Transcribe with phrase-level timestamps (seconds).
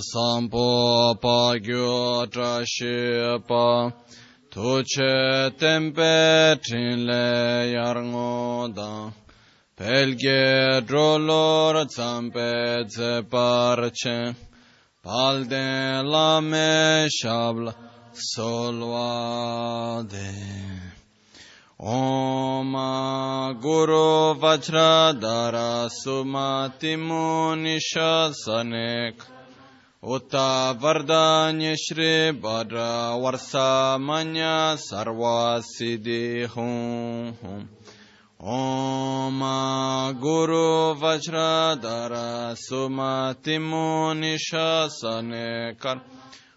[0.00, 3.92] sampo pa gyo tra shi pa.
[4.50, 9.12] Tu che tempe trin le yar ngo da.
[9.76, 14.34] Pelge drolor zampe ze parche.
[15.02, 17.74] Palde la me shabla
[18.12, 19.38] solvade
[21.78, 22.72] Om
[23.60, 29.37] Guru Vajradhara Sumati Munisha Sanek
[30.07, 37.69] Uta Vardanya Shri Bhadra Varsa Manya Sarva Siddhi Hum Hum
[38.39, 39.39] Om
[40.19, 46.01] Guru Vajradhara Sumati Munisha Sanekar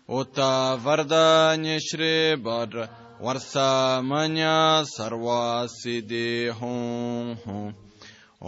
[0.09, 2.89] Uta Vardanya Shri Bhadra
[3.23, 4.45] वर्षमन्य
[4.87, 6.29] सर्वसिद्धि
[6.61, 7.69] हूँ हूँ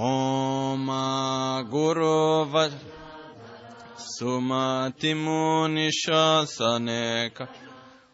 [0.06, 0.86] ॐ
[1.72, 2.16] गुरु
[4.13, 7.31] Sumatimu nishasane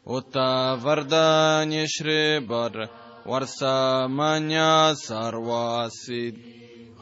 [0.05, 2.89] Uta vardani shribar
[3.25, 6.35] Varsamanya sarvasid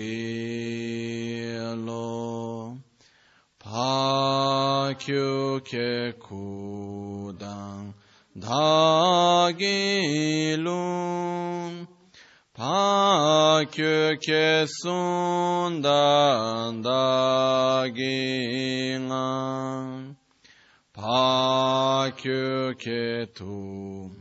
[3.58, 7.98] pakyu ke kudang
[8.38, 9.58] dagilun
[12.54, 18.14] pakyu ke sundan dagingan
[20.94, 24.14] pakyu ke tu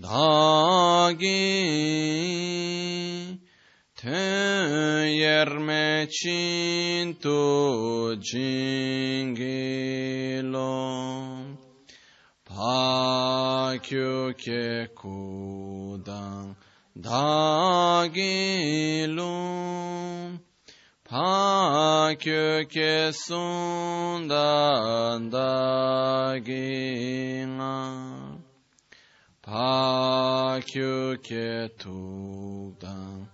[0.00, 1.44] dagi
[4.00, 7.36] te yerme cintu
[8.28, 9.36] jingilo
[12.48, 16.56] pakyu ke kudang
[16.96, 18.16] dagilo
[21.04, 26.80] pakyu ke sundan dagingan
[29.44, 33.28] pakyu ke tudang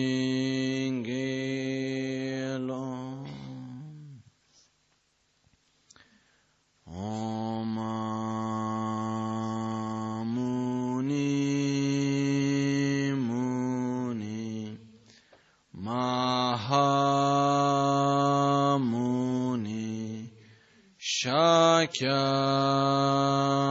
[6.87, 7.48] Om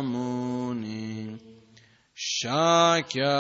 [0.04, 1.40] Mahamuni
[2.16, 3.36] Shakya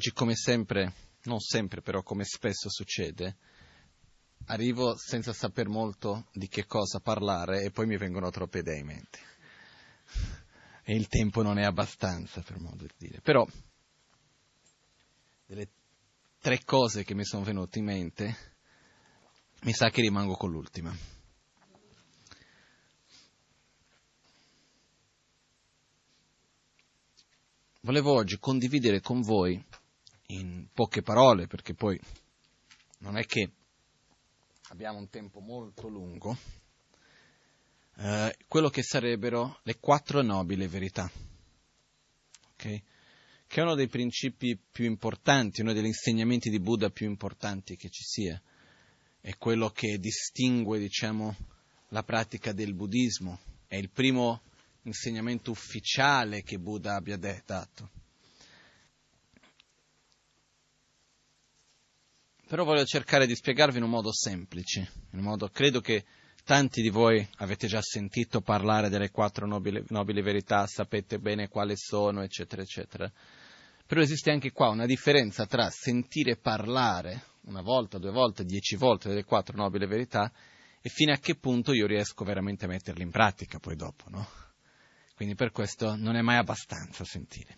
[0.00, 0.94] oggi, come sempre,
[1.24, 3.36] non sempre però, come spesso succede,
[4.46, 8.86] arrivo senza saper molto di che cosa parlare e poi mi vengono troppe idee in
[8.86, 9.18] mente.
[10.84, 13.20] E il tempo non è abbastanza, per modo di dire.
[13.20, 13.46] Però,
[15.44, 15.68] delle
[16.38, 18.36] tre cose che mi sono venute in mente,
[19.64, 20.96] mi sa che rimango con l'ultima.
[27.82, 29.62] Volevo oggi condividere con voi
[30.32, 31.98] in poche parole, perché poi
[32.98, 33.52] non è che
[34.68, 36.36] abbiamo un tempo molto lungo,
[37.96, 41.10] eh, quello che sarebbero le quattro nobili verità,
[42.52, 42.82] okay?
[43.46, 47.88] che è uno dei principi più importanti, uno degli insegnamenti di Buddha più importanti che
[47.90, 48.40] ci sia,
[49.20, 51.36] è quello che distingue, diciamo,
[51.88, 54.42] la pratica del buddismo, è il primo
[54.82, 57.99] insegnamento ufficiale che Buddha abbia dato.
[62.50, 66.04] Però voglio cercare di spiegarvi in un modo semplice, in un modo, credo che
[66.42, 71.76] tanti di voi avete già sentito parlare delle quattro nobili, nobili verità, sapete bene quali
[71.76, 73.08] sono, eccetera, eccetera.
[73.86, 79.10] Però esiste anche qua una differenza tra sentire parlare una volta, due volte, dieci volte
[79.10, 80.32] delle quattro nobili verità
[80.80, 84.28] e fino a che punto io riesco veramente a metterle in pratica poi dopo, no?
[85.14, 87.56] Quindi per questo non è mai abbastanza sentire.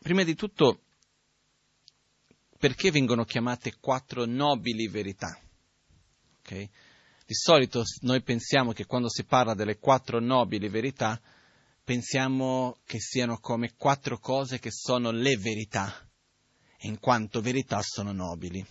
[0.00, 0.80] Prima di tutto,
[2.56, 5.38] perché vengono chiamate quattro nobili verità?
[6.40, 6.68] Okay?
[7.26, 11.20] Di solito noi pensiamo che quando si parla delle quattro nobili verità,
[11.82, 16.08] pensiamo che siano come quattro cose che sono le verità,
[16.80, 18.64] in quanto verità sono nobili.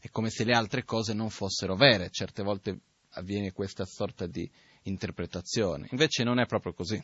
[0.00, 2.80] È come se le altre cose non fossero vere, certe volte
[3.10, 4.48] avviene questa sorta di
[4.82, 5.88] interpretazione.
[5.90, 7.02] Invece non è proprio così.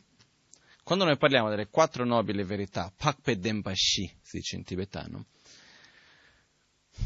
[0.85, 5.27] Quando noi parliamo delle quattro nobili verità, Pakpe Denpashi, si dice in tibetano,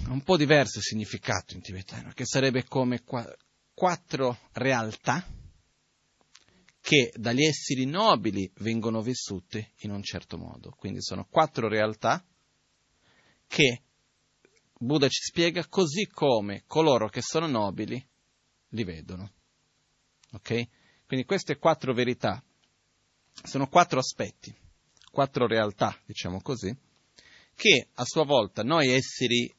[0.06, 3.02] ha un po' diverso il significato in tibetano, che sarebbe come
[3.74, 5.24] quattro realtà
[6.80, 10.70] che dagli esseri nobili vengono vissute in un certo modo.
[10.70, 12.24] Quindi sono quattro realtà
[13.48, 13.82] che
[14.78, 18.00] Buddha ci spiega così come coloro che sono nobili
[18.68, 19.32] li vedono.
[20.32, 20.68] Ok?
[21.06, 22.40] Quindi queste quattro verità
[23.42, 24.54] sono quattro aspetti,
[25.10, 26.76] quattro realtà, diciamo così,
[27.54, 29.52] che a sua volta noi esseri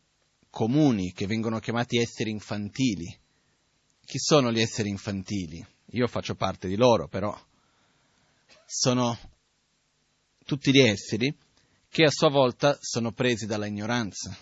[0.57, 3.15] comuni, che vengono chiamati esseri infantili,
[4.03, 5.63] chi sono gli esseri infantili?
[5.91, 7.39] Io faccio parte di loro, però.
[8.65, 9.15] Sono
[10.45, 11.31] tutti gli esseri
[11.87, 14.35] che a sua volta sono presi dalla ignoranza,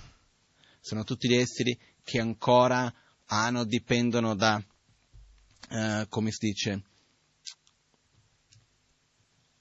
[0.80, 2.94] sono tutti gli esseri che ancora
[3.26, 6.84] hanno, dipendono da, uh, come si dice,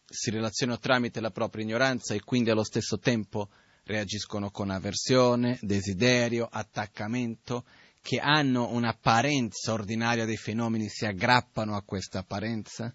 [0.06, 3.48] si relazionano tramite la propria ignoranza e quindi allo stesso tempo
[3.84, 7.64] reagiscono con avversione, desiderio, attaccamento,
[8.00, 12.94] che hanno un'apparenza ordinaria dei fenomeni, si aggrappano a questa apparenza.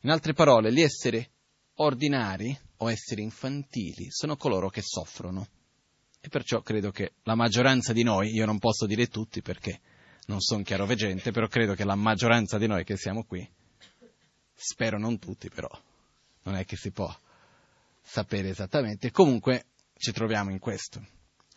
[0.00, 1.28] In altre parole, gli esseri
[1.76, 5.46] ordinari o esseri infantili sono coloro che soffrono.
[6.20, 9.80] E perciò credo che la maggioranza di noi, io non posso dire tutti perché
[10.26, 13.48] non sono chiaroveggente, però credo che la maggioranza di noi che siamo qui,
[14.54, 15.68] spero non tutti però,
[16.44, 17.12] non è che si può
[18.00, 19.66] sapere esattamente, comunque
[20.02, 21.00] ci troviamo in questo.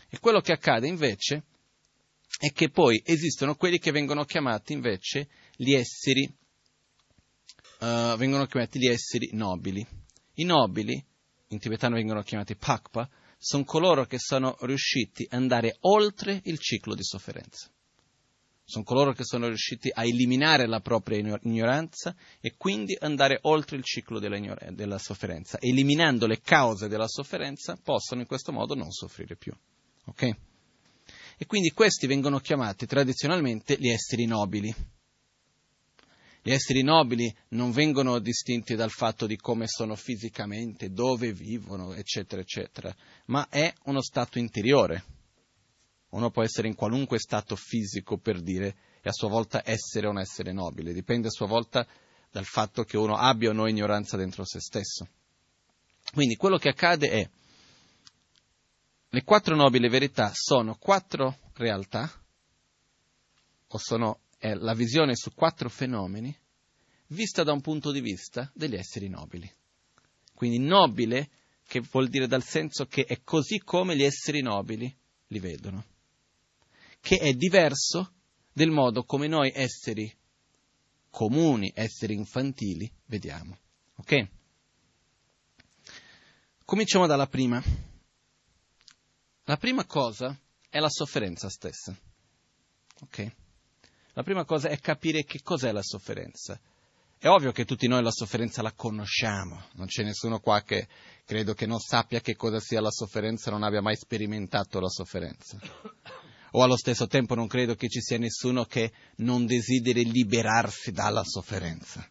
[0.07, 1.45] E quello che accade invece
[2.38, 6.31] è che poi esistono quelli che vengono chiamati invece gli esseri,
[7.79, 9.84] uh, vengono chiamati gli esseri nobili.
[10.36, 11.03] I nobili,
[11.48, 16.93] in tibetano vengono chiamati pakpa, sono coloro che sono riusciti ad andare oltre il ciclo
[16.93, 17.67] di sofferenza.
[18.67, 23.84] Sono coloro che sono riusciti a eliminare la propria ignoranza e quindi andare oltre il
[23.84, 24.39] ciclo della,
[24.72, 25.60] della sofferenza.
[25.60, 29.53] Eliminando le cause della sofferenza possono in questo modo non soffrire più.
[30.05, 30.36] Ok?
[31.38, 34.74] E quindi questi vengono chiamati tradizionalmente gli esseri nobili.
[36.41, 42.41] Gli esseri nobili non vengono distinti dal fatto di come sono fisicamente, dove vivono, eccetera,
[42.41, 42.95] eccetera,
[43.25, 45.03] ma è uno stato interiore.
[46.15, 50.17] Uno può essere in qualunque stato fisico per dire e a sua volta essere non
[50.17, 51.86] essere nobile, dipende a sua volta
[52.31, 55.10] dal fatto che uno abbia o no ignoranza dentro se stesso.
[56.13, 57.29] Quindi quello che accade è,
[59.10, 62.10] le quattro nobili verità sono quattro realtà,
[63.67, 66.34] o sono la visione su quattro fenomeni
[67.07, 69.51] vista da un punto di vista degli esseri nobili.
[70.34, 71.29] Quindi nobile,
[71.67, 74.95] che vuol dire dal senso che è così come gli esseri nobili
[75.27, 75.84] li vedono,
[77.05, 78.13] che è diverso
[78.51, 80.12] del modo come noi esseri
[81.12, 83.59] comuni, esseri infantili, vediamo.
[83.97, 84.27] Ok?
[86.65, 87.62] Cominciamo dalla prima.
[89.43, 90.35] La prima cosa
[90.67, 91.95] è la sofferenza stessa.
[93.01, 93.35] Ok?
[94.13, 96.59] La prima cosa è capire che cos'è la sofferenza.
[97.19, 100.88] È ovvio che tutti noi la sofferenza la conosciamo, non c'è nessuno qua che
[101.24, 105.59] credo che non sappia che cosa sia la sofferenza, non abbia mai sperimentato la sofferenza.
[106.57, 111.24] O allo stesso tempo non credo che ci sia nessuno che non desideri liberarsi dalla
[111.25, 112.09] sofferenza.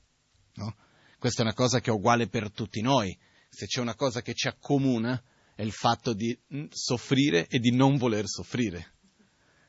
[0.57, 0.77] No?
[1.19, 3.17] Questa è una cosa che è uguale per tutti noi.
[3.49, 5.23] Se c'è una cosa che ci accomuna
[5.55, 8.93] è il fatto di mm, soffrire e di non voler soffrire.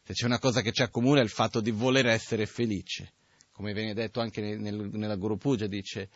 [0.03, 3.13] Se c'è una cosa che ci accomuna è il fatto di voler essere felice.
[3.53, 6.09] Come viene detto anche nel, nella Guru Puja, dice,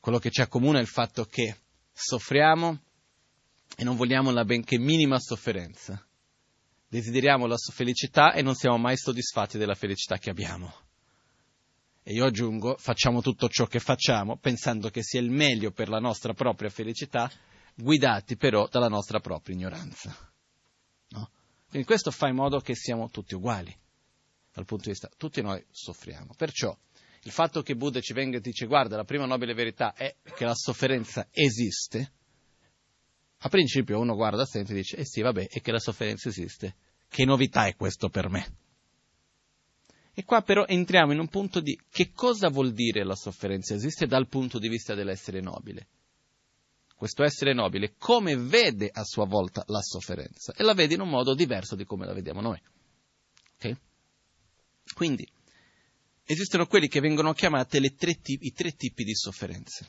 [0.00, 1.58] quello che ci accomuna è il fatto che
[1.92, 2.82] soffriamo
[3.76, 6.02] e non vogliamo la benché minima sofferenza.
[6.88, 10.72] Desideriamo la felicità e non siamo mai soddisfatti della felicità che abbiamo.
[12.02, 15.98] E io aggiungo, facciamo tutto ciò che facciamo pensando che sia il meglio per la
[15.98, 17.30] nostra propria felicità,
[17.74, 20.16] guidati però dalla nostra propria ignoranza.
[21.08, 21.30] No?
[21.68, 23.76] Quindi questo fa in modo che siamo tutti uguali,
[24.54, 26.32] dal punto di vista, tutti noi soffriamo.
[26.34, 26.74] Perciò
[27.24, 30.46] il fatto che Buddha ci venga e dice guarda, la prima nobile verità è che
[30.46, 32.12] la sofferenza esiste,
[33.38, 36.74] a principio uno guarda sempre e dice, eh sì, vabbè, è che la sofferenza esiste.
[37.08, 38.56] Che novità è questo per me?
[40.12, 44.06] E qua però entriamo in un punto di che cosa vuol dire la sofferenza esiste
[44.06, 45.86] dal punto di vista dell'essere nobile.
[46.96, 51.08] Questo essere nobile come vede a sua volta la sofferenza e la vede in un
[51.08, 52.60] modo diverso di come la vediamo noi.
[53.54, 53.76] Okay?
[54.92, 55.24] Quindi
[56.24, 59.86] esistono quelli che vengono chiamati tre tipi, i tre tipi di sofferenze.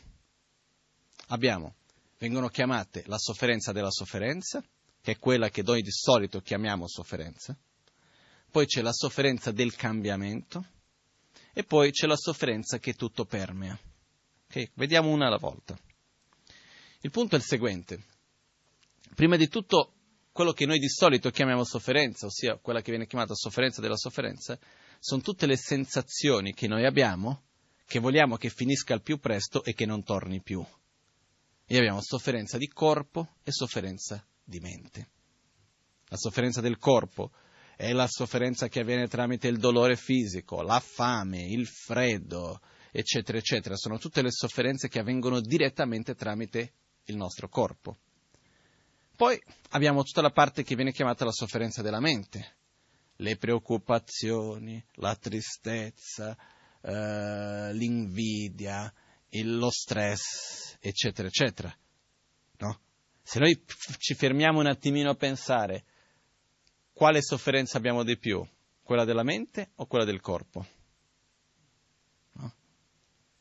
[1.29, 1.74] Abbiamo,
[2.20, 4.64] vengono chiamate la sofferenza della sofferenza,
[5.02, 7.58] che è quella che noi di solito chiamiamo sofferenza
[8.50, 10.66] poi c'è la sofferenza del cambiamento
[11.54, 13.78] e poi c'è la sofferenza che tutto permea.
[14.48, 14.72] Okay?
[14.74, 15.78] Vediamo una alla volta.
[17.02, 18.04] Il punto è il seguente.
[19.16, 19.94] Prima di tutto,
[20.32, 24.58] quello che noi di solito chiamiamo sofferenza, ossia quella che viene chiamata sofferenza della sofferenza,
[25.00, 27.44] sono tutte le sensazioni che noi abbiamo,
[27.86, 30.66] che vogliamo che finisca al più presto e che non torni più.
[31.72, 35.10] E abbiamo sofferenza di corpo e sofferenza di mente.
[36.08, 37.32] La sofferenza del corpo
[37.76, 42.60] è la sofferenza che avviene tramite il dolore fisico, la fame, il freddo,
[42.92, 43.76] eccetera, eccetera.
[43.76, 46.74] Sono tutte le sofferenze che avvengono direttamente tramite
[47.04, 48.00] il nostro corpo.
[49.16, 52.56] Poi abbiamo tutta la parte che viene chiamata la sofferenza della mente,
[53.18, 56.36] le preoccupazioni, la tristezza,
[56.82, 58.92] eh, l'invidia,
[59.43, 61.75] lo stress, eccetera, eccetera.
[62.57, 62.79] No?
[63.21, 63.63] Se noi
[63.98, 65.86] ci fermiamo un attimino a pensare
[66.93, 68.45] quale sofferenza abbiamo di più?
[68.83, 70.65] Quella della mente o quella del corpo?
[72.33, 72.53] No?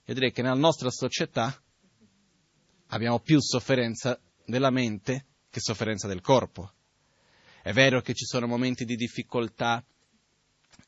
[0.04, 1.60] Io direi che nella nostra società
[2.88, 6.72] abbiamo più sofferenza della mente che sofferenza del corpo.
[7.62, 9.84] È vero che ci sono momenti di difficoltà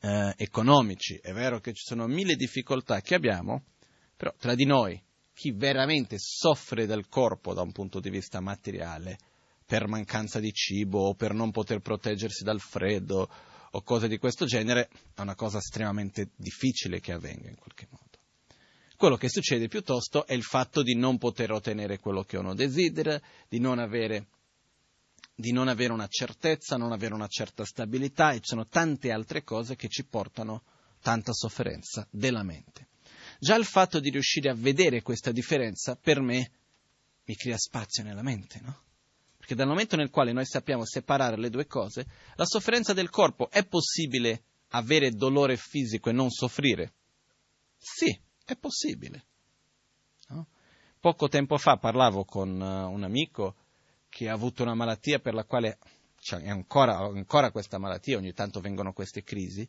[0.01, 3.65] eh, economici, è vero che ci sono mille difficoltà che abbiamo,
[4.21, 9.19] però tra di noi chi veramente soffre del corpo da un punto di vista materiale
[9.65, 13.31] per mancanza di cibo o per non poter proteggersi dal freddo
[13.71, 18.19] o cose di questo genere, è una cosa estremamente difficile che avvenga in qualche modo.
[18.95, 23.19] Quello che succede piuttosto è il fatto di non poter ottenere quello che uno desidera,
[23.49, 24.27] di non avere,
[25.35, 29.45] di non avere una certezza, non avere una certa stabilità e ci sono tante altre
[29.45, 30.63] cose che ci portano
[31.01, 32.89] tanta sofferenza della mente.
[33.43, 36.51] Già il fatto di riuscire a vedere questa differenza per me
[37.25, 38.83] mi crea spazio nella mente, no?
[39.39, 43.49] Perché dal momento nel quale noi sappiamo separare le due cose, la sofferenza del corpo
[43.51, 44.43] è possibile
[44.73, 46.93] avere dolore fisico e non soffrire?
[47.79, 49.25] Sì, è possibile.
[50.29, 50.49] No?
[51.01, 53.57] Poco tempo fa parlavo con uh, un amico
[54.11, 55.79] che ha avuto una malattia per la quale
[56.19, 59.67] cioè, è ancora, ancora questa malattia, ogni tanto vengono queste crisi,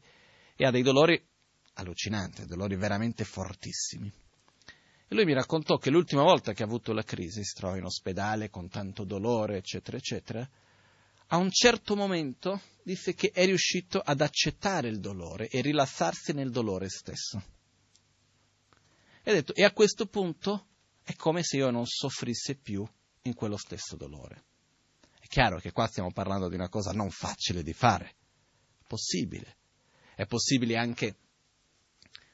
[0.57, 1.23] e ha dei dolori
[1.73, 4.11] allucinanti, dolori veramente fortissimi.
[5.07, 7.83] E lui mi raccontò che l'ultima volta che ha avuto la crisi, si trova in
[7.83, 10.49] ospedale con tanto dolore, eccetera, eccetera,
[11.27, 16.51] a un certo momento disse che è riuscito ad accettare il dolore e rilassarsi nel
[16.51, 17.41] dolore stesso.
[19.23, 20.67] E ha detto, e a questo punto
[21.03, 22.85] è come se io non soffrisse più
[23.23, 24.43] in quello stesso dolore.
[25.19, 28.15] È chiaro che qua stiamo parlando di una cosa non facile di fare,
[28.87, 29.57] possibile.
[30.15, 31.15] È possibile anche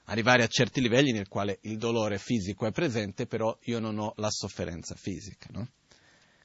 [0.09, 4.13] arrivare a certi livelli nel quale il dolore fisico è presente, però io non ho
[4.17, 5.47] la sofferenza fisica.
[5.51, 5.69] No?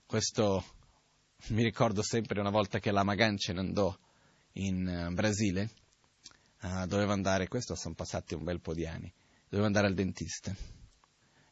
[0.06, 0.64] Questo
[1.48, 3.96] mi ricordo sempre una volta che la Magan andò
[4.54, 5.70] in uh, Brasile,
[6.62, 9.12] uh, doveva andare, questo sono passati un bel po' di anni,
[9.48, 10.54] doveva andare al dentista.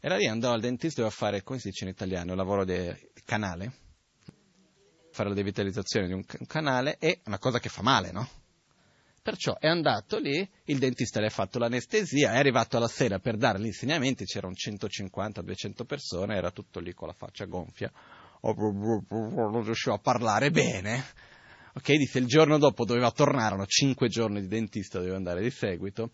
[0.01, 3.11] Era lì, andò al dentista, doveva fare, come si dice in italiano, il lavoro di
[3.25, 3.73] canale,
[5.13, 8.40] fare la devitalizzazione di un, un canale, è una cosa che fa male, no?
[9.23, 13.37] Perciò è andato lì, il dentista le ha fatto l'anestesia, è arrivato alla sera per
[13.37, 17.93] dare gli insegnamenti, c'erano 150-200 persone, era tutto lì con la faccia gonfia,
[18.41, 21.05] non riusciva a parlare bene.
[21.75, 25.51] Ok, disse il giorno dopo doveva tornare, erano 5 giorni di dentista, doveva andare di
[25.51, 26.11] seguito.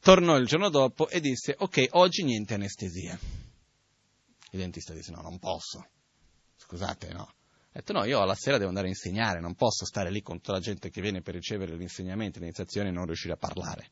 [0.00, 3.18] Tornò il giorno dopo e disse, ok, oggi niente anestesia.
[4.50, 5.88] Il dentista disse no, non posso.
[6.56, 7.34] Scusate, no.
[7.74, 10.36] Ha detto no, io alla sera devo andare a insegnare, non posso stare lì con
[10.36, 13.88] tutta la gente che viene per ricevere l'insegnamento, l'iniziazione e non riuscire a parlare.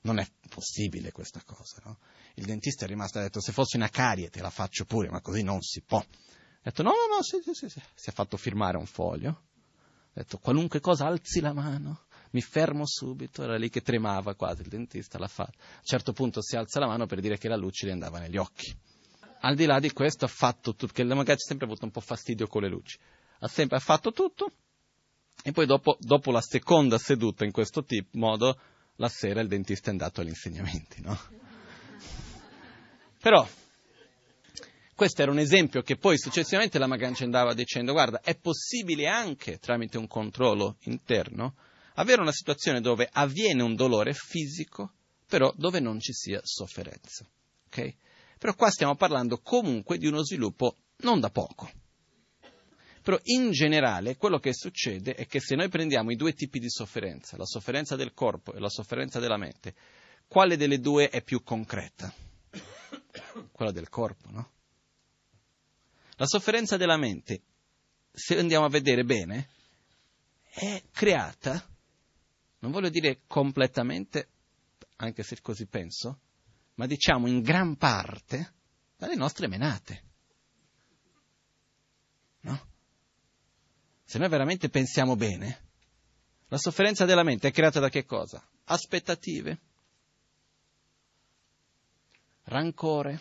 [0.00, 1.98] Non è possibile questa cosa, no?
[2.36, 5.20] Il dentista è rimasto ha detto se fosse una carie te la faccio pure, ma
[5.20, 5.98] così non si può.
[5.98, 7.82] Ha detto no, no, no, sì, sì, sì, sì.
[7.94, 9.28] Si è fatto firmare un foglio.
[9.28, 14.62] Ha detto qualunque cosa alzi la mano mi fermo subito, era lì che tremava quasi
[14.62, 15.58] il dentista, l'ha fatto.
[15.60, 18.18] A un certo punto si alza la mano per dire che la luce gli andava
[18.18, 18.74] negli occhi.
[19.40, 22.00] Al di là di questo ha fatto tutto, perché magari ha sempre avuto un po'
[22.00, 22.98] fastidio con le luci.
[23.40, 24.52] Ha sempre ha fatto tutto
[25.42, 28.58] e poi dopo, dopo la seconda seduta in questo tipo, modo,
[28.96, 31.18] la sera il dentista è andato agli insegnamenti, no?
[33.20, 33.48] Però
[34.94, 39.58] questo era un esempio che poi successivamente la Magancia andava dicendo, guarda, è possibile anche
[39.58, 41.54] tramite un controllo interno
[41.94, 44.92] avere una situazione dove avviene un dolore fisico,
[45.26, 47.26] però dove non ci sia sofferenza.
[47.66, 47.96] Okay?
[48.38, 51.70] Però qua stiamo parlando comunque di uno sviluppo non da poco.
[53.08, 56.68] Però in generale quello che succede è che se noi prendiamo i due tipi di
[56.68, 59.74] sofferenza, la sofferenza del corpo e la sofferenza della mente,
[60.26, 62.12] quale delle due è più concreta?
[63.50, 64.50] Quella del corpo, no?
[66.16, 67.40] La sofferenza della mente,
[68.12, 69.48] se andiamo a vedere bene,
[70.50, 71.66] è creata
[72.58, 74.28] non voglio dire completamente,
[74.96, 76.20] anche se così penso,
[76.74, 78.52] ma diciamo in gran parte
[78.98, 80.02] dalle nostre menate.
[82.40, 82.76] No?
[84.08, 85.66] Se noi veramente pensiamo bene,
[86.46, 88.42] la sofferenza della mente è creata da che cosa?
[88.64, 89.58] Aspettative,
[92.44, 93.20] rancore,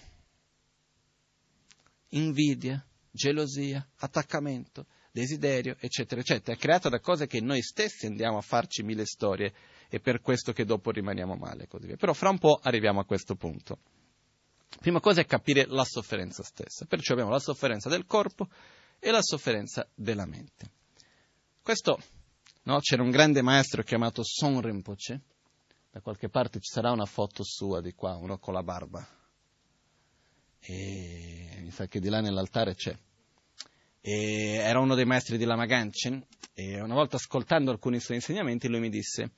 [2.11, 6.55] invidia, gelosia, attaccamento, desiderio, eccetera, eccetera.
[6.55, 9.53] È creata da cose che noi stessi andiamo a farci mille storie
[9.90, 11.98] e per questo che dopo rimaniamo male così via.
[11.98, 13.79] Però fra un po' arriviamo a questo punto.
[14.79, 16.85] Prima cosa è capire la sofferenza stessa.
[16.85, 18.48] Perciò abbiamo la sofferenza del corpo
[19.00, 20.75] e la sofferenza della mente.
[21.68, 22.00] Questo,
[22.64, 25.20] no, c'era un grande maestro chiamato Son Rinpoche,
[25.92, 29.06] da qualche parte ci sarà una foto sua di qua, uno con la barba.
[30.62, 32.98] E mi sa che di là nell'altare c'è
[34.00, 38.70] e era uno dei maestri di Lama Ganchen e una volta ascoltando alcuni suoi insegnamenti
[38.70, 39.32] lui mi disse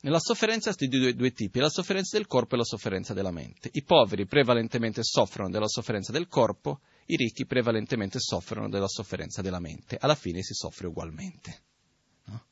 [0.00, 3.68] nella sofferenza si due, due tipi, la sofferenza del corpo e la sofferenza della mente.
[3.74, 9.60] I poveri prevalentemente soffrono della sofferenza del corpo, i ricchi prevalentemente soffrono della sofferenza della
[9.60, 9.96] mente.
[9.98, 11.60] Alla fine si soffre ugualmente.
[12.24, 12.44] No?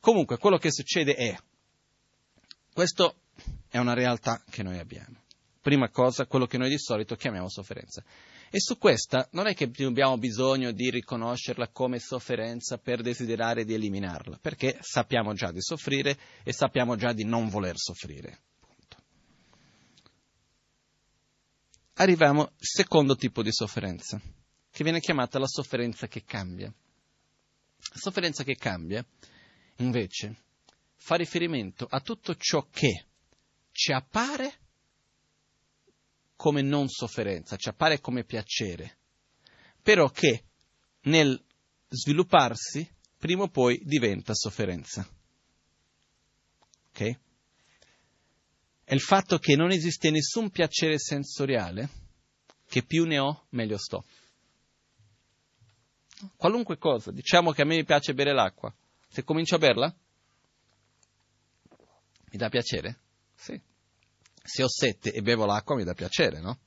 [0.00, 1.36] Comunque, quello che succede è,
[2.72, 3.16] questo
[3.68, 5.16] è una realtà che noi abbiamo.
[5.60, 8.02] Prima cosa, quello che noi di solito chiamiamo sofferenza.
[8.48, 13.74] E su questa non è che abbiamo bisogno di riconoscerla come sofferenza per desiderare di
[13.74, 18.40] eliminarla, perché sappiamo già di soffrire e sappiamo già di non voler soffrire.
[22.00, 24.18] Arriviamo al secondo tipo di sofferenza,
[24.70, 26.68] che viene chiamata la sofferenza che cambia.
[26.68, 29.04] La sofferenza che cambia,
[29.76, 30.34] invece,
[30.96, 33.04] fa riferimento a tutto ciò che
[33.72, 34.58] ci appare
[36.36, 38.96] come non sofferenza, ci appare come piacere,
[39.82, 40.44] però che
[41.02, 41.38] nel
[41.86, 45.06] svilupparsi prima o poi diventa sofferenza.
[46.88, 47.18] Ok?
[48.90, 51.88] È il fatto che non esiste nessun piacere sensoriale,
[52.66, 54.04] che più ne ho, meglio sto.
[56.34, 58.74] Qualunque cosa, diciamo che a me piace bere l'acqua,
[59.08, 59.94] se comincio a berla,
[62.32, 62.98] mi dà piacere?
[63.36, 63.60] Sì
[64.42, 66.58] se ho sette e bevo l'acqua mi dà piacere, no?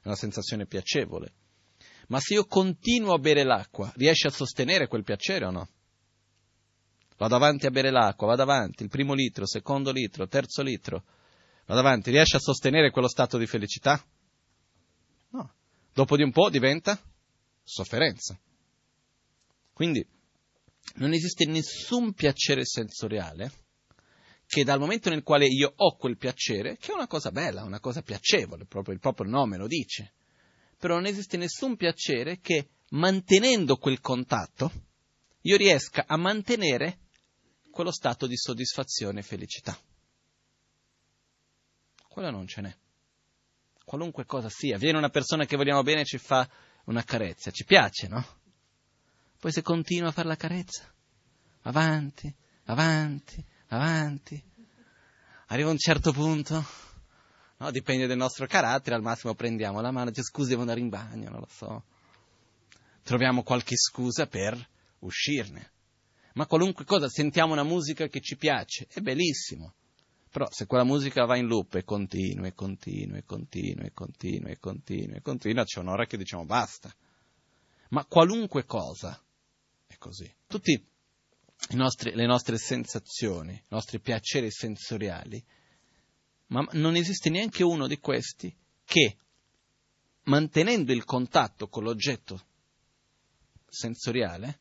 [0.00, 1.32] È una sensazione piacevole.
[2.08, 5.68] Ma se io continuo a bere l'acqua, riesci a sostenere quel piacere o no?
[7.16, 11.04] Vado avanti a bere l'acqua, vado avanti, il primo litro, secondo litro, terzo litro,
[11.66, 14.02] vado avanti, riesci a sostenere quello stato di felicità?
[15.30, 15.52] No.
[15.92, 17.00] Dopo di un po' diventa
[17.62, 18.38] sofferenza.
[19.72, 20.06] Quindi
[20.94, 23.52] non esiste nessun piacere sensoriale
[24.46, 27.80] che dal momento nel quale io ho quel piacere, che è una cosa bella, una
[27.80, 30.12] cosa piacevole, proprio il proprio nome lo dice,
[30.78, 34.70] però non esiste nessun piacere che mantenendo quel contatto
[35.42, 36.98] io riesca a mantenere
[37.70, 39.78] quello stato di soddisfazione e felicità.
[42.12, 42.76] Quello non ce n'è.
[43.86, 46.46] Qualunque cosa sia, viene una persona che vogliamo bene e ci fa
[46.84, 48.22] una carezza, ci piace, no?
[49.40, 50.92] Poi se continua a fare la carezza,
[51.62, 52.32] avanti,
[52.64, 54.44] avanti, avanti.
[55.46, 56.62] Arriva un certo punto,
[57.56, 57.70] no?
[57.70, 61.30] dipende dal nostro carattere, al massimo prendiamo la mano, dice scusi devo andare in bagno,
[61.30, 61.84] non lo so.
[63.02, 65.72] Troviamo qualche scusa per uscirne.
[66.34, 69.76] Ma qualunque cosa, sentiamo una musica che ci piace, è bellissimo.
[70.32, 74.48] Però se quella musica va in loop e continua e continua e continua e continua
[74.48, 76.90] e continua e continua, c'è un'ora che diciamo basta.
[77.90, 79.22] Ma qualunque cosa
[79.86, 80.34] è così.
[80.46, 80.84] Tutte
[81.68, 85.44] le nostre sensazioni, i nostri piaceri sensoriali,
[86.46, 89.18] ma non esiste neanche uno di questi che,
[90.22, 92.40] mantenendo il contatto con l'oggetto
[93.68, 94.60] sensoriale,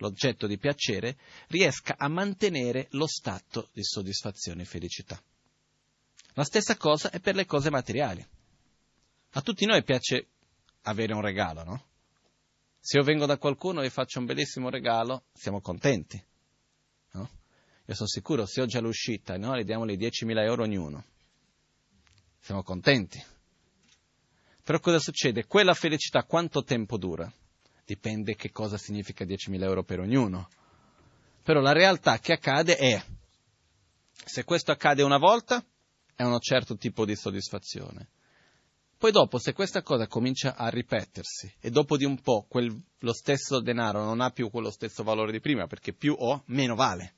[0.00, 1.16] l'oggetto di piacere,
[1.48, 5.20] riesca a mantenere lo stato di soddisfazione e felicità.
[6.34, 8.26] La stessa cosa è per le cose materiali.
[9.32, 10.28] A tutti noi piace
[10.82, 11.84] avere un regalo, no?
[12.78, 16.22] Se io vengo da qualcuno e faccio un bellissimo regalo, siamo contenti.
[17.12, 17.30] No?
[17.84, 21.04] Io sono sicuro, se oggi all'uscita no, le diamo le 10.000 euro ognuno,
[22.40, 23.22] siamo contenti.
[24.62, 25.46] Però cosa succede?
[25.46, 27.30] Quella felicità quanto tempo dura?
[27.90, 30.48] Dipende che cosa significa 10.000 euro per ognuno.
[31.42, 33.02] Però la realtà che accade è,
[34.12, 35.64] se questo accade una volta,
[36.14, 38.10] è un certo tipo di soddisfazione.
[38.96, 43.12] Poi dopo, se questa cosa comincia a ripetersi e dopo di un po' quel, lo
[43.12, 47.14] stesso denaro non ha più quello stesso valore di prima, perché più ho, meno vale.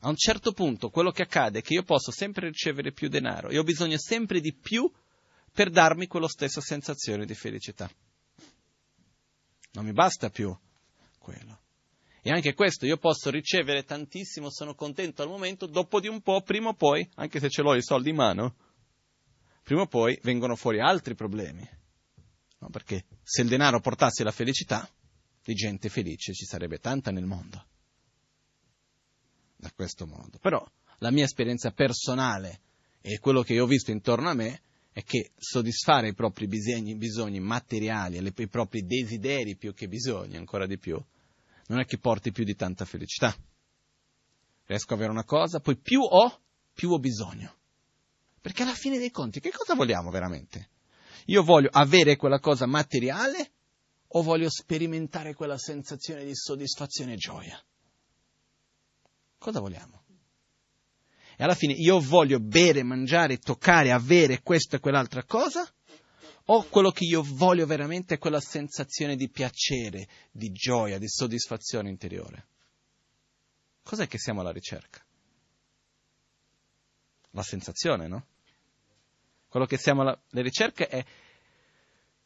[0.00, 3.48] A un certo punto quello che accade è che io posso sempre ricevere più denaro
[3.48, 4.90] e ho bisogno sempre di più
[5.52, 7.88] per darmi quella stessa sensazione di felicità.
[9.76, 10.56] Non mi basta più
[11.18, 11.60] quello.
[12.22, 16.40] E anche questo, io posso ricevere tantissimo, sono contento al momento, dopo di un po',
[16.40, 18.56] prima o poi, anche se ce l'ho i soldi in mano,
[19.62, 21.68] prima o poi vengono fuori altri problemi.
[22.58, 24.88] No, perché se il denaro portasse la felicità,
[25.44, 27.66] di gente felice ci sarebbe tanta nel mondo.
[29.56, 30.38] Da questo modo.
[30.38, 30.66] Però
[30.98, 32.60] la mia esperienza personale
[33.02, 34.62] e quello che io ho visto intorno a me
[34.96, 40.38] è che soddisfare i propri bisogni, bisogni materiali, le, i propri desideri più che bisogni,
[40.38, 40.98] ancora di più,
[41.66, 43.36] non è che porti più di tanta felicità.
[44.64, 46.40] Riesco ad avere una cosa, poi più ho,
[46.72, 47.54] più ho bisogno.
[48.40, 50.70] Perché alla fine dei conti, che cosa vogliamo veramente?
[51.26, 53.50] Io voglio avere quella cosa materiale
[54.06, 57.62] o voglio sperimentare quella sensazione di soddisfazione e gioia?
[59.36, 60.04] Cosa vogliamo?
[61.36, 65.70] E alla fine io voglio bere, mangiare, toccare, avere questa e quell'altra cosa?
[66.46, 71.90] O quello che io voglio veramente è quella sensazione di piacere, di gioia, di soddisfazione
[71.90, 72.46] interiore?
[73.82, 75.04] Cos'è che siamo alla ricerca?
[77.30, 78.26] La sensazione, no?
[79.48, 81.04] Quello che siamo alla ricerca è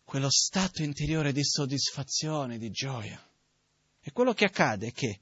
[0.05, 3.21] quello stato interiore di soddisfazione, di gioia.
[4.01, 5.21] E quello che accade è che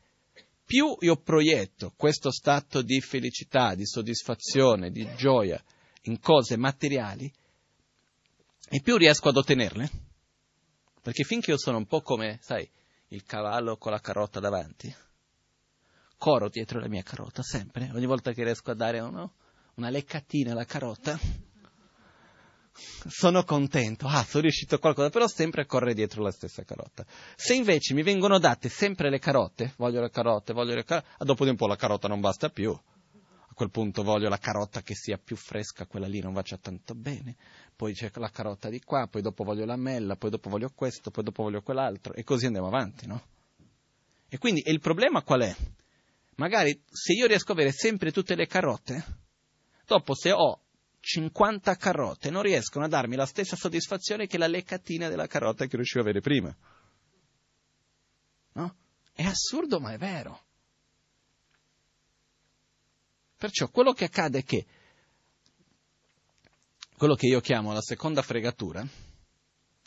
[0.69, 5.59] più io proietto questo stato di felicità, di soddisfazione, di gioia
[6.03, 7.33] in cose materiali,
[8.69, 9.91] e più riesco ad ottenerle.
[11.01, 12.71] Perché finché io sono un po' come, sai,
[13.09, 14.95] il cavallo con la carota davanti,
[16.19, 19.37] corro dietro la mia carota sempre, ogni volta che riesco a dare uno,
[19.77, 21.19] una leccatina alla carota,
[23.07, 27.05] sono contento, ah, sono riuscito a qualcosa, però sempre a correre dietro la stessa carota.
[27.37, 31.25] Se invece mi vengono date sempre le carote, voglio le carote, voglio le carote, ah,
[31.25, 32.71] dopo di un po' la carota non basta più.
[32.71, 36.95] A quel punto voglio la carota che sia più fresca, quella lì non faccia tanto
[36.95, 37.37] bene,
[37.75, 41.11] poi c'è la carota di qua, poi dopo voglio la mella, poi dopo voglio questo,
[41.11, 43.21] poi dopo voglio quell'altro, e così andiamo avanti, no?
[44.29, 45.57] E quindi e il problema qual è?
[46.37, 49.05] Magari se io riesco ad avere sempre tutte le carote,
[49.85, 50.61] dopo se ho
[51.11, 55.77] 50 carote non riescono a darmi la stessa soddisfazione che la leccatina della carota che
[55.77, 56.55] riuscivo a avere prima.
[58.53, 58.77] No?
[59.15, 60.45] È assurdo, ma è vero.
[63.39, 64.67] Perciò quello che accade è che
[66.95, 68.87] quello che io chiamo la seconda fregatura,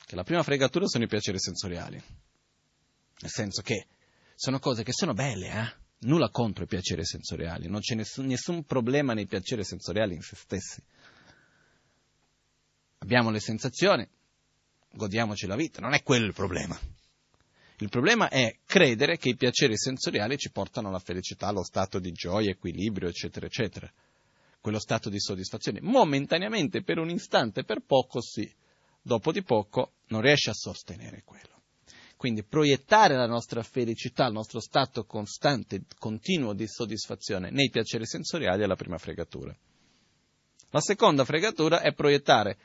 [0.03, 2.01] che la prima fregatura sono i piaceri sensoriali,
[3.19, 3.85] nel senso che
[4.33, 5.73] sono cose che sono belle, eh?
[6.07, 10.35] nulla contro i piaceri sensoriali, non c'è nessun, nessun problema nei piaceri sensoriali in se
[10.35, 10.81] stessi
[13.11, 14.07] abbiamo le sensazioni,
[14.93, 16.79] godiamoci la vita, non è quello il problema.
[17.79, 22.13] Il problema è credere che i piaceri sensoriali ci portano alla felicità, allo stato di
[22.13, 23.91] gioia, equilibrio, eccetera, eccetera.
[24.61, 25.81] Quello stato di soddisfazione.
[25.81, 28.49] Momentaneamente, per un istante, per poco sì,
[29.01, 31.63] dopo di poco non riesce a sostenere quello.
[32.15, 38.63] Quindi proiettare la nostra felicità, il nostro stato costante, continuo di soddisfazione nei piaceri sensoriali
[38.63, 39.53] è la prima fregatura.
[40.69, 42.57] La seconda fregatura è proiettare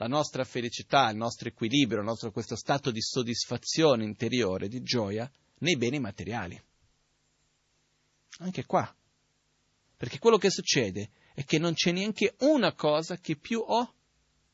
[0.00, 5.30] la nostra felicità, il nostro equilibrio, il nostro questo stato di soddisfazione interiore, di gioia,
[5.58, 6.58] nei beni materiali.
[8.38, 8.96] Anche qua.
[9.98, 13.94] Perché quello che succede è che non c'è neanche una cosa che più ho,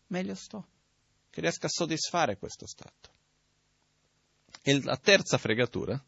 [0.08, 0.66] meglio sto,
[1.30, 3.14] che riesca a soddisfare questo stato.
[4.62, 6.04] E la terza fregatura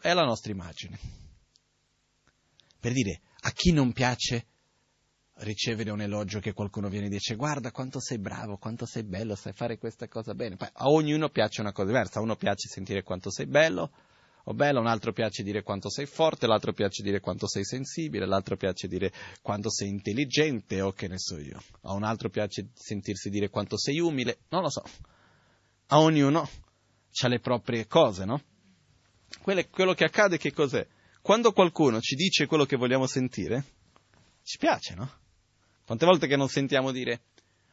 [0.00, 0.96] è la nostra immagine.
[2.78, 4.46] Per dire, A chi non piace
[5.38, 9.34] ricevere un elogio che qualcuno viene e dice guarda quanto sei bravo, quanto sei bello,
[9.34, 10.56] sai fare questa cosa bene.
[10.56, 13.90] Poi a ognuno piace una cosa diversa, a uno piace sentire quanto sei bello
[14.44, 17.64] o bello, a un altro piace dire quanto sei forte, l'altro piace dire quanto sei
[17.64, 21.62] sensibile, l'altro piace dire quanto sei intelligente o che ne so io.
[21.82, 24.82] A un altro piace sentirsi dire quanto sei umile, non lo so.
[25.88, 26.48] A ognuno
[27.22, 28.42] ha le proprie cose, no?
[29.40, 30.86] Quello che accade che cos'è?
[31.22, 33.64] Quando qualcuno ci dice quello che vogliamo sentire,
[34.42, 35.10] ci piace, no?
[35.84, 37.22] Quante volte che non sentiamo dire,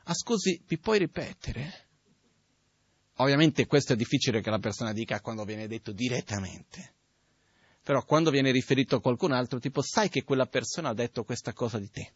[0.03, 1.87] ah scusi, mi puoi ripetere?
[3.15, 6.95] Ovviamente questo è difficile che la persona dica quando viene detto direttamente.
[7.83, 11.53] Però quando viene riferito a qualcun altro, tipo, sai che quella persona ha detto questa
[11.53, 12.13] cosa di te.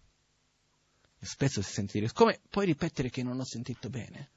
[1.19, 4.29] E spesso si sente dire, come puoi ripetere che non ho sentito bene?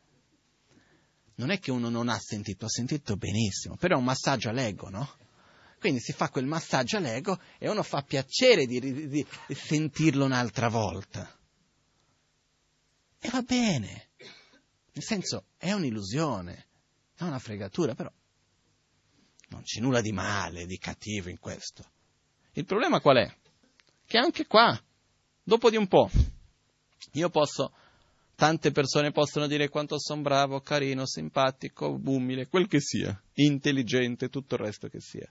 [1.37, 4.89] Non è che uno non ha sentito, ha sentito benissimo, però è un massaggio all'ego,
[4.89, 5.17] no?
[5.79, 10.69] Quindi si fa quel massaggio all'ego e uno fa piacere di, di, di sentirlo un'altra
[10.69, 11.38] volta.
[13.21, 14.11] E va bene.
[14.93, 16.67] Nel senso, è un'illusione,
[17.15, 18.11] è una fregatura, però
[19.49, 21.85] non c'è nulla di male, di cattivo in questo.
[22.53, 23.37] Il problema qual è?
[24.05, 24.79] Che anche qua,
[25.43, 26.11] dopo di un po',
[27.13, 27.73] io posso,
[28.35, 34.55] tante persone possono dire quanto sono bravo, carino, simpatico, umile, quel che sia, intelligente, tutto
[34.55, 35.31] il resto che sia.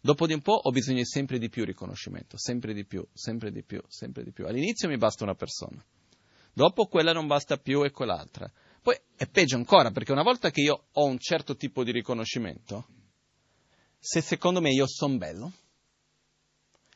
[0.00, 3.50] Dopo di un po' ho bisogno di sempre di più riconoscimento, sempre di più, sempre
[3.50, 4.46] di più, sempre di più.
[4.46, 5.82] All'inizio mi basta una persona.
[6.54, 8.50] Dopo quella non basta più e quell'altra.
[8.80, 12.86] Poi è peggio ancora, perché una volta che io ho un certo tipo di riconoscimento,
[13.98, 15.52] se secondo me io sono bello,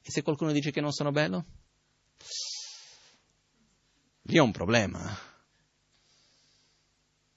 [0.01, 1.45] e se qualcuno dice che non sono bello,
[4.23, 5.19] lì ho un problema.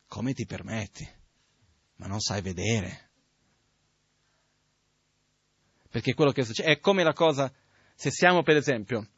[0.08, 1.10] Come ti permetti?
[1.96, 3.10] Ma non sai vedere.
[5.90, 7.52] Perché quello che succede è come la cosa,
[7.96, 9.10] se siamo per esempio,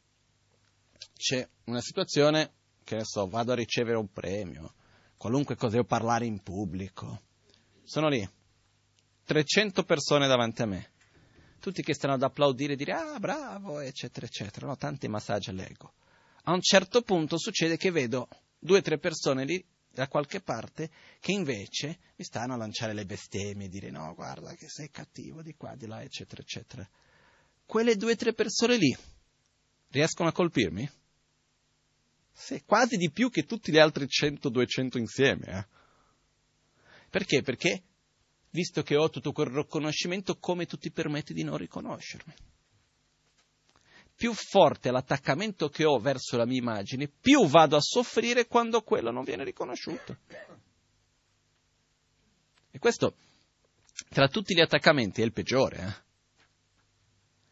[1.16, 2.52] c'è una situazione
[2.84, 4.74] che ne so, vado a ricevere un premio,
[5.16, 7.22] qualunque cosa, devo parlare in pubblico.
[7.82, 8.26] Sono lì,
[9.24, 10.90] 300 persone davanti a me,
[11.58, 14.76] tutti che stanno ad applaudire e dire ah bravo, eccetera, eccetera, no?
[14.76, 15.94] tanti massaggi all'ego.
[16.44, 20.90] A un certo punto succede che vedo due o tre persone lì da qualche parte
[21.20, 25.54] che invece mi stanno a lanciare le bestemmie, dire no, guarda che sei cattivo di
[25.54, 26.86] qua, di là, eccetera, eccetera.
[27.64, 28.94] Quelle due o tre persone lì
[29.88, 30.90] riescono a colpirmi?
[32.36, 35.46] Sì, quasi di più che tutti gli altri 100-200 insieme.
[35.46, 35.66] Eh.
[37.08, 37.42] Perché?
[37.42, 37.82] Perché,
[38.50, 42.34] visto che ho tutto quel riconoscimento, come tu ti permetti di non riconoscermi?
[44.16, 48.82] Più forte è l'attaccamento che ho verso la mia immagine, più vado a soffrire quando
[48.82, 50.18] quello non viene riconosciuto.
[52.70, 53.14] E questo,
[54.08, 55.76] tra tutti gli attaccamenti, è il peggiore.
[55.78, 56.02] Eh?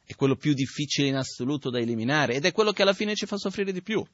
[0.06, 3.26] È quello più difficile in assoluto da eliminare ed è quello che alla fine ci
[3.26, 4.04] fa soffrire di più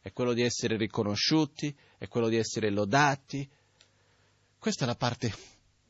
[0.00, 3.48] è quello di essere riconosciuti, è quello di essere lodati.
[4.58, 5.32] Questa è la parte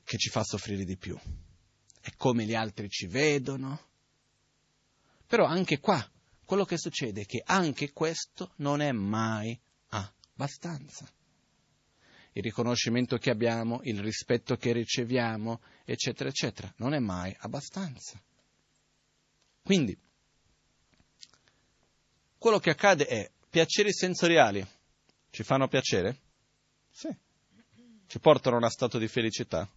[0.04, 1.18] che ci fa soffrire di più.
[2.00, 3.88] È come gli altri ci vedono.
[5.26, 6.04] Però anche qua,
[6.44, 9.58] quello che succede è che anche questo non è mai
[9.90, 11.08] abbastanza.
[12.32, 18.20] Il riconoscimento che abbiamo, il rispetto che riceviamo, eccetera, eccetera, non è mai abbastanza.
[19.62, 19.96] Quindi,
[22.38, 24.64] quello che accade è piaceri sensoriali
[25.30, 26.16] ci fanno piacere?
[26.88, 27.08] Sì.
[28.06, 29.68] Ci portano a uno stato di felicità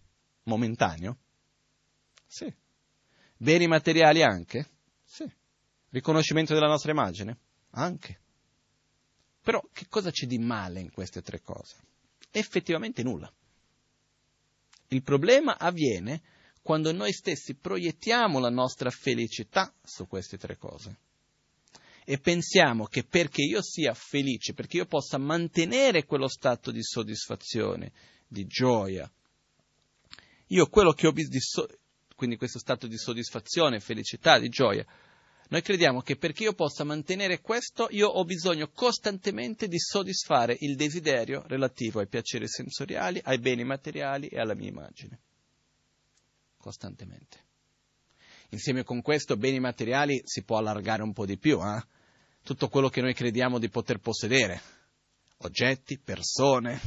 [0.44, 1.18] momentaneo?
[2.26, 2.52] Sì.
[3.36, 4.70] Beni materiali anche?
[5.04, 5.28] Sì.
[5.90, 7.38] Riconoscimento della nostra immagine?
[7.70, 8.20] Anche.
[9.42, 11.76] Però che cosa c'è di male in queste tre cose?
[12.30, 13.30] Effettivamente nulla.
[14.88, 16.22] Il problema avviene
[16.62, 20.98] quando noi stessi proiettiamo la nostra felicità su queste tre cose
[22.04, 27.92] e pensiamo che perché io sia felice, perché io possa mantenere quello stato di soddisfazione,
[28.28, 29.10] di gioia,
[30.48, 31.68] io quello che ho bisogno,
[32.14, 34.84] quindi questo stato di soddisfazione, felicità, di gioia,
[35.48, 40.76] noi crediamo che perché io possa mantenere questo, io ho bisogno costantemente di soddisfare il
[40.76, 45.20] desiderio relativo ai piaceri sensoriali, ai beni materiali e alla mia immagine.
[46.56, 47.42] Costantemente.
[48.50, 51.82] Insieme con questo, beni materiali si può allargare un po' di più, eh?
[52.44, 54.60] Tutto quello che noi crediamo di poter possedere,
[55.38, 56.78] oggetti, persone,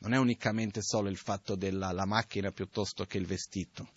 [0.00, 3.88] non è unicamente solo il fatto della macchina piuttosto che il vestito,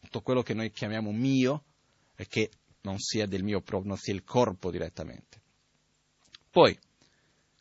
[0.00, 1.64] tutto quello che noi chiamiamo mio
[2.16, 2.50] e che
[2.80, 5.40] non sia del mio proprio, non sia il corpo direttamente.
[6.50, 6.76] Poi,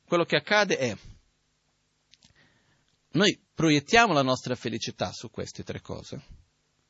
[0.06, 0.98] quello che accade è,
[3.12, 6.22] noi proiettiamo la nostra felicità su queste tre cose,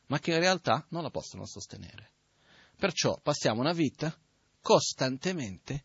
[0.06, 2.12] ma che in realtà non la possono sostenere.
[2.78, 4.16] Perciò passiamo una vita
[4.62, 5.84] costantemente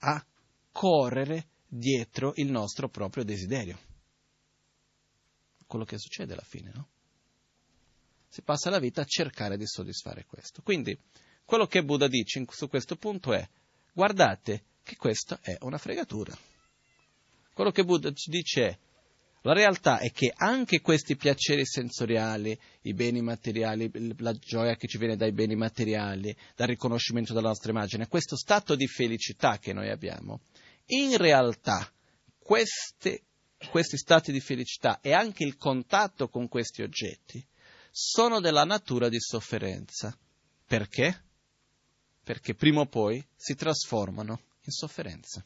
[0.00, 0.24] a
[0.70, 3.78] correre dietro il nostro proprio desiderio.
[5.66, 6.88] Quello che succede alla fine, no?
[8.28, 10.62] Si passa la vita a cercare di soddisfare questo.
[10.62, 10.96] Quindi,
[11.44, 13.48] quello che Buddha dice su questo punto è,
[13.92, 16.36] guardate che questa è una fregatura.
[17.52, 18.78] Quello che Buddha dice è,
[19.42, 24.98] la realtà è che anche questi piaceri sensoriali, i beni materiali, la gioia che ci
[24.98, 29.88] viene dai beni materiali, dal riconoscimento della nostra immagine, questo stato di felicità che noi
[29.88, 30.40] abbiamo,
[30.86, 31.90] in realtà
[32.38, 33.22] queste,
[33.70, 37.42] questi stati di felicità e anche il contatto con questi oggetti
[37.90, 40.16] sono della natura di sofferenza.
[40.66, 41.24] Perché?
[42.22, 45.44] Perché prima o poi si trasformano in sofferenza.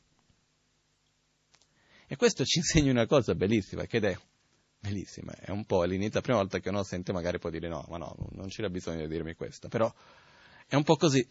[2.15, 4.17] E questo ci insegna una cosa bellissima, che è
[4.79, 7.85] bellissima, è un po' all'inizio, la prima volta che uno sente magari può dire no,
[7.89, 9.93] ma no, non c'era bisogno di dirmi questo, però
[10.69, 11.27] è un po' così.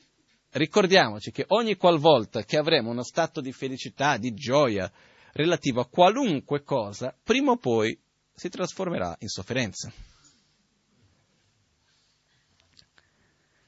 [0.50, 4.92] Ricordiamoci che ogni qualvolta che avremo uno stato di felicità, di gioia
[5.32, 7.98] relativo a qualunque cosa, prima o poi
[8.36, 9.90] si trasformerà in sofferenza.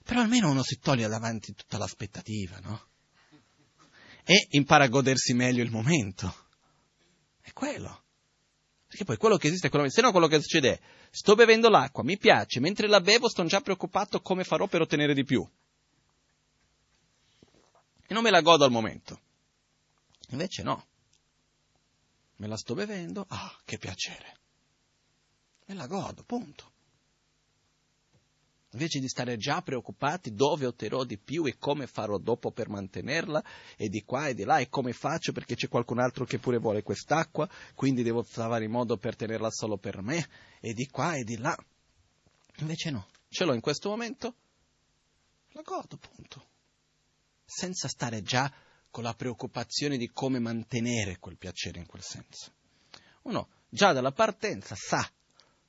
[0.03, 2.87] Però almeno uno si toglie davanti tutta l'aspettativa, no?
[4.25, 6.43] E impara a godersi meglio il momento.
[7.45, 8.03] È quello.
[8.87, 9.91] Perché poi quello che esiste è quello che...
[9.91, 10.79] Se no quello che succede è,
[11.11, 15.13] sto bevendo l'acqua, mi piace, mentre la bevo sto già preoccupato come farò per ottenere
[15.13, 15.47] di più.
[18.07, 19.21] E non me la godo al momento.
[20.29, 20.87] Invece no.
[22.37, 24.37] Me la sto bevendo, ah, che piacere.
[25.67, 26.73] Me la godo, punto
[28.75, 33.43] invece di stare già preoccupati dove otterrò di più e come farò dopo per mantenerla,
[33.77, 36.57] e di qua e di là, e come faccio perché c'è qualcun altro che pure
[36.57, 40.27] vuole quest'acqua, quindi devo trovare il modo per tenerla solo per me,
[40.59, 41.57] e di qua e di là.
[42.57, 44.35] Invece no, ce l'ho in questo momento,
[45.51, 46.45] la godo, punto.
[47.45, 48.51] Senza stare già
[48.91, 52.51] con la preoccupazione di come mantenere quel piacere in quel senso.
[53.23, 55.09] Uno già dalla partenza sa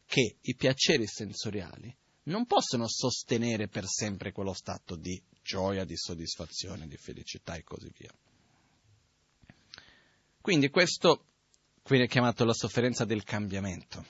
[0.05, 1.95] che i piaceri sensoriali
[2.27, 7.91] non possono sostenere per sempre quello stato di gioia, di soddisfazione, di felicità e così
[7.97, 8.13] via.
[10.41, 11.25] Quindi questo
[11.85, 14.05] viene chiamato la sofferenza del cambiamento,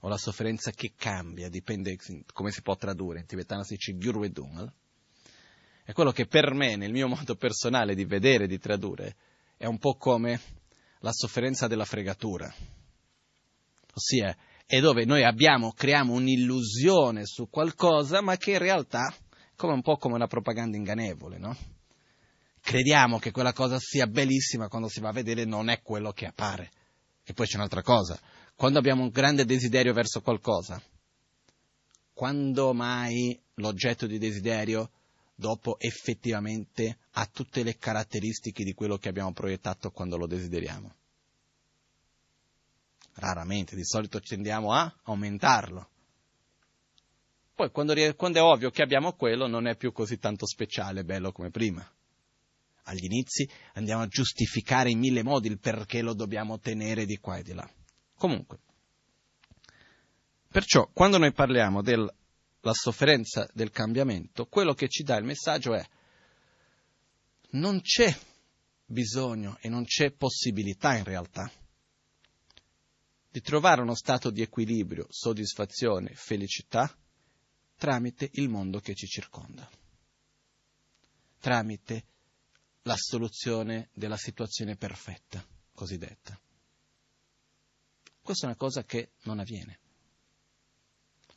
[0.00, 1.98] o la sofferenza che cambia, dipende
[2.32, 4.72] come si può tradurre, in tibetano si dice gyurwedungal.
[5.84, 9.16] È quello che per me, nel mio modo personale di vedere di tradurre,
[9.56, 10.40] è un po' come
[11.00, 12.52] la sofferenza della fregatura.
[13.92, 14.36] Ossia,
[14.72, 19.12] e dove noi abbiamo, creiamo un'illusione su qualcosa, ma che in realtà
[19.56, 21.56] è un po' come una propaganda ingannevole, no?
[22.60, 26.26] Crediamo che quella cosa sia bellissima quando si va a vedere non è quello che
[26.26, 26.70] appare.
[27.24, 28.16] E poi c'è un'altra cosa,
[28.54, 30.80] quando abbiamo un grande desiderio verso qualcosa,
[32.12, 34.90] quando mai l'oggetto di desiderio
[35.34, 40.94] dopo effettivamente ha tutte le caratteristiche di quello che abbiamo proiettato quando lo desideriamo?
[43.20, 45.88] Raramente, di solito tendiamo a aumentarlo.
[47.54, 51.30] Poi quando, quando è ovvio che abbiamo quello non è più così tanto speciale, bello
[51.30, 51.86] come prima.
[52.84, 57.36] Agli inizi andiamo a giustificare in mille modi il perché lo dobbiamo tenere di qua
[57.36, 57.70] e di là.
[58.16, 58.58] Comunque,
[60.48, 62.10] perciò quando noi parliamo della
[62.72, 65.86] sofferenza del cambiamento, quello che ci dà il messaggio è
[67.50, 68.16] non c'è
[68.86, 71.50] bisogno e non c'è possibilità in realtà
[73.30, 76.92] di trovare uno stato di equilibrio, soddisfazione, felicità
[77.76, 79.68] tramite il mondo che ci circonda,
[81.38, 82.04] tramite
[82.82, 86.38] la soluzione della situazione perfetta, cosiddetta.
[88.20, 89.78] Questa è una cosa che non avviene.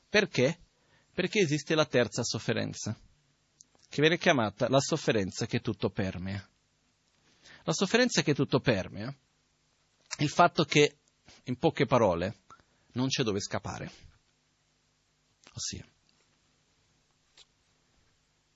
[0.09, 0.59] Perché?
[1.13, 2.97] Perché esiste la terza sofferenza,
[3.88, 6.45] che viene chiamata la sofferenza che tutto permea.
[7.63, 9.15] La sofferenza che tutto permea
[10.20, 10.97] il fatto che
[11.45, 12.37] in poche parole,
[12.93, 13.91] non c'è dove scappare.
[15.53, 15.85] Ossia,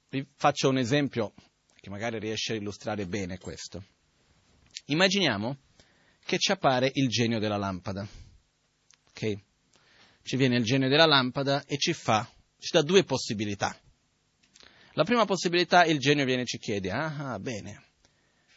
[0.09, 1.33] vi faccio un esempio
[1.75, 3.83] che magari riesce a illustrare bene questo.
[4.85, 5.57] Immaginiamo
[6.23, 8.07] che ci appare il genio della lampada.
[9.09, 9.37] Ok?
[10.23, 13.77] Ci viene il genio della lampada e ci fa, ci dà due possibilità.
[14.93, 17.83] La prima possibilità, il genio viene e ci chiede, ah, bene,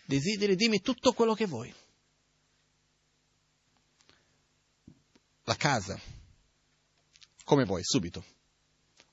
[0.07, 1.73] desideri, dimmi tutto quello che vuoi.
[5.51, 5.99] La casa,
[7.43, 8.25] come vuoi, subito.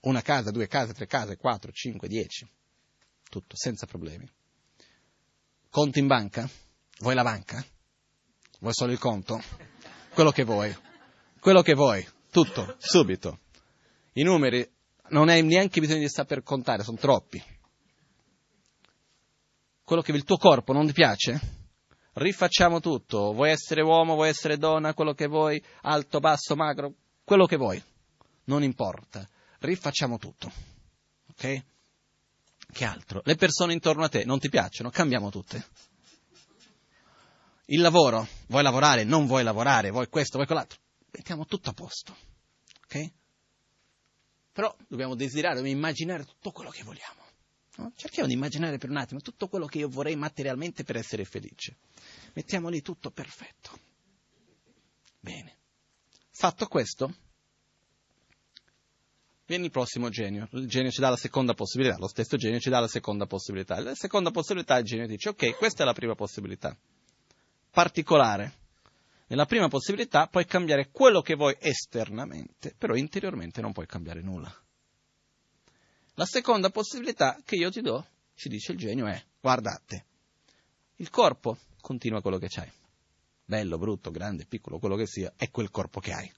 [0.02, 2.48] Una casa, due case, tre case, quattro, cinque, dieci.
[3.28, 4.30] Tutto, senza problemi.
[5.68, 6.48] Conto in banca?
[7.00, 7.66] Vuoi la banca?
[8.60, 9.42] Vuoi solo il conto?
[10.14, 10.76] Quello che vuoi.
[11.40, 12.08] Quello che vuoi.
[12.30, 13.40] Tutto, subito.
[14.14, 14.70] I numeri
[15.10, 17.44] non hai neanche bisogno di saper contare, sono troppi.
[19.84, 21.40] Quello che il tuo corpo non ti piace?
[22.20, 26.93] Rifacciamo tutto, vuoi essere uomo, vuoi essere donna, quello che vuoi, alto, basso, magro,
[27.24, 27.80] quello che vuoi,
[28.45, 30.51] non importa, rifacciamo tutto.
[31.30, 31.63] Ok?
[32.72, 33.22] Che altro?
[33.24, 34.89] Le persone intorno a te non ti piacciono?
[34.89, 35.63] Cambiamo tutte.
[37.65, 40.80] Il lavoro, vuoi lavorare, non vuoi lavorare, vuoi questo, vuoi quell'altro,
[41.11, 42.18] mettiamo tutto a posto.
[42.86, 43.11] Ok?
[44.53, 47.27] Però dobbiamo desiderare, dobbiamo immaginare tutto quello che vogliamo.
[47.78, 47.92] No?
[47.96, 51.78] Cerchiamo di immaginare per un attimo tutto quello che io vorrei materialmente per essere felice.
[52.34, 53.80] Mettiamo lì tutto perfetto.
[55.20, 55.56] Bene.
[56.32, 57.14] Fatto questo,
[59.46, 60.48] viene il prossimo genio.
[60.52, 63.80] Il genio ci dà la seconda possibilità, lo stesso genio ci dà la seconda possibilità.
[63.80, 66.76] La seconda possibilità il genio dice, ok, questa è la prima possibilità.
[67.72, 68.66] Particolare.
[69.28, 74.54] Nella prima possibilità puoi cambiare quello che vuoi esternamente, però interiormente non puoi cambiare nulla.
[76.20, 78.03] La seconda possibilità che io ti do,
[78.34, 80.05] ci dice il genio, è, guardate,
[80.95, 82.72] il corpo continua quello che c'hai.
[83.45, 86.34] Bello, brutto, grande, piccolo, quello che sia, è quel corpo che hai.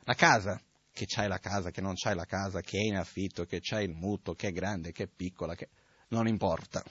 [0.00, 0.60] La casa,
[0.92, 3.86] che c'hai la casa, che non c'hai la casa, che è in affitto, che c'hai
[3.86, 5.70] il mutuo, che è grande, che è piccola, che...
[6.08, 6.84] non importa.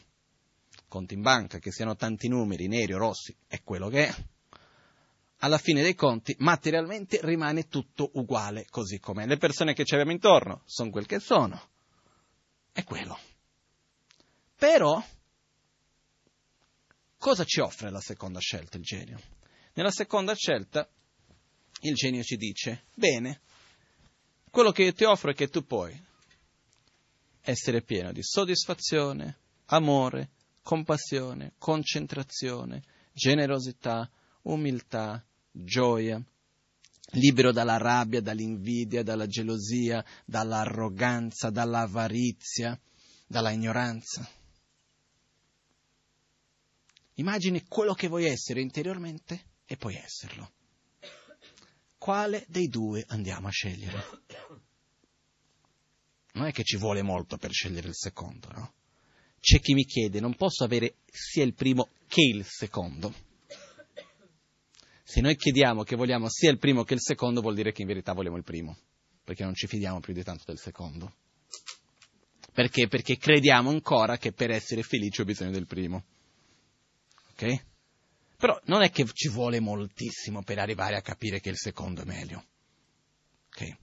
[0.88, 4.16] Conti in banca, che siano tanti numeri, neri o rossi, è quello che è.
[5.42, 9.28] Alla fine dei conti, materialmente rimane tutto uguale così com'è.
[9.28, 11.74] Le persone che ci abbiamo intorno sono quel che sono
[12.76, 13.18] è quello.
[14.58, 15.02] Però,
[17.18, 19.22] cosa ci offre la seconda scelta il genio?
[19.76, 20.86] Nella seconda scelta,
[21.84, 23.40] il genio ci dice, bene,
[24.52, 25.98] quello che io ti offro è che tu puoi
[27.40, 34.12] essere pieno di soddisfazione, amore, compassione, concentrazione, generosità,
[34.42, 36.22] umiltà, gioia,
[37.16, 42.80] libero dalla rabbia, dall'invidia, dalla gelosia, dall'arroganza, dall'avarizia,
[43.28, 44.28] dalla ignoranza.
[47.16, 50.52] Immagini quello che vuoi essere interiormente e puoi esserlo.
[51.98, 54.04] Quale dei due andiamo a scegliere?
[56.34, 58.74] Non è che ci vuole molto per scegliere il secondo, no?
[59.40, 63.14] C'è chi mi chiede, non posso avere sia il primo che il secondo.
[65.08, 67.88] Se noi chiediamo che vogliamo sia il primo che il secondo, vuol dire che in
[67.88, 68.76] verità vogliamo il primo,
[69.24, 71.14] perché non ci fidiamo più di tanto del secondo.
[72.52, 72.88] Perché?
[72.88, 76.04] Perché crediamo ancora che per essere felici ho bisogno del primo.
[77.30, 77.66] Ok?
[78.36, 82.06] Però non è che ci vuole moltissimo per arrivare a capire che il secondo è
[82.06, 82.44] meglio.
[83.50, 83.78] Ok?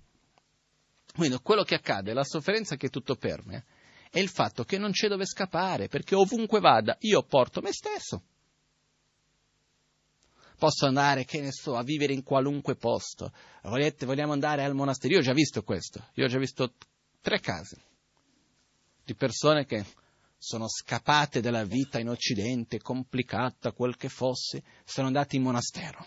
[1.15, 3.63] Quindi quello che accade, la sofferenza che tutto permea,
[4.11, 8.25] è il fatto che non c'è dove scappare, perché ovunque vada io porto me stesso
[10.63, 13.33] posso andare, che ne so, a vivere in qualunque posto.
[13.63, 15.15] Volete, vogliamo andare al monastero?
[15.15, 16.07] Io ho già visto questo.
[16.15, 16.75] Io ho già visto
[17.21, 17.75] tre casi
[19.05, 19.85] di persone che
[20.39, 26.07] sono scappate dalla vita in Occidente, complicata quel che fosse, sono andati in monastero,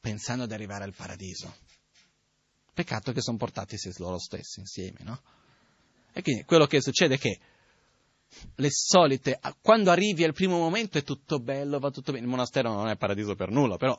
[0.00, 1.54] pensando ad arrivare al paradiso.
[2.72, 5.20] Peccato che sono portati loro stessi insieme, no?
[6.14, 7.40] E quindi quello che succede è che
[8.56, 12.72] le solite, quando arrivi al primo momento è tutto bello, va tutto bene, il monastero
[12.72, 13.96] non è paradiso per nulla, però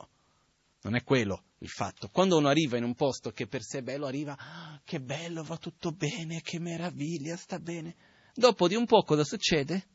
[0.82, 2.08] non è quello il fatto.
[2.08, 5.42] Quando uno arriva in un posto che per sé è bello, arriva, ah, che bello,
[5.42, 7.94] va tutto bene, che meraviglia, sta bene.
[8.34, 9.86] Dopo di un po' cosa succede?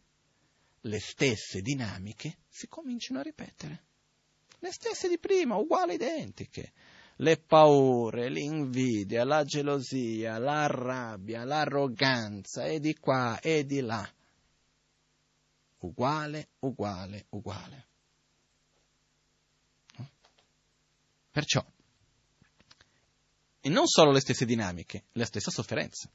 [0.82, 3.84] Le stesse dinamiche si cominciano a ripetere.
[4.60, 6.74] Le stesse di prima, uguali, identiche.
[7.18, 14.10] Le paure, l'invidia, la gelosia, la rabbia, l'arroganza, e di qua e di là
[15.86, 17.88] uguale, uguale, uguale.
[21.32, 21.66] Perciò,
[23.66, 26.10] e non solo le stesse dinamiche, la stessa sofferenza.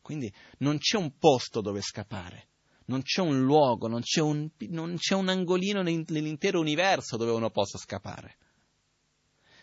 [0.00, 2.48] Quindi non c'è un posto dove scappare,
[2.86, 7.50] non c'è un luogo, non c'è un, non c'è un angolino nell'intero universo dove uno
[7.50, 8.36] possa scappare.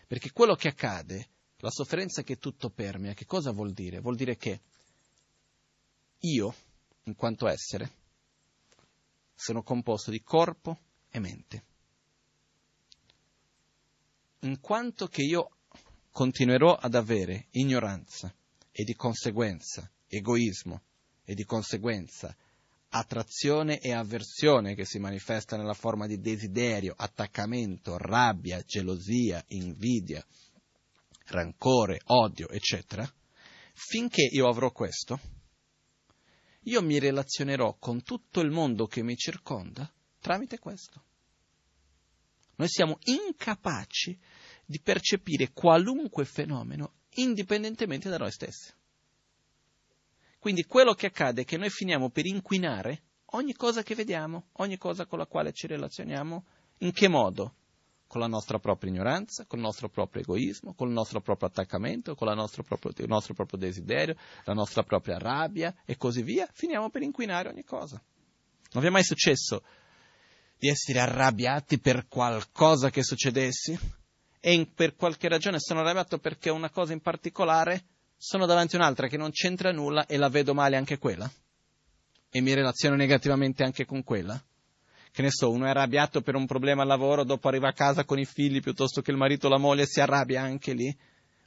[0.06, 1.28] Perché quello che accade,
[1.58, 4.00] la sofferenza che tutto permea, che cosa vuol dire?
[4.00, 4.60] Vuol dire che
[6.20, 6.54] io,
[7.04, 7.90] in quanto essere,
[9.34, 10.78] sono composto di corpo
[11.10, 11.64] e mente.
[14.40, 15.56] In quanto che io
[16.10, 18.32] continuerò ad avere ignoranza
[18.70, 20.82] e di conseguenza egoismo
[21.24, 22.36] e di conseguenza
[22.94, 30.24] attrazione e avversione che si manifesta nella forma di desiderio, attaccamento, rabbia, gelosia, invidia,
[31.26, 33.10] rancore, odio, eccetera,
[33.72, 35.18] finché io avrò questo,
[36.64, 39.90] io mi relazionerò con tutto il mondo che mi circonda
[40.20, 41.04] tramite questo.
[42.56, 44.18] Noi siamo incapaci
[44.64, 48.72] di percepire qualunque fenomeno indipendentemente da noi stessi.
[50.38, 54.76] Quindi quello che accade è che noi finiamo per inquinare ogni cosa che vediamo, ogni
[54.76, 56.44] cosa con la quale ci relazioniamo.
[56.78, 57.54] In che modo?
[58.12, 62.14] Con la nostra propria ignoranza, con il nostro proprio egoismo, con il nostro proprio attaccamento,
[62.14, 62.28] con
[62.66, 66.46] proprio, il nostro proprio desiderio, la nostra propria rabbia e così via.
[66.52, 67.98] Finiamo per inquinare ogni cosa.
[68.72, 69.62] Non vi è mai successo
[70.58, 73.80] di essere arrabbiati per qualcosa che succedesse?
[74.40, 77.82] E in, per qualche ragione sono arrabbiato perché una cosa in particolare
[78.18, 81.32] sono davanti a un'altra che non c'entra nulla e la vedo male anche quella?
[82.28, 84.38] E mi relaziono negativamente anche con quella?
[85.12, 88.04] Che ne so, uno è arrabbiato per un problema al lavoro, dopo arriva a casa
[88.04, 90.96] con i figli piuttosto che il marito o la moglie si arrabbia anche lì,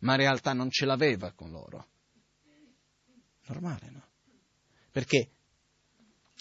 [0.02, 1.88] ma in realtà non ce l'aveva con loro.
[3.48, 4.08] Normale, no?
[4.92, 5.32] Perché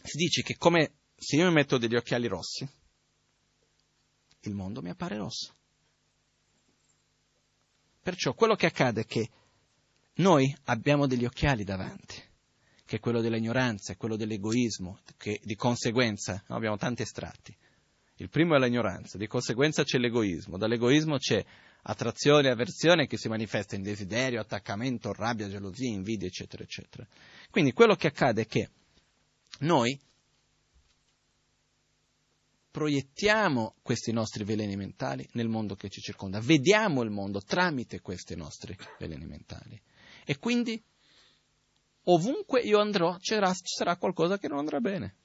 [0.03, 2.69] si dice che come se io mi metto degli occhiali rossi,
[4.41, 5.55] il mondo mi appare rosso.
[8.03, 9.31] Perciò quello che accade è che
[10.17, 12.23] noi abbiamo degli occhiali davanti,
[12.87, 17.57] che è quello dell'ignoranza, è quello dell'egoismo, che di conseguenza no, abbiamo tanti estratti.
[18.17, 21.45] Il primo è l'ignoranza, di conseguenza c'è l'egoismo, dall'egoismo c'è
[21.83, 27.07] attrazione e avversione che si manifesta in desiderio, attaccamento, rabbia, gelosia, invidia, eccetera, eccetera.
[27.51, 28.71] Quindi quello che accade è che
[29.61, 29.99] noi
[32.71, 38.35] proiettiamo questi nostri veleni mentali nel mondo che ci circonda, vediamo il mondo tramite questi
[38.37, 39.81] nostri veleni mentali.
[40.25, 40.83] E quindi
[42.05, 45.17] ovunque io andrò ci sarà qualcosa che non andrà bene.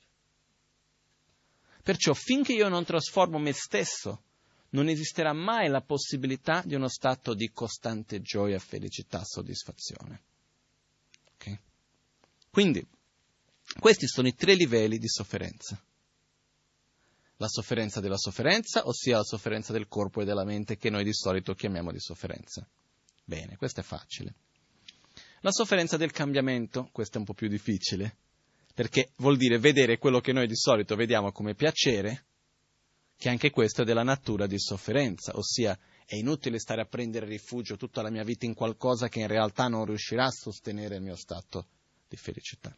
[1.83, 4.23] Perciò finché io non trasformo me stesso,
[4.71, 10.21] non esisterà mai la possibilità di uno stato di costante gioia, felicità, soddisfazione.
[11.35, 11.59] Okay?
[12.51, 12.85] Quindi,
[13.79, 15.81] questi sono i tre livelli di sofferenza.
[17.37, 21.13] La sofferenza della sofferenza, ossia la sofferenza del corpo e della mente che noi di
[21.13, 22.67] solito chiamiamo di sofferenza.
[23.23, 24.35] Bene, questo è facile.
[25.41, 28.17] La sofferenza del cambiamento, questa è un po' più difficile,
[28.73, 32.25] perché vuol dire vedere quello che noi di solito vediamo come piacere,
[33.15, 37.77] che anche questo è della natura di sofferenza, ossia è inutile stare a prendere rifugio
[37.77, 41.15] tutta la mia vita in qualcosa che in realtà non riuscirà a sostenere il mio
[41.15, 41.67] stato
[42.07, 42.75] di felicità.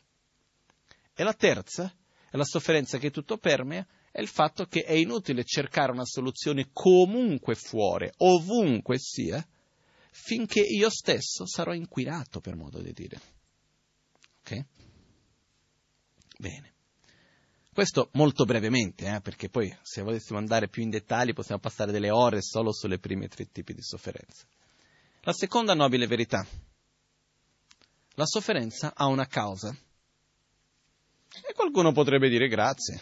[1.14, 1.92] E la terza
[2.30, 6.70] è la sofferenza che tutto permea, è il fatto che è inutile cercare una soluzione
[6.72, 9.44] comunque fuori, ovunque sia,
[10.12, 13.22] finché io stesso sarò inquinato, per modo di dire.
[14.42, 14.66] Ok?
[16.38, 16.74] Bene.
[17.74, 22.12] Questo molto brevemente, eh, perché poi se volessimo andare più in dettagli possiamo passare delle
[22.12, 24.46] ore solo sulle prime tre tipi di sofferenza.
[25.22, 26.46] La seconda nobile verità.
[28.16, 29.70] La sofferenza ha una causa.
[29.70, 33.02] E qualcuno potrebbe dire grazie.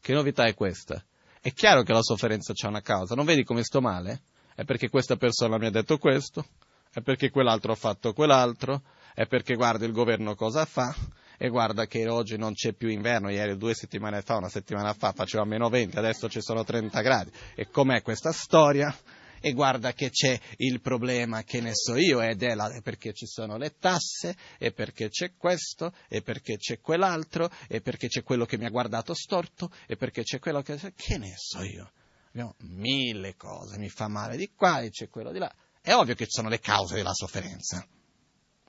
[0.00, 1.04] Che novità è questa?
[1.38, 3.14] È chiaro che la sofferenza ha una causa.
[3.14, 4.22] Non vedi come sto male?
[4.54, 6.46] È perché questa persona mi ha detto questo,
[6.92, 8.82] è perché quell'altro ha fatto quell'altro,
[9.14, 10.94] è perché guarda il governo cosa fa,
[11.42, 15.12] e guarda che oggi non c'è più inverno, ieri due settimane fa, una settimana fa
[15.12, 17.30] faceva meno 20, adesso ci sono 30 gradi.
[17.54, 18.94] E com'è questa storia?
[19.40, 23.24] E guarda che c'è il problema che ne so io, ed è, la, perché ci
[23.24, 28.44] sono le tasse, e perché c'è questo, e perché c'è quell'altro, e perché c'è quello
[28.44, 30.76] che mi ha guardato storto, e perché c'è quello che...
[30.94, 31.90] che ne so io?
[32.30, 35.52] Abbiamo mille cose, mi fa male di qua c'è quello di là.
[35.80, 37.86] È ovvio che ci sono le cause della sofferenza.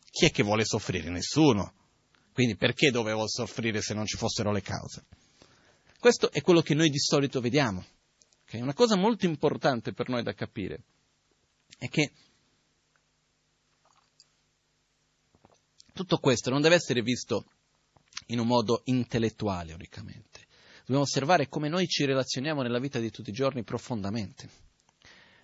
[0.10, 1.10] Chi è che vuole soffrire?
[1.10, 1.74] Nessuno.
[2.34, 5.06] Quindi perché dovevo soffrire se non ci fossero le cause?
[6.00, 7.86] Questo è quello che noi di solito vediamo.
[8.44, 8.62] Okay?
[8.62, 10.84] Una cosa molto importante per noi da capire
[11.78, 12.12] è che
[15.94, 17.46] tutto questo non deve essere visto
[18.28, 20.48] in un modo intellettuale unicamente
[20.92, 24.50] dobbiamo osservare come noi ci relazioniamo nella vita di tutti i giorni profondamente.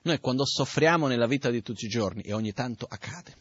[0.01, 3.35] Noi quando soffriamo nella vita di tutti i giorni, e ogni tanto accade,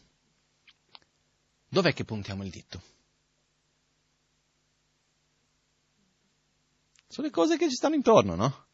[1.67, 2.81] dov'è che puntiamo il dito?
[7.07, 8.67] Sulle cose che ci stanno intorno, no?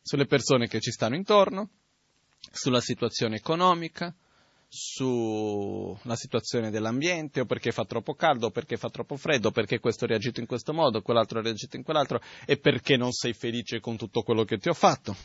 [0.00, 1.70] Sulle persone che ci stanno intorno,
[2.52, 4.14] sulla situazione economica,
[4.72, 10.04] sulla situazione dell'ambiente, o perché fa troppo caldo, o perché fa troppo freddo, perché questo
[10.04, 13.80] ha reagito in questo modo, quell'altro ha reagito in quell'altro, e perché non sei felice
[13.80, 15.16] con tutto quello che ti ho fatto.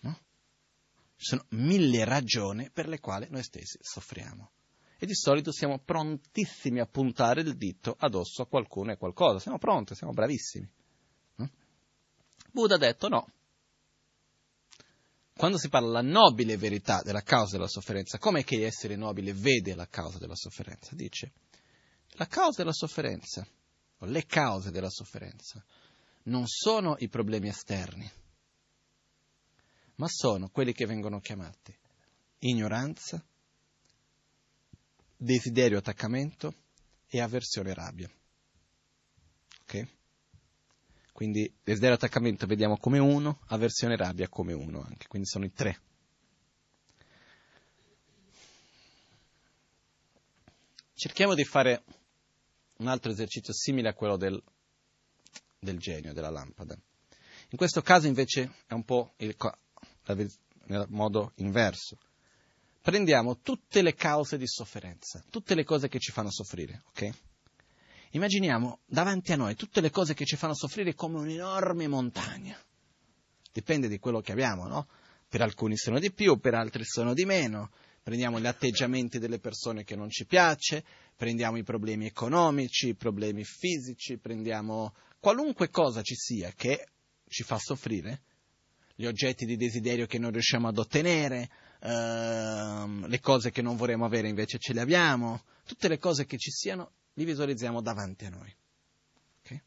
[0.00, 0.18] No?
[1.16, 4.50] Ci sono mille ragioni per le quali noi stessi soffriamo.
[4.96, 9.40] E di solito siamo prontissimi a puntare il dito addosso a qualcuno e qualcosa.
[9.40, 10.66] Siamo pronti, siamo bravissimi.
[12.50, 13.26] Buddha ha detto no,
[15.36, 19.74] quando si parla della nobile verità della causa della sofferenza, com'è che l'essere nobile vede
[19.74, 20.94] la causa della sofferenza?
[20.94, 21.32] Dice,
[22.12, 23.46] la causa della sofferenza,
[23.98, 25.64] o le cause della sofferenza,
[26.24, 28.10] non sono i problemi esterni,
[29.96, 31.76] ma sono quelli che vengono chiamati
[32.48, 33.24] ignoranza,
[35.16, 36.54] desiderio, attaccamento
[37.06, 38.10] e avversione e rabbia.
[39.62, 39.88] Ok?
[41.14, 45.78] Quindi desiderio, attaccamento vediamo come uno, avversione rabbia come uno anche, quindi sono i tre.
[50.92, 51.84] Cerchiamo di fare
[52.78, 54.42] un altro esercizio simile a quello del,
[55.60, 56.76] del genio, della lampada.
[57.50, 59.36] In questo caso invece è un po' il,
[60.64, 61.96] nel modo inverso.
[62.82, 67.33] Prendiamo tutte le cause di sofferenza, tutte le cose che ci fanno soffrire, ok?
[68.14, 72.56] Immaginiamo davanti a noi tutte le cose che ci fanno soffrire come un'enorme montagna.
[73.52, 74.86] Dipende di quello che abbiamo, no?
[75.28, 77.72] Per alcuni sono di più, per altri sono di meno.
[78.04, 80.84] Prendiamo gli atteggiamenti delle persone che non ci piace,
[81.16, 86.86] prendiamo i problemi economici, i problemi fisici, prendiamo qualunque cosa ci sia che
[87.26, 88.22] ci fa soffrire,
[88.94, 91.50] gli oggetti di desiderio che non riusciamo ad ottenere,
[91.80, 96.36] ehm, le cose che non vorremmo avere invece ce le abbiamo, tutte le cose che
[96.38, 98.54] ci siano li visualizziamo davanti a noi.
[99.40, 99.62] Okay?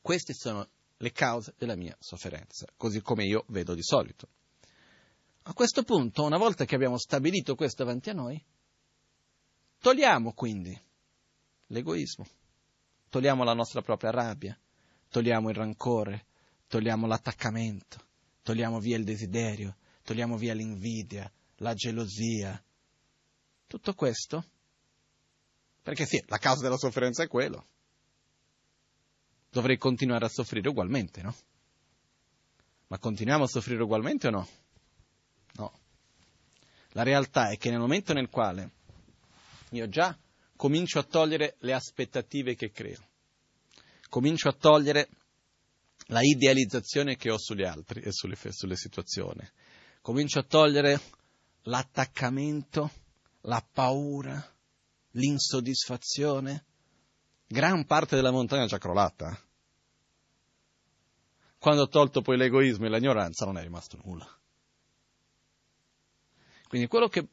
[0.00, 4.28] Queste sono le cause della mia sofferenza, così come io vedo di solito.
[5.42, 8.42] A questo punto, una volta che abbiamo stabilito questo davanti a noi,
[9.78, 10.76] togliamo quindi
[11.66, 12.26] l'egoismo,
[13.08, 14.58] togliamo la nostra propria rabbia,
[15.08, 16.26] togliamo il rancore,
[16.66, 18.04] togliamo l'attaccamento,
[18.42, 22.60] togliamo via il desiderio, togliamo via l'invidia, la gelosia.
[23.66, 24.44] Tutto questo
[25.86, 27.64] perché sì, la causa della sofferenza è quello.
[29.48, 31.32] Dovrei continuare a soffrire ugualmente, no?
[32.88, 34.48] Ma continuiamo a soffrire ugualmente o no?
[35.52, 35.78] No.
[36.88, 38.70] La realtà è che nel momento nel quale
[39.70, 40.18] io già
[40.56, 43.06] comincio a togliere le aspettative che creo,
[44.08, 45.08] comincio a togliere
[46.06, 49.48] la idealizzazione che ho sugli altri e sulle, sulle situazioni,
[50.00, 51.00] comincio a togliere
[51.62, 52.90] l'attaccamento,
[53.42, 54.55] la paura,
[55.16, 56.64] l'insoddisfazione,
[57.46, 59.38] gran parte della montagna è già crollata.
[61.58, 64.28] Quando ho tolto poi l'egoismo e l'ignoranza non è rimasto nulla.
[66.68, 67.26] Quindi quello che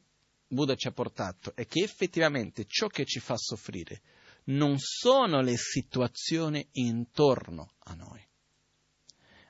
[0.46, 4.02] Buddha ci ha portato è che effettivamente ciò che ci fa soffrire
[4.44, 8.26] non sono le situazioni intorno a noi,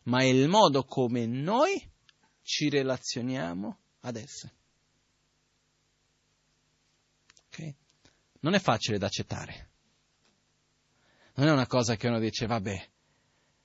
[0.04, 1.90] ma è il modo come noi
[2.42, 4.54] ci relazioniamo ad esse.
[7.46, 7.76] Okay?
[8.44, 9.70] Non è facile da accettare.
[11.36, 12.88] Non è una cosa che uno dice, vabbè,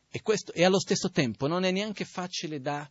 [0.09, 2.89] e, questo, e allo stesso tempo non è neanche facile da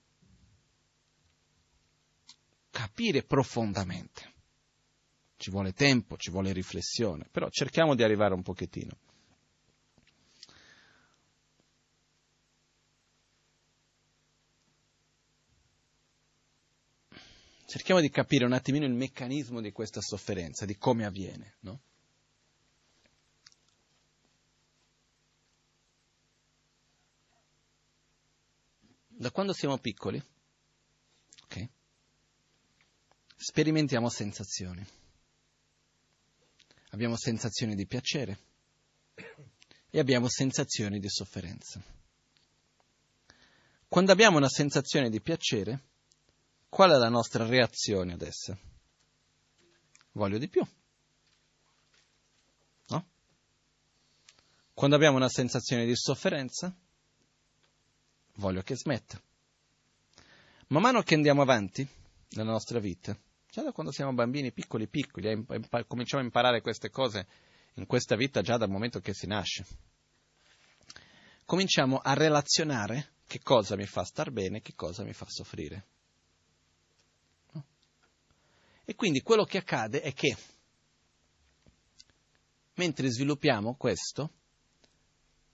[2.70, 4.34] capire profondamente.
[5.36, 8.98] Ci vuole tempo, ci vuole riflessione, però cerchiamo di arrivare un pochettino.
[17.68, 21.56] Cerchiamo di capire un attimino il meccanismo di questa sofferenza, di come avviene.
[21.60, 21.80] No?
[29.08, 30.22] Da quando siamo piccoli,
[31.42, 31.68] okay,
[33.36, 34.86] sperimentiamo sensazioni.
[36.92, 38.38] Abbiamo sensazioni di piacere
[39.90, 41.82] e abbiamo sensazioni di sofferenza.
[43.86, 45.82] Quando abbiamo una sensazione di piacere,
[46.68, 48.58] Qual è la nostra reazione ad esse?
[50.12, 50.66] Voglio di più.
[52.88, 53.06] No?
[54.74, 56.74] Quando abbiamo una sensazione di sofferenza,
[58.34, 59.20] voglio che smetta.
[60.68, 61.86] Man mano che andiamo avanti
[62.30, 63.16] nella nostra vita,
[63.50, 67.26] già da quando siamo bambini piccoli piccoli, eh, cominciamo a imparare queste cose
[67.74, 69.64] in questa vita già dal momento che si nasce,
[71.46, 75.86] cominciamo a relazionare che cosa mi fa star bene che cosa mi fa soffrire.
[78.90, 80.34] E quindi quello che accade è che
[82.76, 84.32] mentre sviluppiamo questo,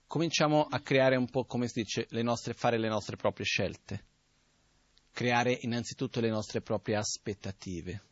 [0.07, 4.05] cominciamo a creare un po', come si dice, le nostre, fare le nostre proprie scelte,
[5.11, 8.03] creare innanzitutto le nostre proprie aspettative.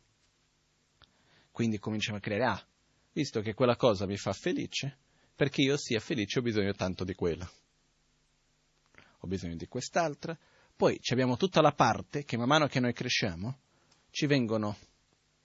[1.50, 2.66] Quindi cominciamo a creare, ah,
[3.14, 4.98] visto che quella cosa mi fa felice,
[5.34, 7.50] perché io sia felice ho bisogno tanto di quella.
[9.20, 10.38] Ho bisogno di quest'altra.
[10.76, 13.60] Poi abbiamo tutta la parte che man mano che noi cresciamo
[14.10, 14.76] ci vengono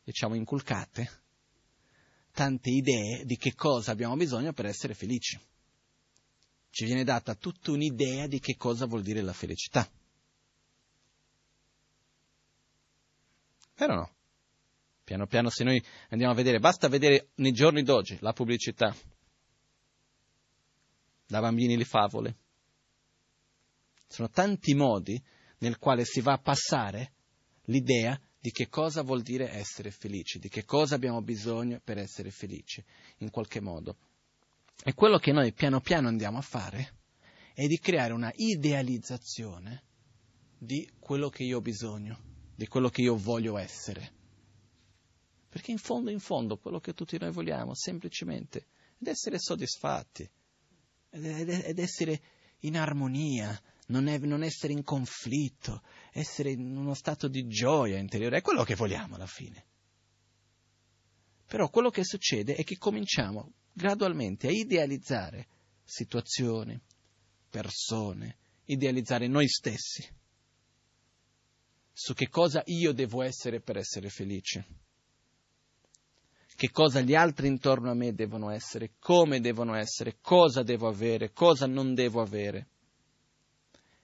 [0.09, 1.07] diciamo, inculcate
[2.31, 5.39] tante idee di che cosa abbiamo bisogno per essere felici.
[6.71, 9.87] Ci viene data tutta un'idea di che cosa vuol dire la felicità.
[13.77, 14.11] O no?
[15.03, 18.95] Piano piano se noi andiamo a vedere, basta vedere nei giorni d'oggi la pubblicità,
[21.25, 22.35] da bambini le favole.
[24.07, 25.21] Sono tanti modi
[25.59, 27.13] nel quale si va a passare
[27.65, 32.31] l'idea di che cosa vuol dire essere felici, di che cosa abbiamo bisogno per essere
[32.31, 32.83] felici,
[33.17, 33.97] in qualche modo.
[34.83, 36.95] E quello che noi piano piano andiamo a fare
[37.53, 39.83] è di creare una idealizzazione
[40.57, 42.17] di quello che io ho bisogno,
[42.55, 44.17] di quello che io voglio essere.
[45.49, 48.67] Perché in fondo, in fondo, quello che tutti noi vogliamo semplicemente
[49.03, 50.29] è essere soddisfatti,
[51.09, 52.21] ed essere
[52.59, 53.59] in armonia,
[53.89, 58.63] non, è, non essere in conflitto, essere in uno stato di gioia interiore, è quello
[58.63, 59.65] che vogliamo alla fine.
[61.45, 65.47] Però quello che succede è che cominciamo gradualmente a idealizzare
[65.83, 66.79] situazioni,
[67.49, 70.07] persone, idealizzare noi stessi
[71.91, 74.65] su che cosa io devo essere per essere felice,
[76.55, 81.31] che cosa gli altri intorno a me devono essere, come devono essere, cosa devo avere,
[81.31, 82.67] cosa non devo avere.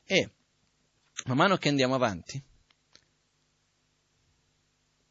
[0.06, 0.30] E
[1.26, 2.42] man mano che andiamo avanti,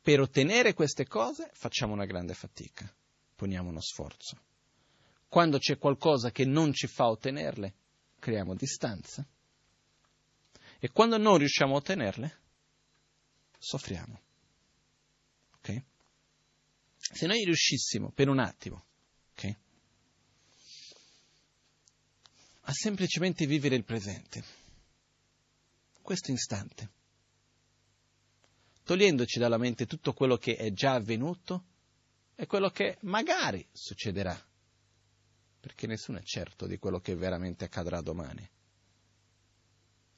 [0.00, 2.92] per ottenere queste cose facciamo una grande fatica,
[3.34, 4.40] poniamo uno sforzo.
[5.28, 7.74] Quando c'è qualcosa che non ci fa ottenerle,
[8.20, 9.26] creiamo distanza.
[10.78, 12.38] E quando non riusciamo a ottenerle,
[13.58, 14.20] soffriamo.
[15.56, 15.82] Ok?
[16.98, 18.84] Se noi riuscissimo per un attimo,
[19.32, 19.56] ok?
[22.66, 24.63] A semplicemente vivere il presente
[26.04, 26.90] questo istante,
[28.82, 31.64] togliendoci dalla mente tutto quello che è già avvenuto
[32.34, 34.38] e quello che magari succederà,
[35.58, 38.46] perché nessuno è certo di quello che veramente accadrà domani.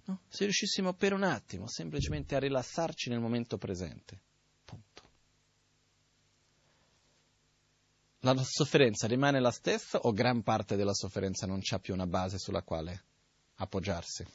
[0.06, 0.22] No?
[0.26, 4.20] Se riuscissimo per un attimo semplicemente a rilassarci nel momento presente,
[4.64, 5.08] punto.
[8.20, 12.38] La sofferenza rimane la stessa o gran parte della sofferenza non c'ha più una base
[12.38, 13.04] sulla quale
[13.54, 14.26] appoggiarsi?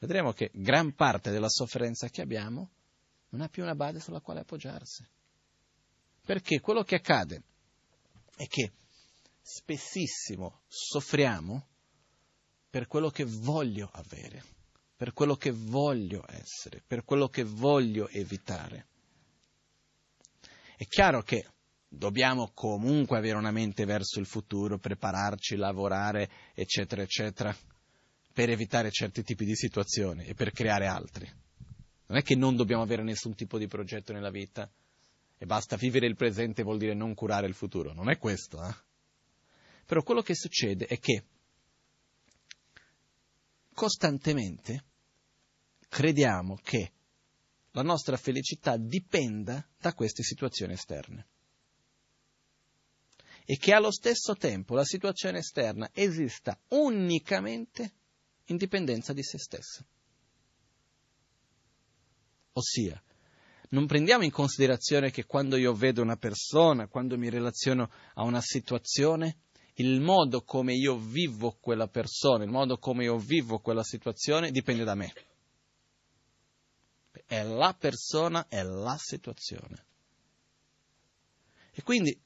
[0.00, 2.70] Vedremo che gran parte della sofferenza che abbiamo
[3.30, 5.06] non ha più una base sulla quale appoggiarsi.
[6.24, 7.42] Perché quello che accade
[8.34, 8.72] è che
[9.40, 11.66] spessissimo soffriamo
[12.68, 14.42] per quello che voglio avere,
[14.96, 18.86] per quello che voglio essere, per quello che voglio evitare.
[20.76, 21.46] È chiaro che
[21.86, 27.54] dobbiamo comunque avere una mente verso il futuro, prepararci, lavorare, eccetera, eccetera,
[28.40, 31.30] per evitare certi tipi di situazioni e per creare altri.
[32.06, 34.66] Non è che non dobbiamo avere nessun tipo di progetto nella vita
[35.36, 37.92] e basta vivere il presente vuol dire non curare il futuro.
[37.92, 38.74] Non è questo, eh?
[39.84, 41.24] Però quello che succede è che
[43.74, 44.84] costantemente
[45.90, 46.92] crediamo che
[47.72, 51.26] la nostra felicità dipenda da queste situazioni esterne
[53.44, 57.98] e che allo stesso tempo la situazione esterna esista unicamente
[58.50, 59.84] in dipendenza di se stessa.
[62.52, 63.00] Ossia,
[63.70, 68.40] non prendiamo in considerazione che quando io vedo una persona, quando mi relaziono a una
[68.40, 69.38] situazione,
[69.74, 74.84] il modo come io vivo quella persona, il modo come io vivo quella situazione dipende
[74.84, 75.12] da me.
[77.24, 79.86] È la persona, è la situazione.
[81.70, 82.20] E quindi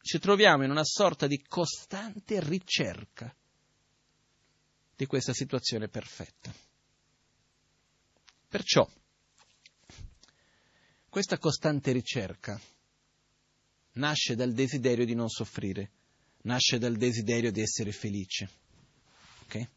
[0.00, 3.34] ci troviamo in una sorta di costante ricerca
[4.96, 6.52] di questa situazione perfetta.
[8.48, 8.88] Perciò,
[11.08, 12.58] questa costante ricerca
[13.92, 15.90] nasce dal desiderio di non soffrire,
[16.42, 18.50] nasce dal desiderio di essere felice,
[19.42, 19.68] okay?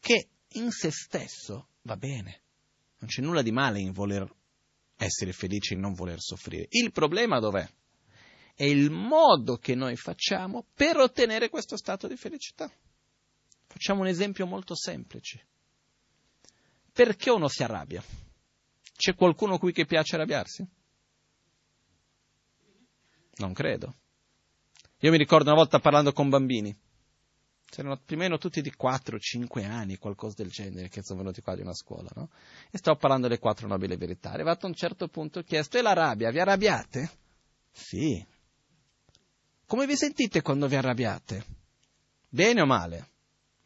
[0.00, 2.42] che in se stesso va bene,
[2.98, 4.28] non c'è nulla di male in voler
[4.96, 6.66] essere felici e non voler soffrire.
[6.70, 7.66] Il problema dov'è?
[8.54, 12.70] È il modo che noi facciamo per ottenere questo stato di felicità.
[13.80, 15.46] Facciamo un esempio molto semplice.
[16.92, 18.04] Perché uno si arrabbia?
[18.94, 20.68] C'è qualcuno qui che piace arrabbiarsi?
[23.36, 23.94] Non credo.
[24.98, 26.78] Io mi ricordo una volta parlando con bambini,
[27.64, 31.54] c'erano più o meno tutti di 4-5 anni, qualcosa del genere, che sono venuti qua
[31.54, 32.28] di una scuola, no?
[32.70, 34.32] E stavo parlando delle quattro nobili verità.
[34.32, 37.10] Arrivato a un certo punto ho chiesto, e la rabbia, vi arrabbiate?
[37.70, 38.22] Sì.
[39.64, 41.46] Come vi sentite quando vi arrabbiate?
[42.28, 43.09] Bene o male?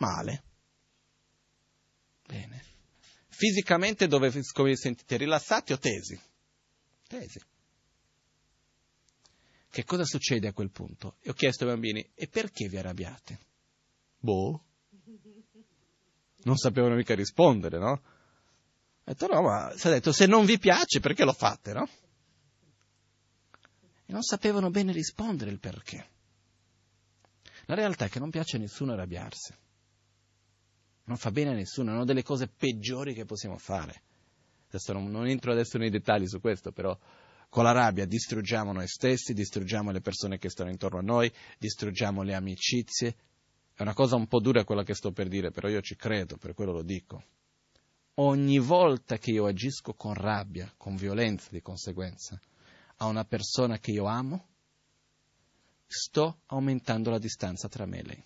[0.05, 0.43] Male.
[2.27, 2.63] Bene.
[3.29, 5.17] Fisicamente dove come vi sentite?
[5.17, 6.21] Rilassati o tesi?
[7.07, 7.41] Tesi.
[9.71, 11.17] Che cosa succede a quel punto?
[11.21, 13.39] E ho chiesto ai bambini, e perché vi arrabbiate?
[14.19, 14.63] Boh.
[16.45, 17.91] Non sapevano mica rispondere, no?
[17.91, 18.03] Ho
[19.03, 21.89] detto, no, ma si è detto, se non vi piace, perché lo fate, no?
[24.07, 26.11] E non sapevano bene rispondere il perché.
[27.67, 29.55] La realtà è che non piace a nessuno arrabbiarsi.
[31.05, 34.03] Non fa bene a nessuno, è una delle cose peggiori che possiamo fare.
[34.69, 36.99] Adesso non, non entro adesso nei dettagli su questo, però
[37.49, 42.23] con la rabbia distruggiamo noi stessi, distruggiamo le persone che stanno intorno a noi, distruggiamo
[42.23, 43.17] le amicizie.
[43.75, 46.37] È una cosa un po' dura quella che sto per dire, però io ci credo,
[46.37, 47.23] per quello lo dico.
[48.15, 52.41] Ogni volta che io agisco con rabbia, con violenza di conseguenza,
[52.97, 54.49] a una persona che io amo,
[55.87, 58.25] sto aumentando la distanza tra me e lei.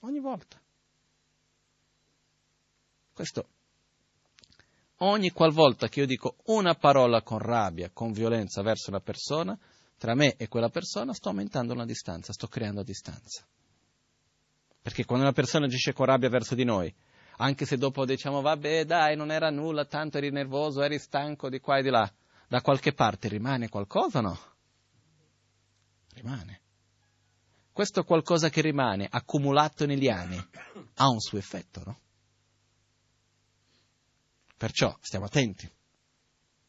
[0.00, 0.60] Ogni volta.
[3.12, 3.48] Questo
[5.02, 9.58] ogni qualvolta che io dico una parola con rabbia, con violenza verso una persona,
[9.96, 13.44] tra me e quella persona sto aumentando una distanza, sto creando distanza.
[14.82, 16.92] Perché quando una persona agisce con rabbia verso di noi,
[17.36, 21.60] anche se dopo diciamo vabbè dai non era nulla, tanto eri nervoso, eri stanco di
[21.60, 22.10] qua e di là,
[22.48, 24.38] da qualche parte rimane qualcosa o no?
[26.14, 26.60] Rimane.
[27.72, 30.36] Questo qualcosa che rimane accumulato negli anni
[30.94, 31.98] ha un suo effetto, no?
[34.60, 35.66] Perciò stiamo attenti.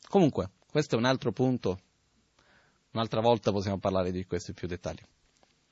[0.08, 1.82] Comunque, questo è un altro punto,
[2.92, 5.04] un'altra volta possiamo parlare di questo in più dettagli.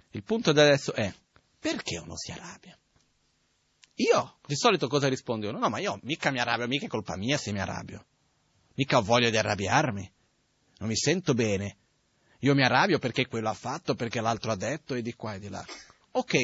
[0.09, 1.13] Il punto di adesso è,
[1.57, 2.78] perché uno si arrabbia?
[3.93, 5.57] Io, di solito cosa rispondo io?
[5.57, 8.05] No, ma io mica mi arrabbio, mica è colpa mia se mi arrabbio.
[8.74, 10.11] Mica ho voglia di arrabbiarmi.
[10.80, 11.78] Non mi sento bene.
[12.39, 15.39] Io mi arrabbio perché quello ha fatto, perché l'altro ha detto e di qua e
[15.39, 15.65] di là.
[16.11, 16.36] Ok,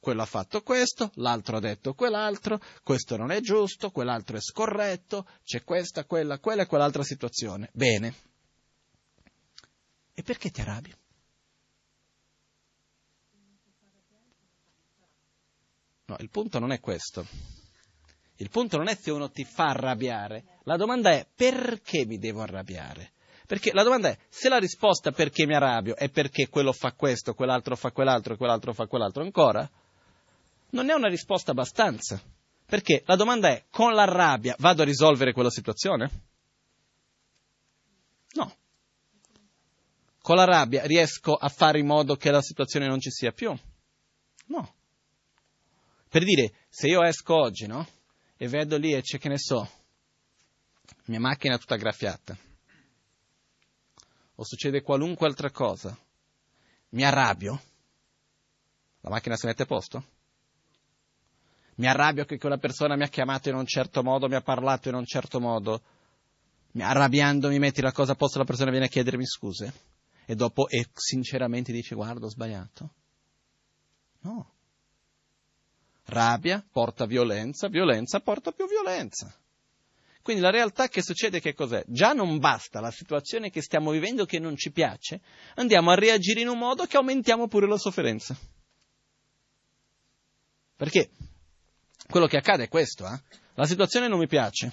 [0.00, 5.26] quello ha fatto questo, l'altro ha detto quell'altro, questo non è giusto, quell'altro è scorretto,
[5.44, 7.70] c'è questa, quella, quella e quell'altra situazione.
[7.72, 8.14] Bene.
[10.14, 10.94] E perché ti arrabbi?
[16.06, 17.26] No, il punto non è questo.
[18.36, 20.58] Il punto non è se uno ti fa arrabbiare.
[20.62, 23.12] La domanda è perché mi devo arrabbiare?
[23.46, 27.34] Perché la domanda è se la risposta perché mi arrabbio è perché quello fa questo,
[27.34, 29.68] quell'altro fa quell'altro e quell'altro fa quell'altro ancora,
[30.70, 32.20] non è una risposta abbastanza.
[32.66, 36.10] Perché la domanda è, con la rabbia vado a risolvere quella situazione?
[38.32, 38.56] No.
[40.20, 43.56] Con la rabbia riesco a fare in modo che la situazione non ci sia più?
[44.46, 44.74] No.
[46.10, 47.86] Per dire, se io esco oggi, no?
[48.36, 49.68] E vedo lì e c'è, che ne so,
[51.06, 52.36] mia macchina tutta graffiata,
[54.34, 55.98] o succede qualunque altra cosa,
[56.90, 57.60] mi arrabbio,
[59.00, 60.04] la macchina si mette a posto?
[61.78, 64.88] Mi arrabbio che quella persona mi ha chiamato in un certo modo, mi ha parlato
[64.88, 65.80] in un certo modo,
[66.76, 69.72] arrabbiando mi metti la cosa a posto, la persona viene a chiedermi scuse
[70.26, 72.90] e dopo e sinceramente dice guarda ho sbagliato.
[74.20, 74.52] No.
[76.06, 79.32] Rabbia porta violenza, violenza porta più violenza.
[80.20, 81.84] Quindi la realtà che succede che cos'è?
[81.86, 85.20] Già non basta la situazione che stiamo vivendo che non ci piace,
[85.54, 88.36] andiamo a reagire in un modo che aumentiamo pure la sofferenza.
[90.76, 91.10] Perché
[92.08, 93.20] quello che accade è questo, eh?
[93.54, 94.72] la situazione non mi piace,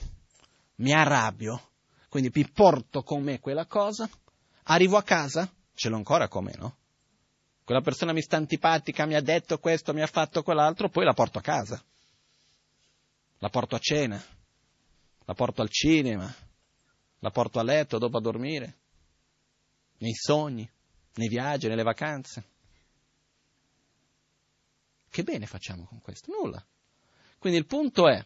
[0.75, 1.71] mi arrabbio,
[2.07, 4.09] quindi mi porto con me quella cosa,
[4.63, 6.77] arrivo a casa, ce l'ho ancora con me, no?
[7.65, 11.13] Quella persona mi sta antipatica, mi ha detto questo, mi ha fatto quell'altro, poi la
[11.13, 11.83] porto a casa,
[13.39, 14.23] la porto a cena,
[15.25, 16.33] la porto al cinema,
[17.19, 18.77] la porto a letto dopo a dormire,
[19.97, 20.69] nei sogni,
[21.15, 22.43] nei viaggi, nelle vacanze.
[25.09, 26.31] Che bene facciamo con questo?
[26.31, 26.63] Nulla.
[27.45, 28.25] Quindi il punto è,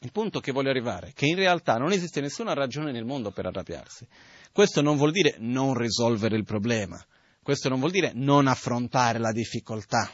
[0.00, 3.30] il punto che voglio arrivare, è che in realtà non esiste nessuna ragione nel mondo
[3.30, 4.06] per arrabbiarsi.
[4.52, 7.02] Questo non vuol dire non risolvere il problema,
[7.42, 10.12] questo non vuol dire non affrontare la difficoltà.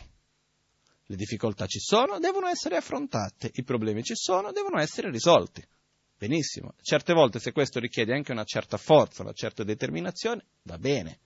[1.04, 5.60] Le difficoltà ci sono, devono essere affrontate, i problemi ci sono, devono essere risolti.
[6.16, 11.18] Benissimo, certe volte se questo richiede anche una certa forza, una certa determinazione, va bene.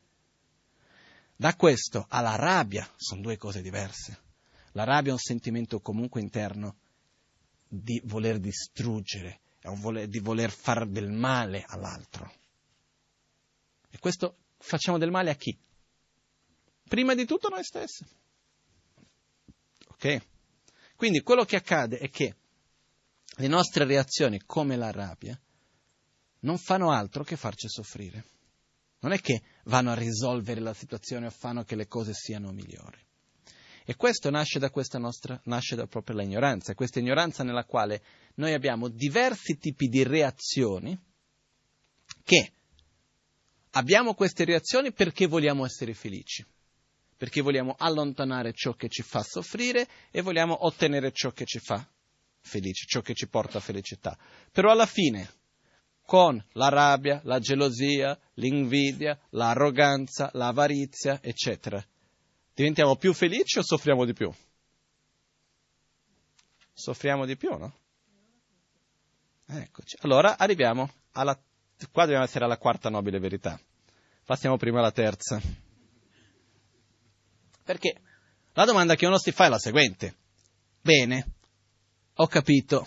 [1.37, 4.19] Da questo alla rabbia sono due cose diverse.
[4.73, 6.77] La rabbia è un sentimento comunque interno
[7.81, 12.33] di voler distruggere, voler, di voler fare del male all'altro.
[13.91, 15.57] E questo facciamo del male a chi?
[16.89, 18.05] Prima di tutto noi stessi.
[19.89, 20.27] Ok?
[20.95, 22.37] Quindi quello che accade è che
[23.39, 25.39] le nostre reazioni, come la rabbia,
[26.41, 28.25] non fanno altro che farci soffrire.
[29.01, 33.06] Non è che vanno a risolvere la situazione o fanno che le cose siano migliori.
[33.89, 38.03] E questo nasce da questa nostra, nasce da proprio l'ignoranza, questa ignoranza nella quale
[38.35, 40.99] noi abbiamo diversi tipi di reazioni
[42.25, 42.51] che
[43.71, 46.45] abbiamo queste reazioni perché vogliamo essere felici,
[47.17, 51.89] perché vogliamo allontanare ciò che ci fa soffrire e vogliamo ottenere ciò che ci fa
[52.41, 54.19] felici, ciò che ci porta a felicità.
[54.51, 55.31] Però alla fine,
[56.05, 61.81] con la rabbia, la gelosia, l'invidia, l'arroganza, l'avarizia, eccetera,
[62.57, 64.33] diventiamo più felici o soffriamo di più?
[66.77, 67.75] soffriamo di più, no?
[69.47, 69.97] Eccoci.
[70.01, 71.35] Allora arriviamo alla...
[71.91, 73.59] Qua dobbiamo essere alla quarta nobile verità.
[74.25, 75.41] Passiamo prima alla terza.
[77.65, 78.01] Perché
[78.53, 80.17] la domanda che uno si fa è la seguente.
[80.81, 81.35] Bene,
[82.15, 82.87] ho capito.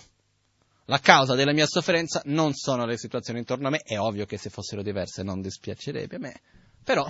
[0.86, 4.38] La causa della mia sofferenza non sono le situazioni intorno a me, è ovvio che
[4.38, 6.42] se fossero diverse non dispiacerebbe a me,
[6.84, 7.08] però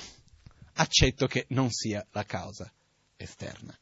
[0.80, 2.71] accetto che non sia la causa
[3.17, 3.77] esterna.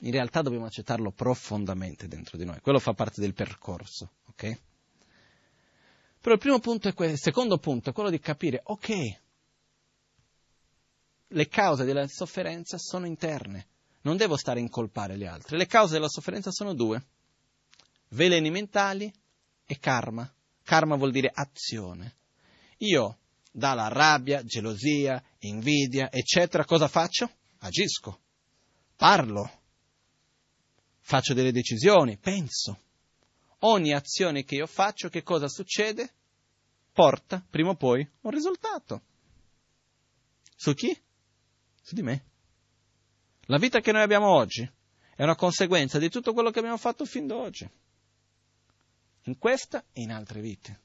[0.00, 4.60] In realtà dobbiamo accettarlo profondamente dentro di noi, quello fa parte del percorso, ok?
[6.20, 9.20] Però il primo punto è questo, il secondo punto è quello di capire, ok,
[11.28, 13.68] le cause della sofferenza sono interne,
[14.02, 15.56] non devo stare a incolpare le altre.
[15.56, 17.04] Le cause della sofferenza sono due,
[18.08, 19.12] veleni mentali
[19.66, 20.30] e karma.
[20.62, 22.16] Karma vuol dire azione.
[22.78, 23.18] Io,
[23.56, 27.30] dalla rabbia, gelosia, invidia, eccetera, cosa faccio?
[27.60, 28.20] Agisco,
[28.96, 29.50] parlo,
[31.00, 32.82] faccio delle decisioni, penso.
[33.60, 36.12] Ogni azione che io faccio, che cosa succede?
[36.92, 39.00] Porta, prima o poi, un risultato.
[40.54, 40.94] Su chi?
[41.80, 42.24] Su di me.
[43.46, 44.70] La vita che noi abbiamo oggi
[45.14, 47.66] è una conseguenza di tutto quello che abbiamo fatto fin da oggi.
[49.22, 50.80] In questa e in altre vite.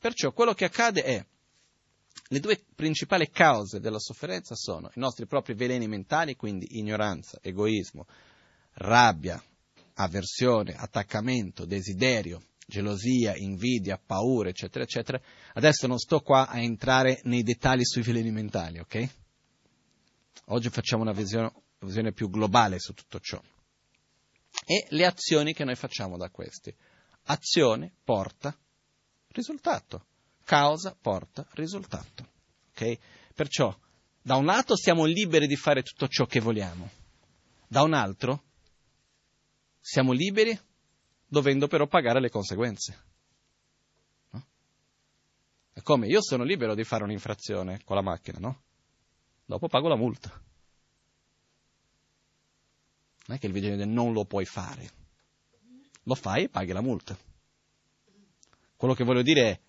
[0.00, 1.26] Perciò quello che accade è
[2.28, 8.06] le due principali cause della sofferenza sono i nostri propri veleni mentali, quindi ignoranza, egoismo,
[8.72, 9.42] rabbia,
[9.96, 15.20] avversione, attaccamento, desiderio, gelosia, invidia, paura, eccetera, eccetera.
[15.52, 19.08] Adesso non sto qua a entrare nei dettagli sui veleni mentali, ok?
[20.46, 23.38] Oggi facciamo una visione, una visione più globale su tutto ciò.
[24.64, 26.74] E le azioni che noi facciamo da questi.
[27.24, 28.56] Azione porta
[29.32, 30.06] risultato.
[30.44, 32.28] Causa porta risultato.
[32.70, 32.98] Okay?
[33.34, 33.76] Perciò,
[34.22, 36.90] da un lato siamo liberi di fare tutto ciò che vogliamo,
[37.66, 38.42] da un altro
[39.80, 40.58] siamo liberi
[41.26, 43.04] dovendo però pagare le conseguenze.
[44.30, 44.46] No?
[45.72, 48.62] È come io sono libero di fare un'infrazione con la macchina, no?
[49.44, 50.30] dopo pago la multa.
[53.26, 54.90] Non è che il vigile non lo puoi fare,
[56.02, 57.16] lo fai e paghi la multa.
[58.80, 59.60] Quello che voglio dire è,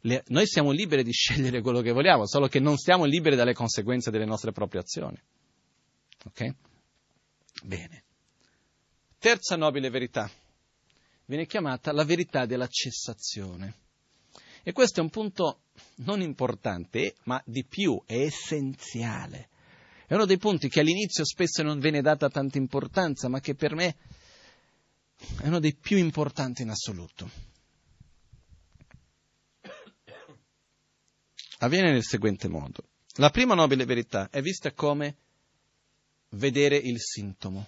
[0.00, 3.54] le, noi siamo liberi di scegliere quello che vogliamo, solo che non siamo liberi dalle
[3.54, 5.18] conseguenze delle nostre proprie azioni.
[6.26, 6.54] Ok?
[7.62, 8.04] Bene.
[9.18, 10.30] Terza nobile verità
[11.24, 13.74] viene chiamata la verità della cessazione.
[14.62, 15.60] E questo è un punto
[16.04, 19.48] non importante, ma di più, è essenziale.
[20.06, 23.74] È uno dei punti che all'inizio spesso non viene data tanta importanza, ma che per
[23.74, 23.96] me
[25.40, 27.47] è uno dei più importanti in assoluto.
[31.58, 32.84] Avviene nel seguente modo.
[33.16, 35.16] La prima nobile verità è vista come
[36.30, 37.66] vedere il sintomo,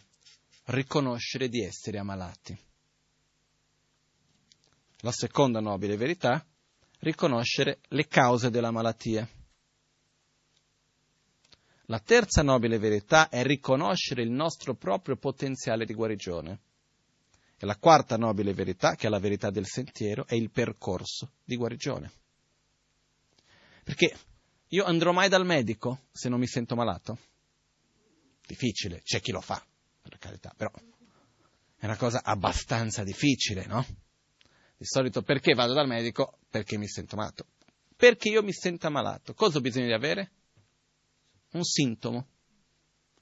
[0.67, 2.57] riconoscere di essere ammalati.
[5.01, 6.45] La seconda nobile verità
[7.01, 9.29] riconoscere le cause della malattia.
[11.87, 16.61] La terza nobile verità è riconoscere il nostro proprio potenziale di guarigione.
[17.57, 21.57] E la quarta nobile verità, che è la verità del sentiero, è il percorso di
[21.57, 22.13] guarigione.
[23.85, 24.17] Perché
[24.69, 27.19] io andrò mai dal medico se non mi sento malato?
[28.47, 29.65] Difficile, c'è chi lo fa,
[30.03, 30.71] per carità, però
[31.81, 33.85] è una cosa abbastanza difficile, no?
[34.77, 36.39] Di solito perché vado dal medico?
[36.51, 37.47] Perché mi sento malato.
[37.97, 39.33] Perché io mi sento malato.
[39.33, 40.31] Cosa ho bisogno di avere?
[41.53, 42.27] Un sintomo.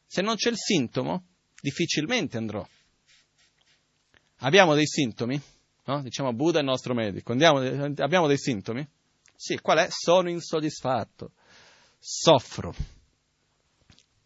[0.07, 1.27] Se non c'è il sintomo,
[1.61, 2.67] difficilmente andrò.
[4.39, 5.41] Abbiamo dei sintomi?
[5.85, 6.03] No?
[6.03, 7.31] Diciamo Buddha è il nostro medico.
[7.33, 7.61] Andiamo,
[7.99, 8.87] abbiamo dei sintomi?
[9.41, 9.87] Sì, qual è?
[9.89, 11.31] Sono insoddisfatto.
[11.97, 12.75] Soffro.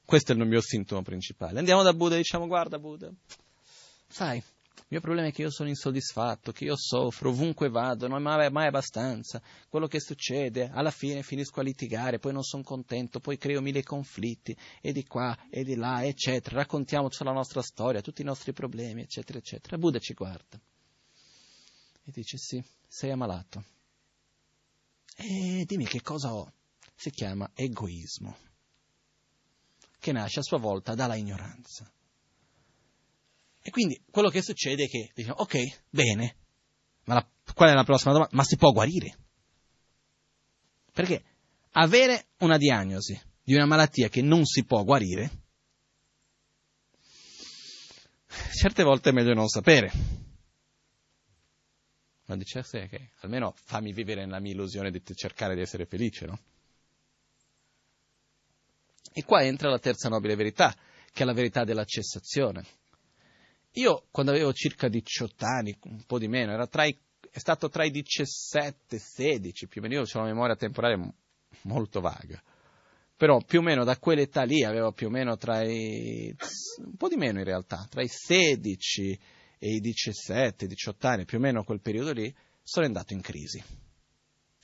[0.07, 1.59] Questo è il mio sintomo principale.
[1.59, 3.13] Andiamo da Buddha e diciamo guarda Buddha,
[4.09, 8.27] sai, il mio problema è che io sono insoddisfatto, che io soffro, ovunque vado, non
[8.27, 9.43] è mai, abbastanza.
[9.69, 13.83] Quello che succede, alla fine finisco a litigare, poi non sono contento, poi creo mille
[13.83, 16.57] conflitti, e di qua e di là, eccetera.
[16.57, 19.77] Raccontiamo tutta la nostra storia, tutti i nostri problemi, eccetera, eccetera.
[19.77, 20.59] Buddha ci guarda
[22.03, 23.63] e dice: Sì, sei ammalato.
[25.17, 26.53] E dimmi che cosa ho.
[26.95, 28.37] Si chiama egoismo,
[29.99, 31.91] che nasce a sua volta dalla ignoranza.
[33.61, 36.37] E quindi quello che succede è che diciamo, ok, bene,
[37.05, 38.35] ma la, qual è la prossima domanda?
[38.37, 39.17] Ma si può guarire?
[40.93, 41.25] Perché
[41.73, 45.31] avere una diagnosi di una malattia che non si può guarire,
[48.55, 50.22] certe volte è meglio non sapere.
[52.33, 56.27] Ma dice, sì, okay, almeno fammi vivere nella mia illusione di cercare di essere felice,
[56.27, 56.39] no?
[59.13, 60.75] E qua entra la terza nobile verità,
[61.13, 62.65] che è la verità della cessazione
[63.77, 66.97] io quando avevo circa 18 anni, un po' di meno, era tra i,
[67.31, 71.15] è stato tra i 17 e 16, più o meno io ho una memoria temporale
[71.63, 72.43] molto vaga.
[73.17, 76.35] Però più o meno da quell'età lì avevo più o meno tra i
[76.79, 79.19] un po' di meno in realtà, tra i 16 e
[79.69, 83.63] i 17, 18 anni, più o meno quel periodo lì, sono andato in crisi.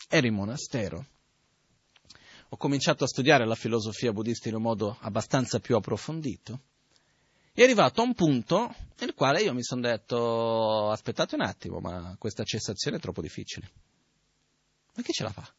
[0.09, 1.07] Ero in monastero.
[2.51, 6.62] Ho cominciato a studiare la filosofia buddista in un modo abbastanza più approfondito
[7.59, 12.14] è arrivato a un punto nel quale io mi sono detto, aspettate un attimo, ma
[12.16, 13.68] questa cessazione è troppo difficile.
[14.94, 15.53] Ma chi ce la fa?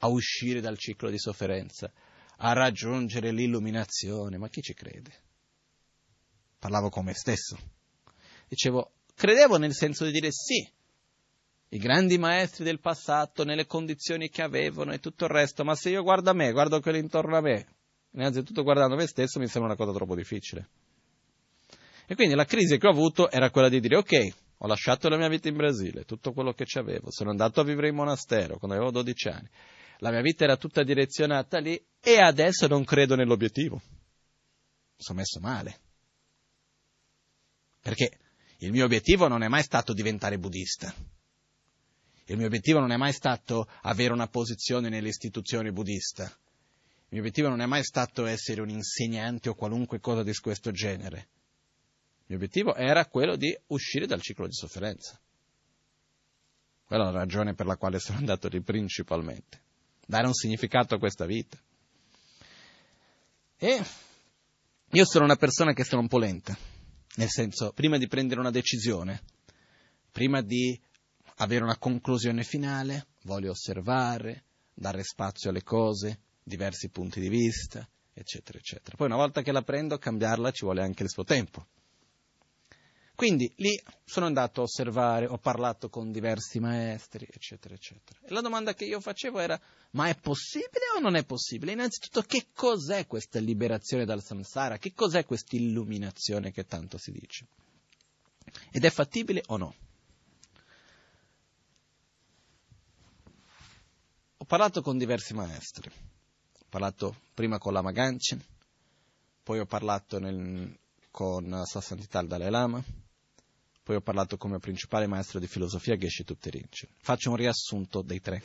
[0.00, 1.90] A uscire dal ciclo di sofferenza,
[2.36, 5.12] a raggiungere l'illuminazione, ma chi ci crede?
[6.58, 7.56] Parlavo con me stesso.
[8.52, 10.70] Dicevo, credevo nel senso di dire sì,
[11.70, 15.88] i grandi maestri del passato, nelle condizioni che avevano e tutto il resto, ma se
[15.88, 17.66] io guardo a me, guardo quelli intorno a me,
[18.10, 20.68] innanzitutto guardando me stesso mi sembra una cosa troppo difficile.
[22.04, 25.16] E quindi la crisi che ho avuto era quella di dire ok, ho lasciato la
[25.16, 28.76] mia vita in Brasile, tutto quello che c'avevo, sono andato a vivere in monastero quando
[28.76, 29.48] avevo 12 anni,
[30.00, 33.76] la mia vita era tutta direzionata lì e adesso non credo nell'obiettivo.
[33.76, 35.80] Mi sono messo male.
[37.80, 38.18] Perché
[38.62, 40.94] il mio obiettivo non è mai stato diventare buddista.
[42.26, 46.22] Il mio obiettivo non è mai stato avere una posizione nelle istituzioni buddiste.
[46.22, 50.70] Il mio obiettivo non è mai stato essere un insegnante o qualunque cosa di questo
[50.70, 51.28] genere.
[52.20, 55.20] Il mio obiettivo era quello di uscire dal ciclo di sofferenza.
[56.84, 59.60] Quella è la ragione per la quale sono andato lì principalmente.
[60.06, 61.58] Dare un significato a questa vita.
[63.56, 63.82] E
[64.88, 66.71] io sono una persona che sono un po' lenta.
[67.16, 69.22] Nel senso, prima di prendere una decisione,
[70.10, 70.80] prima di
[71.36, 78.58] avere una conclusione finale, voglio osservare, dare spazio alle cose, diversi punti di vista, eccetera,
[78.58, 78.96] eccetera.
[78.96, 81.66] Poi una volta che la prendo, cambiarla ci vuole anche il suo tempo.
[83.22, 88.18] Quindi lì sono andato a osservare, ho parlato con diversi maestri, eccetera, eccetera.
[88.20, 89.56] E la domanda che io facevo era,
[89.90, 91.70] ma è possibile o non è possibile?
[91.70, 94.76] Innanzitutto, che cos'è questa liberazione dal samsara?
[94.76, 97.46] Che cos'è questa illuminazione che tanto si dice?
[98.72, 99.74] Ed è fattibile o no?
[104.38, 105.88] Ho parlato con diversi maestri.
[105.88, 108.44] Ho parlato prima con Lama Ganchen,
[109.44, 110.76] poi ho parlato nel,
[111.12, 112.82] con Sua Santità il Dalai Lama,
[113.92, 116.88] poi ho parlato come principale maestro di filosofia Geshe Tupterinchen.
[116.98, 118.42] Faccio un riassunto dei tre,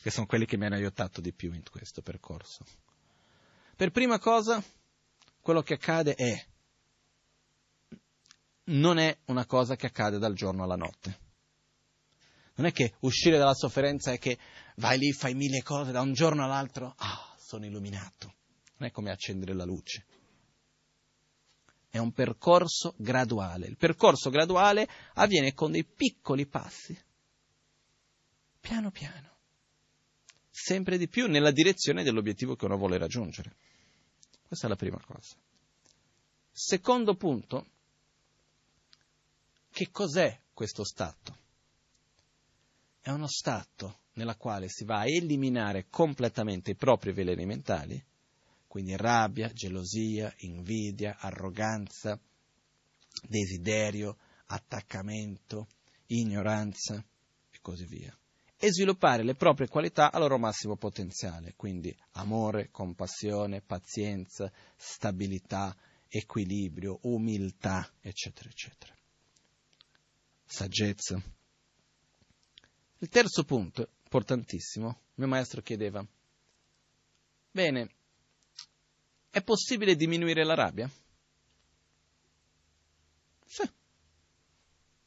[0.00, 2.64] che sono quelli che mi hanno aiutato di più in questo percorso.
[3.74, 4.62] Per prima cosa,
[5.40, 6.46] quello che accade è,
[8.66, 11.18] non è una cosa che accade dal giorno alla notte.
[12.54, 14.38] Non è che uscire dalla sofferenza è che
[14.76, 18.34] vai lì, fai mille cose, da un giorno all'altro, ah, sono illuminato.
[18.76, 20.06] Non è come accendere la luce
[21.88, 23.66] è un percorso graduale.
[23.66, 26.98] Il percorso graduale avviene con dei piccoli passi,
[28.60, 29.36] piano piano,
[30.50, 33.56] sempre di più nella direzione dell'obiettivo che uno vuole raggiungere.
[34.46, 35.36] Questa è la prima cosa.
[36.50, 37.66] Secondo punto,
[39.70, 41.36] che cos'è questo stato?
[43.00, 48.04] È uno stato nella quale si va a eliminare completamente i propri veleni mentali
[48.78, 52.16] quindi rabbia, gelosia, invidia, arroganza,
[53.26, 55.66] desiderio, attaccamento,
[56.06, 57.04] ignoranza
[57.50, 58.16] e così via.
[58.56, 65.76] E sviluppare le proprie qualità al loro massimo potenziale, quindi amore, compassione, pazienza, stabilità,
[66.06, 68.94] equilibrio, umiltà, eccetera, eccetera.
[70.44, 71.20] Saggezza.
[72.98, 76.06] Il terzo punto, importantissimo, mio maestro chiedeva,
[77.50, 77.96] bene,
[79.30, 80.90] è possibile diminuire la rabbia?
[83.44, 83.70] Sì.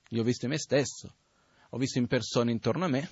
[0.09, 1.15] Io ho visto in me stesso,
[1.69, 3.09] ho visto in persone intorno a me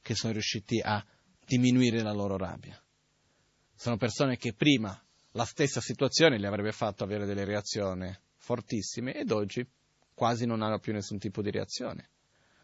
[0.00, 1.04] che sono riusciti a
[1.44, 2.80] diminuire la loro rabbia.
[3.74, 5.00] Sono persone che prima
[5.32, 9.66] la stessa situazione li avrebbe fatto avere delle reazioni fortissime ed oggi
[10.14, 12.10] quasi non hanno più nessun tipo di reazione.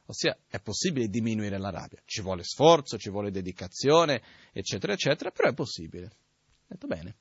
[0.06, 2.02] Ossia, è possibile diminuire la rabbia.
[2.04, 4.22] Ci vuole sforzo, ci vuole dedicazione,
[4.52, 6.10] eccetera, eccetera, però è possibile.
[6.66, 7.16] Detto bene.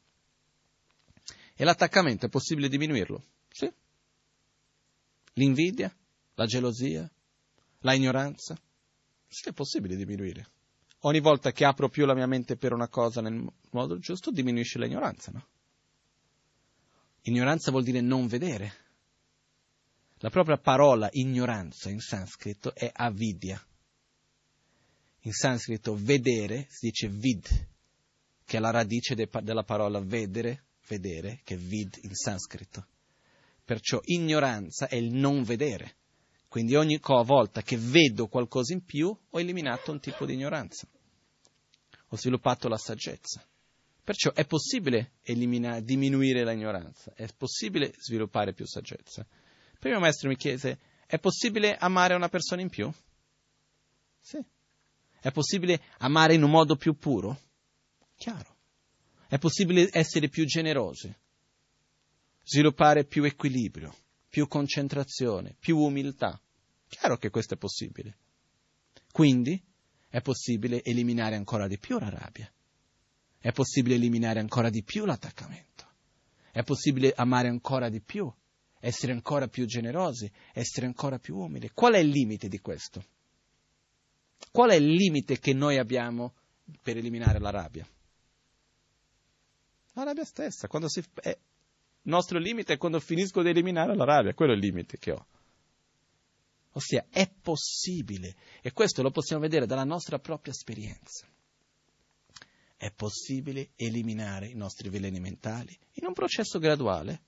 [1.55, 3.23] E l'attaccamento è possibile diminuirlo?
[3.49, 3.71] Sì.
[5.33, 5.95] L'invidia,
[6.35, 7.09] la gelosia,
[7.79, 8.59] la ignoranza?
[9.27, 10.47] Sì, è possibile diminuire.
[11.05, 14.79] Ogni volta che apro più la mia mente per una cosa nel modo giusto, diminuisce
[14.79, 15.47] l'ignoranza, no?
[17.23, 18.81] Ignoranza vuol dire non vedere.
[20.17, 23.61] La propria parola ignoranza in sanscrito è avidya.
[25.21, 27.67] In sanscrito vedere si dice vid,
[28.45, 32.87] che è la radice de, della parola vedere vedere, che è vid in sanscrito.
[33.63, 35.95] Perciò ignoranza è il non vedere.
[36.47, 40.87] Quindi ogni volta che vedo qualcosa in più ho eliminato un tipo di ignoranza.
[42.09, 43.43] Ho sviluppato la saggezza.
[44.03, 49.25] Perciò è possibile diminuire l'ignoranza, è possibile sviluppare più saggezza.
[49.71, 50.77] Il primo maestro mi chiese,
[51.07, 52.91] è possibile amare una persona in più?
[54.19, 54.43] Sì.
[55.21, 57.39] È possibile amare in un modo più puro?
[58.17, 58.52] Chiaro.
[59.33, 61.11] È possibile essere più generosi,
[62.43, 63.91] sviluppare più equilibrio,
[64.29, 66.39] più concentrazione, più umiltà.
[66.87, 68.15] Chiaro che questo è possibile.
[69.11, 69.59] Quindi
[70.07, 72.47] è possibile eliminare ancora di più la rabbia.
[73.39, 75.87] È possibile eliminare ancora di più l'attaccamento.
[76.51, 78.31] È possibile amare ancora di più,
[78.79, 81.71] essere ancora più generosi, essere ancora più umili.
[81.73, 83.03] Qual è il limite di questo?
[84.51, 86.35] Qual è il limite che noi abbiamo
[86.83, 87.87] per eliminare la rabbia?
[89.93, 90.67] La rabbia stessa.
[90.87, 94.61] Si, eh, il nostro limite è quando finisco di eliminare la rabbia, quello è il
[94.61, 95.25] limite che ho.
[96.73, 101.27] Ossia, è possibile, e questo lo possiamo vedere dalla nostra propria esperienza.
[102.75, 107.21] È possibile eliminare i nostri veleni mentali in un processo graduale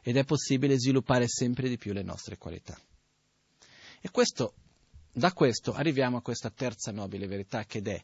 [0.00, 2.78] ed è possibile sviluppare sempre di più le nostre qualità.
[4.00, 4.54] E questo
[5.12, 8.02] da questo arriviamo a questa terza nobile verità che è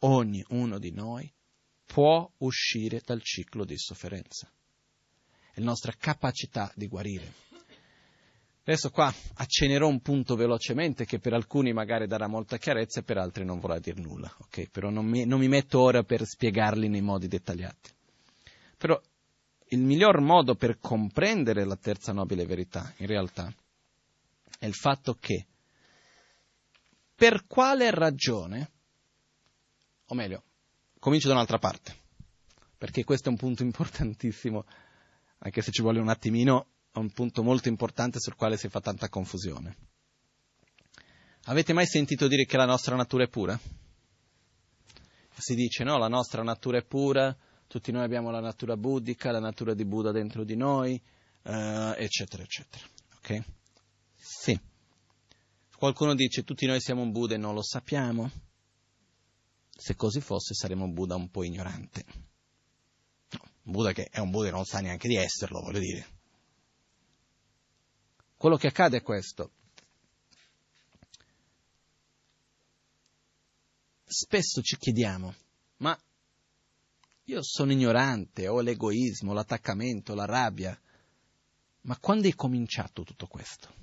[0.00, 1.32] ognuno di noi
[1.92, 4.50] può uscire dal ciclo di sofferenza.
[5.52, 7.50] È la nostra capacità di guarire.
[8.64, 13.18] Adesso qua accenerò un punto velocemente che per alcuni magari darà molta chiarezza e per
[13.18, 14.70] altri non vorrà dire nulla, ok?
[14.70, 17.90] Però non mi, non mi metto ora per spiegarli nei modi dettagliati.
[18.78, 18.98] Però
[19.66, 23.52] il miglior modo per comprendere la terza nobile verità, in realtà,
[24.58, 25.46] è il fatto che
[27.14, 28.70] per quale ragione,
[30.06, 30.44] o meglio,
[31.02, 31.96] comincio da un'altra parte,
[32.78, 34.64] perché questo è un punto importantissimo,
[35.38, 38.80] anche se ci vuole un attimino, è un punto molto importante sul quale si fa
[38.80, 39.76] tanta confusione.
[41.46, 43.58] Avete mai sentito dire che la nostra natura è pura?
[45.36, 49.40] Si dice no, la nostra natura è pura, tutti noi abbiamo la natura buddhica, la
[49.40, 51.02] natura di Buddha dentro di noi,
[51.42, 52.84] eh, eccetera, eccetera.
[53.16, 53.42] Ok?
[54.14, 54.56] Sì.
[55.76, 58.30] Qualcuno dice tutti noi siamo un Buddha e non lo sappiamo.
[59.82, 62.04] Se così fosse saremmo un Buddha un po' ignorante.
[63.30, 66.06] No, un Buddha che è un Buddha e non sa neanche di esserlo, voglio dire.
[68.36, 69.50] Quello che accade è questo.
[74.04, 75.34] Spesso ci chiediamo,
[75.78, 76.00] ma
[77.24, 80.80] io sono ignorante, ho l'egoismo, l'attaccamento, la rabbia,
[81.80, 83.74] ma quando è cominciato tutto questo?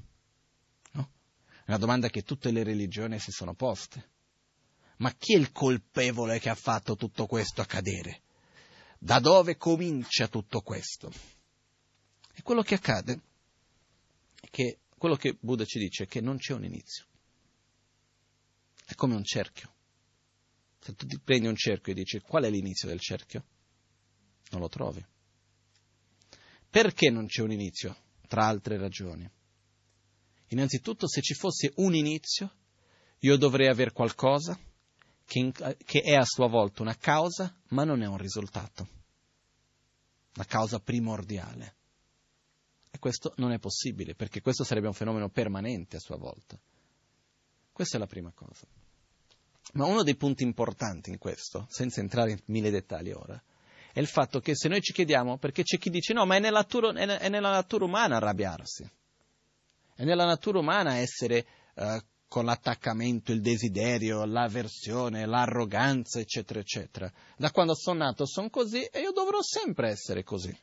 [0.93, 4.11] È una domanda che tutte le religioni si sono poste.
[4.99, 8.23] Ma chi è il colpevole che ha fatto tutto questo accadere?
[8.97, 11.11] Da dove comincia tutto questo?
[12.33, 13.21] E quello che accade
[14.41, 17.05] è che quello che Buddha ci dice è che non c'è un inizio.
[18.85, 19.73] È come un cerchio.
[20.79, 23.45] Se tu ti prendi un cerchio e dici qual è l'inizio del cerchio,
[24.49, 25.05] non lo trovi.
[26.69, 27.95] Perché non c'è un inizio?
[28.27, 29.29] Tra altre ragioni.
[30.47, 32.53] Innanzitutto, se ci fosse un inizio,
[33.19, 34.59] io dovrei avere qualcosa
[35.29, 38.87] che, che è a sua volta una causa, ma non è un risultato.
[40.33, 41.75] La causa primordiale.
[42.89, 46.59] E questo non è possibile, perché questo sarebbe un fenomeno permanente a sua volta.
[47.71, 48.65] Questa è la prima cosa.
[49.73, 53.39] Ma uno dei punti importanti in questo, senza entrare in mille dettagli ora,
[53.93, 56.39] è il fatto che se noi ci chiediamo, perché c'è chi dice no, ma è
[56.39, 58.89] nella natura, è nella natura umana arrabbiarsi.
[59.93, 61.45] È nella natura umana essere
[61.75, 67.11] eh, con l'attaccamento, il desiderio, l'avversione, l'arroganza, eccetera, eccetera.
[67.35, 70.55] Da quando sono nato sono così e io dovrò sempre essere così.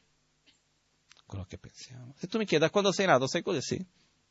[1.27, 2.15] Quello che pensiamo.
[2.17, 3.85] Se tu mi chiedi da quando sei nato sei così, sì.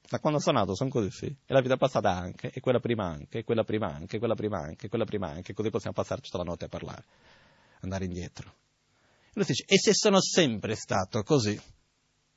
[0.07, 1.25] Da quando sono nato sono così, sì.
[1.25, 4.35] E la vita passata anche, e quella prima anche, e quella prima anche, e quella
[4.35, 5.53] prima anche, e quella prima anche.
[5.53, 7.03] Così possiamo passarci tutta la notte a parlare,
[7.81, 8.55] andare indietro.
[9.25, 11.59] E lui dice, e se sono sempre stato così?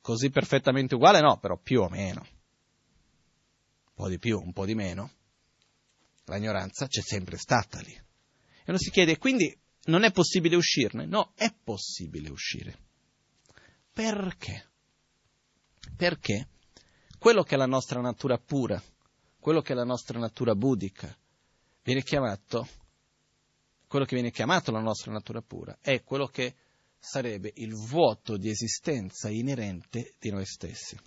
[0.01, 1.21] Così perfettamente uguale?
[1.21, 2.25] No, però più o meno
[3.99, 5.11] po' di più, un po' di meno,
[6.27, 7.91] l'ignoranza c'è sempre stata lì.
[7.91, 9.53] E uno si chiede, quindi
[9.87, 11.05] non è possibile uscirne?
[11.05, 12.79] No, è possibile uscire.
[13.91, 14.69] Perché?
[15.97, 16.47] Perché
[17.17, 18.81] quello che è la nostra natura pura,
[19.37, 21.13] quello che è la nostra natura buddhica,
[21.83, 22.69] viene chiamato,
[23.85, 26.55] quello che viene chiamato la nostra natura pura, è quello che
[26.97, 30.97] sarebbe il vuoto di esistenza inerente di noi stessi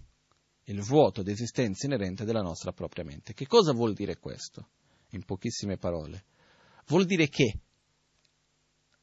[0.64, 3.34] il vuoto di esistenza inerente della nostra propria mente.
[3.34, 4.68] Che cosa vuol dire questo?
[5.10, 6.24] In pochissime parole.
[6.86, 7.60] Vuol dire che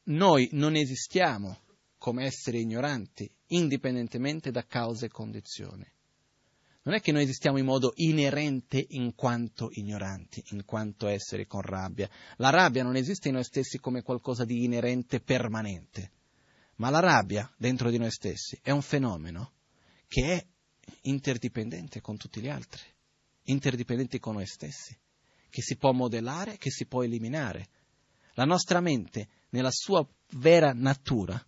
[0.04, 1.58] noi non esistiamo
[1.98, 5.86] come esseri ignoranti, indipendentemente da cause e condizioni.
[6.82, 11.60] Non è che noi esistiamo in modo inerente in quanto ignoranti, in quanto esseri con
[11.60, 12.08] rabbia.
[12.36, 16.12] La rabbia non esiste in noi stessi come qualcosa di inerente permanente,
[16.76, 19.52] ma la rabbia dentro di noi stessi è un fenomeno
[20.08, 20.46] che è
[21.02, 22.82] interdipendente con tutti gli altri,
[23.44, 24.96] interdipendente con noi stessi,
[25.48, 27.68] che si può modellare, che si può eliminare.
[28.34, 31.44] La nostra mente, nella sua vera natura,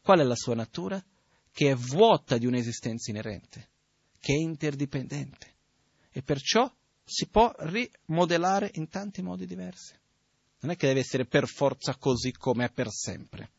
[0.00, 1.02] qual è la sua natura?
[1.50, 3.70] Che è vuota di un'esistenza inerente
[4.26, 5.54] che è interdipendente
[6.10, 6.68] e perciò
[7.04, 9.94] si può rimodellare in tanti modi diversi.
[10.62, 13.50] Non è che deve essere per forza così com'è per sempre.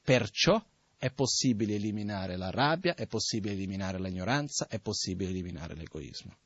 [0.00, 0.64] Perciò
[1.02, 6.36] è possibile eliminare la rabbia, è possibile eliminare l'ignoranza, è possibile eliminare l'egoismo.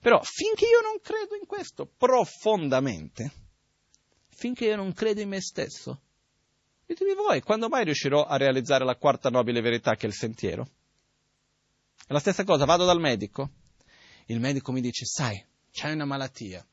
[0.00, 3.30] Però finché io non credo in questo profondamente,
[4.28, 6.00] finché io non credo in me stesso,
[6.86, 10.66] ditemi voi, quando mai riuscirò a realizzare la quarta nobile verità che è il sentiero?
[12.06, 13.50] È la stessa cosa, vado dal medico,
[14.28, 16.66] il medico mi dice, sai, c'hai una malattia,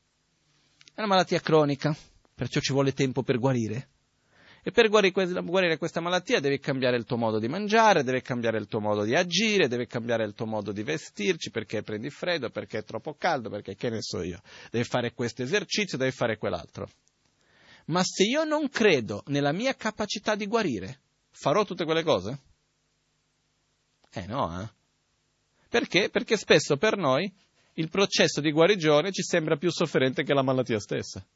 [0.94, 1.94] è una malattia cronica,
[2.34, 3.89] perciò ci vuole tempo per guarire.
[4.70, 8.68] E per guarire questa malattia devi cambiare il tuo modo di mangiare, devi cambiare il
[8.68, 12.78] tuo modo di agire, devi cambiare il tuo modo di vestirci perché prendi freddo, perché
[12.78, 14.40] è troppo caldo, perché che ne so io.
[14.70, 16.88] Devi fare questo esercizio, devi fare quell'altro.
[17.86, 21.00] Ma se io non credo nella mia capacità di guarire,
[21.32, 22.38] farò tutte quelle cose?
[24.12, 24.68] Eh no, eh?
[25.68, 26.10] Perché?
[26.10, 27.28] Perché spesso per noi
[27.74, 31.26] il processo di guarigione ci sembra più sofferente che la malattia stessa.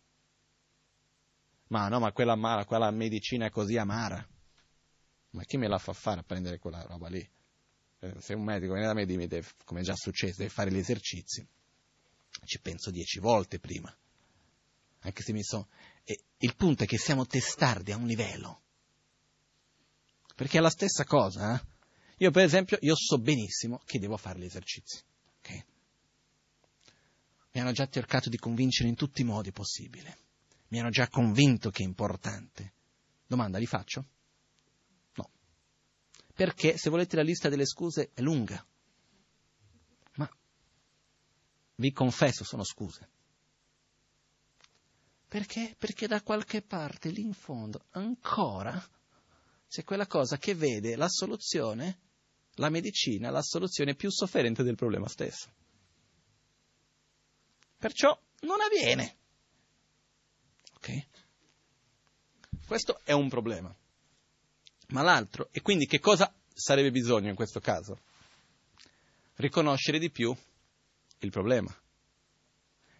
[1.68, 4.26] Ma no, ma quella, amara, quella medicina è così amara.
[5.30, 7.28] Ma chi me la fa fare a prendere quella roba lì?
[8.00, 9.28] Eh, se un medico viene da me e dimmi,
[9.64, 11.46] come è già successo, deve fare gli esercizi,
[12.44, 13.94] ci penso dieci volte prima.
[15.00, 15.68] Anche se mi sono...
[16.04, 18.62] E il punto è che siamo testardi a un livello.
[20.34, 21.72] Perché è la stessa cosa, eh?
[22.18, 25.02] Io per esempio, io so benissimo che devo fare gli esercizi.
[25.38, 25.64] Okay?
[27.52, 30.12] Mi hanno già cercato di convincere in tutti i modi possibili.
[30.74, 32.72] Mi hanno già convinto che è importante.
[33.28, 34.08] Domanda, li faccio?
[35.14, 35.30] No.
[36.34, 38.66] Perché, se volete, la lista delle scuse è lunga.
[40.16, 40.28] Ma
[41.76, 43.08] vi confesso, sono scuse.
[45.28, 45.76] Perché?
[45.78, 48.76] Perché da qualche parte lì in fondo ancora
[49.68, 52.00] c'è quella cosa che vede la soluzione
[52.54, 55.52] la medicina la soluzione più sofferente del problema stesso.
[57.78, 59.18] Perciò non avviene.
[60.84, 61.06] Ok?
[62.66, 63.74] Questo è un problema.
[64.88, 68.00] Ma l'altro, e quindi che cosa sarebbe bisogno in questo caso?
[69.36, 70.36] Riconoscere di più
[71.20, 71.74] il problema.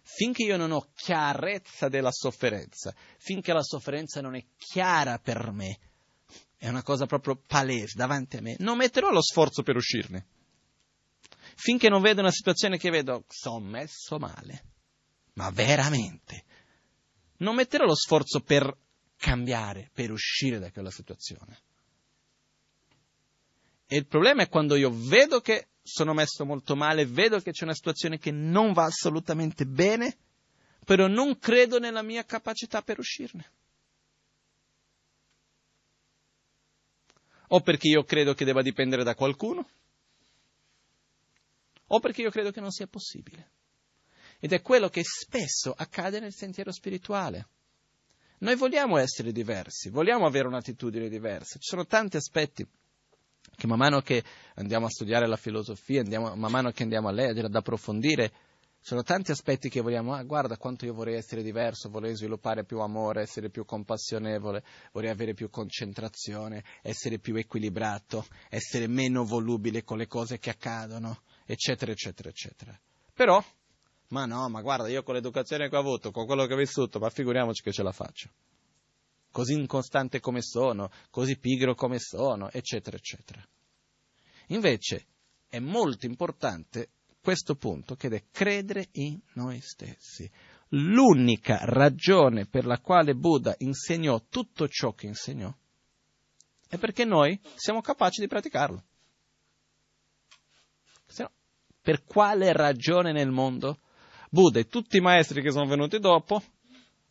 [0.01, 5.79] Finché io non ho chiarezza della sofferenza, finché la sofferenza non è chiara per me,
[6.57, 10.27] è una cosa proprio palese davanti a me, non metterò lo sforzo per uscirne.
[11.55, 14.63] Finché non vedo una situazione che vedo, sono messo male,
[15.33, 16.43] ma veramente,
[17.37, 18.75] non metterò lo sforzo per
[19.17, 21.59] cambiare, per uscire da quella situazione.
[23.87, 27.63] E il problema è quando io vedo che sono messo molto male, vedo che c'è
[27.63, 30.17] una situazione che non va assolutamente bene,
[30.83, 33.51] però non credo nella mia capacità per uscirne.
[37.49, 39.67] o perché io credo che debba dipendere da qualcuno,
[41.87, 43.51] o perché io credo che non sia possibile.
[44.39, 47.47] Ed è quello che spesso accade nel sentiero spirituale.
[48.39, 51.57] Noi vogliamo essere diversi, vogliamo avere un'attitudine diversa.
[51.57, 52.67] Ci sono tanti aspetti
[53.55, 54.23] che man mano che
[54.55, 58.31] andiamo a studiare la filosofia, andiamo, man mano che andiamo a leggere, ad approfondire,
[58.85, 62.81] sono tanti aspetti che vogliamo, ah, guarda quanto io vorrei essere diverso, vorrei sviluppare più
[62.81, 69.97] amore, essere più compassionevole, vorrei avere più concentrazione, essere più equilibrato, essere meno volubile con
[69.97, 72.79] le cose che accadono, eccetera, eccetera, eccetera.
[73.11, 73.43] Però,
[74.09, 76.99] ma no, ma guarda, io con l'educazione che ho avuto, con quello che ho vissuto,
[76.99, 78.29] ma figuriamoci che ce la faccio.
[79.31, 83.45] Così incostante come sono, così pigro come sono, eccetera, eccetera.
[84.47, 85.07] Invece,
[85.47, 86.89] è molto importante
[87.21, 90.29] questo punto, che è credere in noi stessi.
[90.69, 95.53] L'unica ragione per la quale Buddha insegnò tutto ciò che insegnò
[96.67, 98.83] è perché noi siamo capaci di praticarlo.
[101.05, 101.31] Se no,
[101.81, 103.79] per quale ragione nel mondo
[104.35, 106.43] Buddha e tutti i maestri che sono venuti dopo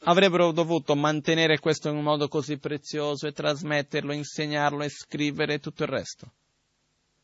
[0.01, 5.85] avrebbero dovuto mantenere questo in un modo così prezioso e trasmetterlo, insegnarlo e scrivere tutto
[5.85, 6.33] il resto?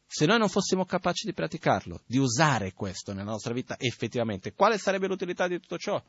[0.06, 4.78] Se noi non fossimo capaci di praticarlo, di usare questo nella nostra vita effettivamente, quale
[4.78, 6.02] sarebbe l'utilità di tutto ciò?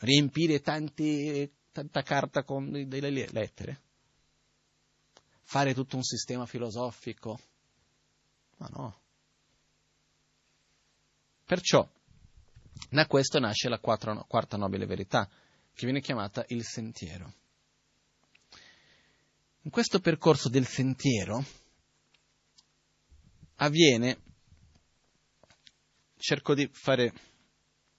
[0.00, 3.80] Riempire tanti, tanta carta con delle lettere?
[5.44, 7.38] fare tutto un sistema filosofico.
[8.56, 9.00] Ma no.
[11.44, 11.88] Perciò
[12.90, 15.28] da questo nasce la quattro, quarta nobile verità,
[15.72, 17.32] che viene chiamata il sentiero.
[19.62, 21.44] In questo percorso del sentiero
[23.56, 24.20] avviene,
[26.16, 27.12] cerco di fare,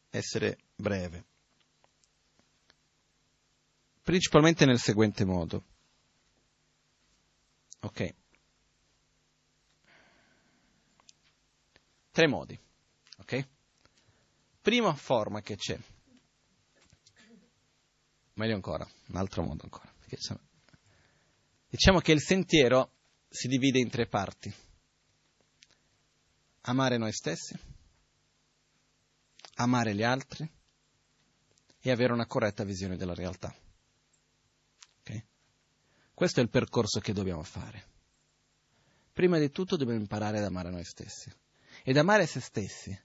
[0.10, 1.26] essere breve,
[4.03, 5.64] principalmente nel seguente modo.
[7.81, 8.15] Ok.
[12.11, 12.64] Tre modi.
[14.65, 15.77] Prima forma che c'è.
[18.33, 19.93] Meglio ancora, un altro modo ancora.
[21.69, 22.93] Diciamo che il sentiero
[23.29, 24.51] si divide in tre parti.
[26.61, 27.55] Amare noi stessi,
[29.57, 30.51] amare gli altri
[31.79, 33.55] e avere una corretta visione della realtà.
[35.01, 35.23] Okay?
[36.11, 37.85] Questo è il percorso che dobbiamo fare.
[39.13, 41.31] Prima di tutto dobbiamo imparare ad amare noi stessi.
[41.83, 42.99] Ed amare se stessi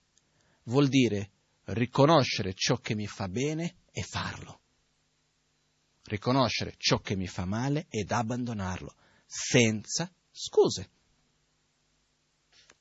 [0.63, 1.33] vuol dire
[1.73, 4.61] riconoscere ciò che mi fa bene e farlo.
[6.05, 8.95] Riconoscere ciò che mi fa male ed abbandonarlo,
[9.27, 10.91] senza scuse.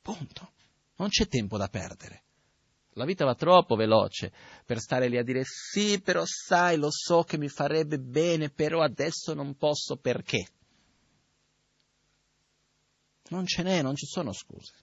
[0.01, 0.53] Punto.
[0.95, 2.23] Non c'è tempo da perdere.
[2.93, 4.33] La vita va troppo veloce
[4.65, 8.81] per stare lì a dire sì, però sai, lo so che mi farebbe bene, però
[8.81, 10.47] adesso non posso perché.
[13.29, 14.73] Non ce n'è, non ci sono scuse.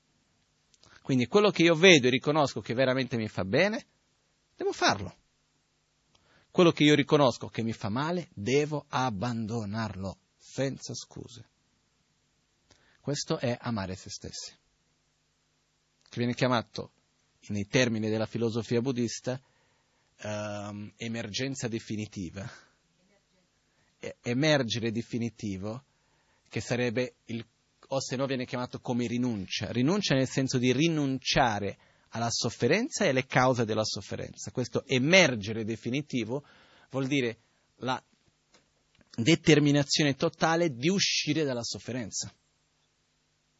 [1.03, 3.87] Quindi quello che io vedo e riconosco che veramente mi fa bene,
[4.57, 5.15] devo farlo.
[6.51, 11.49] Quello che io riconosco che mi fa male, devo abbandonarlo senza scuse.
[13.01, 14.53] Questo è amare se stessi,
[16.03, 16.93] che viene chiamato
[17.49, 19.41] nei termini della filosofia buddista
[20.23, 22.51] um, emergenza definitiva.
[23.99, 25.85] E- emergere definitivo,
[26.49, 27.47] che sarebbe il,
[27.89, 29.70] o se no viene chiamato come rinuncia.
[29.70, 31.78] Rinuncia nel senso di rinunciare
[32.16, 34.51] alla sofferenza e alle cause della sofferenza.
[34.51, 36.44] Questo emergere definitivo
[36.90, 37.38] vuol dire
[37.76, 38.02] la
[39.14, 42.32] determinazione totale di uscire dalla sofferenza.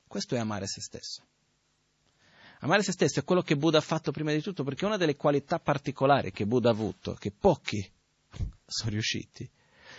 [0.07, 1.23] Questo è amare se stesso.
[2.61, 5.17] Amare se stesso è quello che Buddha ha fatto prima di tutto, perché una delle
[5.17, 7.87] qualità particolari che Buddha ha avuto, che pochi
[8.65, 9.49] sono riusciti,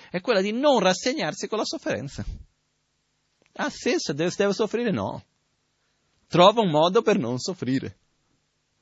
[0.09, 2.25] è quella di non rassegnarsi con la sofferenza.
[3.59, 4.91] Ha senso, deve, deve soffrire?
[4.91, 5.23] No.
[6.27, 7.97] Trova un modo per non soffrire.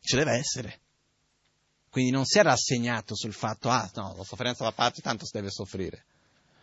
[0.06, 0.82] Ci deve essere.
[1.90, 5.32] Quindi non si è rassegnato sul fatto, ah no, la sofferenza da parte, tanto si
[5.34, 6.06] deve soffrire.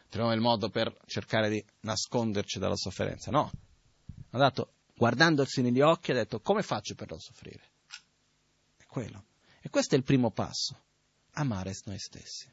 [0.08, 3.32] Troviamo il modo per cercare di nasconderci dalla sofferenza.
[3.32, 3.50] No.
[4.30, 7.62] Ha dato, guardandosi negli occhi, ha detto, come faccio per non soffrire?
[8.76, 9.24] È quello.
[9.60, 10.80] E questo è il primo passo.
[11.32, 12.48] Amare noi stessi.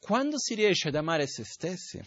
[0.00, 2.02] Quando si riesce ad amare se stessi,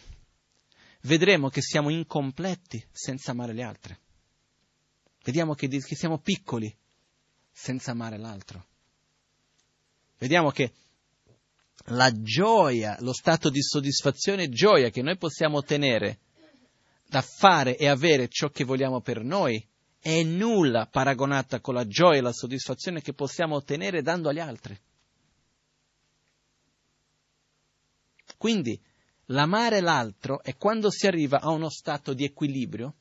[1.02, 3.96] vedremo che siamo incompleti senza amare gli altri.
[5.22, 6.76] Vediamo che, che siamo piccoli
[7.58, 8.64] senza amare l'altro.
[10.18, 10.72] Vediamo che
[11.86, 16.20] la gioia, lo stato di soddisfazione e gioia che noi possiamo ottenere
[17.04, 19.66] da fare e avere ciò che vogliamo per noi
[19.98, 24.78] è nulla paragonata con la gioia e la soddisfazione che possiamo ottenere dando agli altri.
[28.36, 28.80] Quindi
[29.26, 32.94] l'amare l'altro è quando si arriva a uno stato di equilibrio,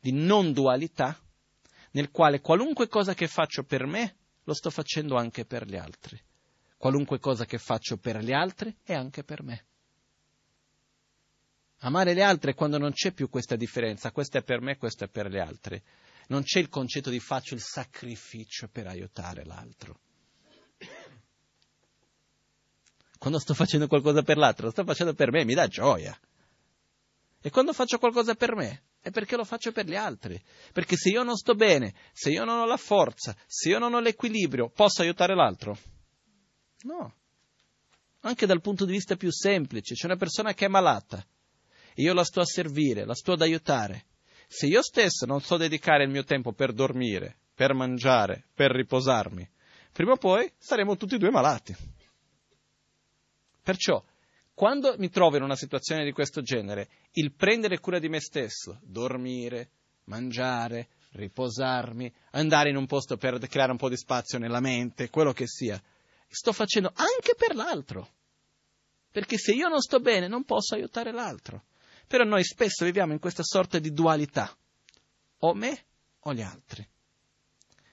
[0.00, 1.16] di non dualità,
[1.92, 6.20] nel quale qualunque cosa che faccio per me lo sto facendo anche per gli altri.
[6.76, 9.64] Qualunque cosa che faccio per gli altri è anche per me.
[11.82, 15.04] Amare gli altri è quando non c'è più questa differenza, questo è per me, questo
[15.04, 15.82] è per gli altri.
[16.28, 19.98] Non c'è il concetto di faccio il sacrificio per aiutare l'altro.
[23.18, 26.18] Quando sto facendo qualcosa per l'altro, lo sto facendo per me, mi dà gioia.
[27.42, 30.40] E quando faccio qualcosa per me, è perché lo faccio per gli altri.
[30.72, 33.94] Perché se io non sto bene, se io non ho la forza, se io non
[33.94, 35.78] ho l'equilibrio, posso aiutare l'altro?
[36.82, 37.14] No.
[38.20, 41.24] Anche dal punto di vista più semplice, c'è una persona che è malata
[41.94, 44.06] e io la sto a servire, la sto ad aiutare.
[44.46, 49.48] Se io stesso non so dedicare il mio tempo per dormire, per mangiare, per riposarmi,
[49.92, 51.74] prima o poi saremo tutti e due malati.
[53.62, 54.02] Perciò
[54.60, 58.78] quando mi trovo in una situazione di questo genere, il prendere cura di me stesso,
[58.82, 59.70] dormire,
[60.04, 65.32] mangiare, riposarmi, andare in un posto per creare un po' di spazio nella mente, quello
[65.32, 65.82] che sia,
[66.28, 68.06] sto facendo anche per l'altro.
[69.10, 71.64] Perché se io non sto bene non posso aiutare l'altro.
[72.06, 74.54] Però noi spesso viviamo in questa sorta di dualità,
[75.38, 75.84] o me
[76.18, 76.86] o gli altri.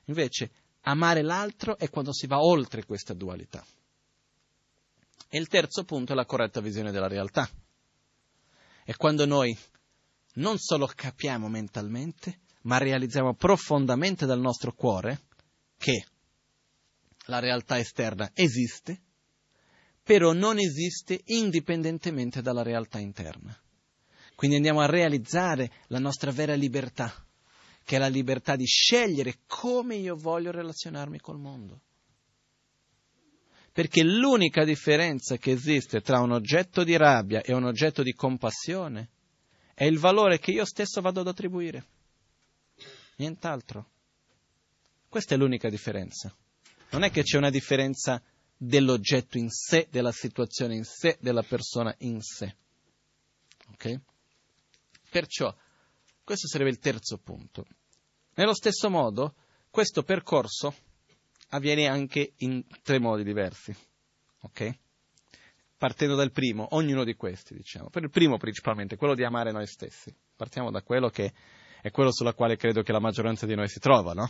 [0.08, 3.66] Invece, amare l'altro è quando si va oltre questa dualità.
[5.30, 7.50] E il terzo punto è la corretta visione della realtà.
[8.86, 9.58] è quando noi
[10.36, 15.22] non solo capiamo mentalmente, ma realizziamo profondamente dal nostro cuore
[15.78, 16.06] che
[17.26, 19.02] la realtà esterna esiste,
[20.02, 23.58] però non esiste indipendentemente dalla realtà interna.
[24.36, 27.14] Quindi andiamo a realizzare la nostra vera libertà,
[27.84, 31.82] che è la libertà di scegliere come io voglio relazionarmi col mondo.
[33.78, 39.10] Perché l'unica differenza che esiste tra un oggetto di rabbia e un oggetto di compassione
[39.76, 41.86] è il valore che io stesso vado ad attribuire.
[43.18, 43.92] Nient'altro.
[45.08, 46.36] Questa è l'unica differenza.
[46.90, 48.20] Non è che c'è una differenza
[48.58, 52.56] dell'oggetto in sé, della situazione in sé, della persona in sé.
[53.74, 54.00] Ok?
[55.12, 55.56] Perciò,
[56.24, 57.64] questo sarebbe il terzo punto.
[58.34, 59.36] Nello stesso modo,
[59.70, 60.74] questo percorso
[61.50, 63.76] avviene anche in tre modi diversi.
[64.42, 64.78] Ok?
[65.78, 67.90] Partendo dal primo, ognuno di questi, diciamo.
[67.90, 70.14] Per il primo principalmente, quello di amare noi stessi.
[70.36, 71.32] Partiamo da quello che
[71.82, 74.30] è quello sulla quale credo che la maggioranza di noi si trova, no?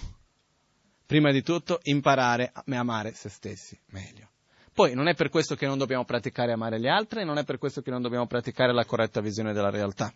[1.06, 4.30] Prima di tutto, imparare a amare se stessi meglio.
[4.74, 7.58] Poi non è per questo che non dobbiamo praticare amare gli altri, non è per
[7.58, 10.14] questo che non dobbiamo praticare la corretta visione della realtà.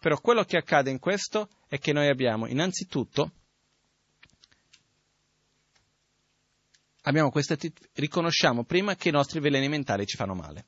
[0.00, 3.30] Però quello che accade in questo è che noi abbiamo innanzitutto
[7.02, 7.56] abbiamo questa,
[7.94, 10.66] riconosciamo prima che i nostri veleni mentali ci fanno male.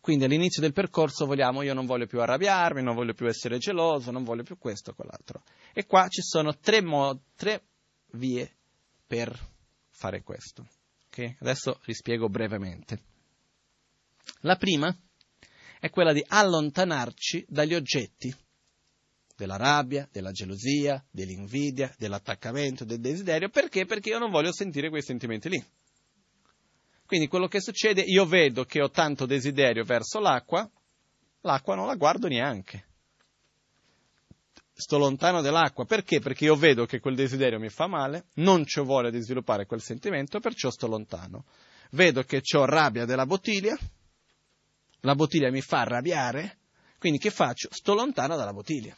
[0.00, 4.10] Quindi all'inizio del percorso vogliamo, io non voglio più arrabbiarmi, non voglio più essere geloso,
[4.10, 5.42] non voglio più questo o quell'altro.
[5.74, 7.64] E qua ci sono tre, mod, tre
[8.12, 8.50] vie
[9.06, 9.38] per
[9.90, 10.66] fare questo.
[11.08, 11.36] Okay?
[11.40, 13.02] Adesso vi spiego brevemente.
[14.40, 14.96] La prima
[15.78, 18.34] è quella di allontanarci dagli oggetti
[19.40, 23.48] della rabbia, della gelosia, dell'invidia, dell'attaccamento, del desiderio.
[23.48, 23.86] Perché?
[23.86, 25.64] Perché io non voglio sentire quei sentimenti lì.
[27.06, 30.70] Quindi quello che succede, io vedo che ho tanto desiderio verso l'acqua,
[31.40, 32.84] l'acqua non la guardo neanche.
[34.74, 35.86] Sto lontano dall'acqua.
[35.86, 36.20] Perché?
[36.20, 39.80] Perché io vedo che quel desiderio mi fa male, non ho voglia di sviluppare quel
[39.80, 41.46] sentimento, perciò sto lontano.
[41.92, 43.76] Vedo che ho rabbia della bottiglia,
[45.00, 46.58] la bottiglia mi fa arrabbiare,
[46.98, 47.68] quindi che faccio?
[47.72, 48.94] Sto lontano dalla bottiglia.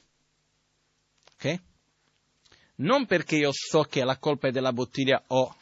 [1.42, 1.60] Ok?
[2.76, 5.54] Non perché io so che la colpa è della bottiglia o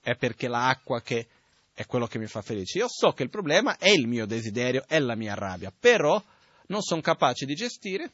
[0.00, 1.28] è perché l'acqua che
[1.72, 2.78] è quello che mi fa felice.
[2.78, 6.22] Io so che il problema è il mio desiderio, è la mia rabbia, però
[6.68, 8.12] non sono capace di gestire,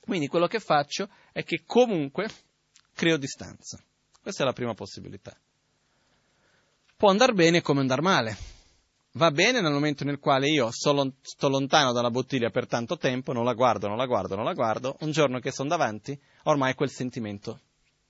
[0.00, 2.28] quindi quello che faccio è che comunque
[2.94, 3.78] creo distanza.
[4.20, 5.36] Questa è la prima possibilità.
[6.96, 8.36] Può andare bene come andare male.
[9.14, 13.44] Va bene nel momento nel quale io sto lontano dalla bottiglia per tanto tempo, non
[13.44, 16.90] la guardo, non la guardo, non la guardo, un giorno che sono davanti, ormai quel
[16.90, 17.60] sentimento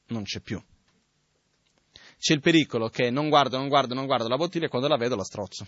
[0.09, 0.63] non c'è più.
[2.19, 4.99] C'è il pericolo che non guardo, non guardo, non guardo la bottiglia e quando la
[4.99, 5.67] vedo la strozzo.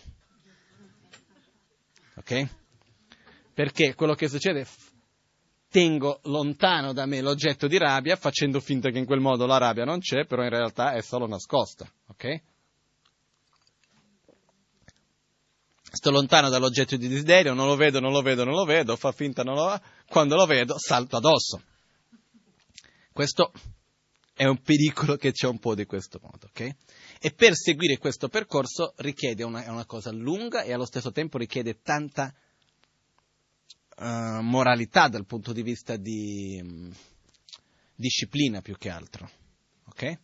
[2.17, 2.49] Ok?
[3.55, 4.67] Perché quello che succede
[5.71, 9.85] tengo lontano da me l'oggetto di rabbia facendo finta che in quel modo la rabbia
[9.85, 12.43] non c'è, però in realtà è solo nascosta, ok?
[15.93, 19.13] Sto lontano dall'oggetto di desiderio, non lo vedo, non lo vedo, non lo vedo, fa
[19.13, 21.63] finta non lo va, quando lo vedo salto addosso.
[23.13, 23.53] Questo
[24.33, 26.75] è un pericolo che c'è un po' di questo modo, ok?
[27.21, 31.81] E per seguire questo percorso richiede una, una cosa lunga e allo stesso tempo richiede
[31.83, 32.35] tanta
[33.99, 36.91] uh, moralità dal punto di vista di um,
[37.95, 39.31] disciplina più che altro,
[39.85, 40.19] ok?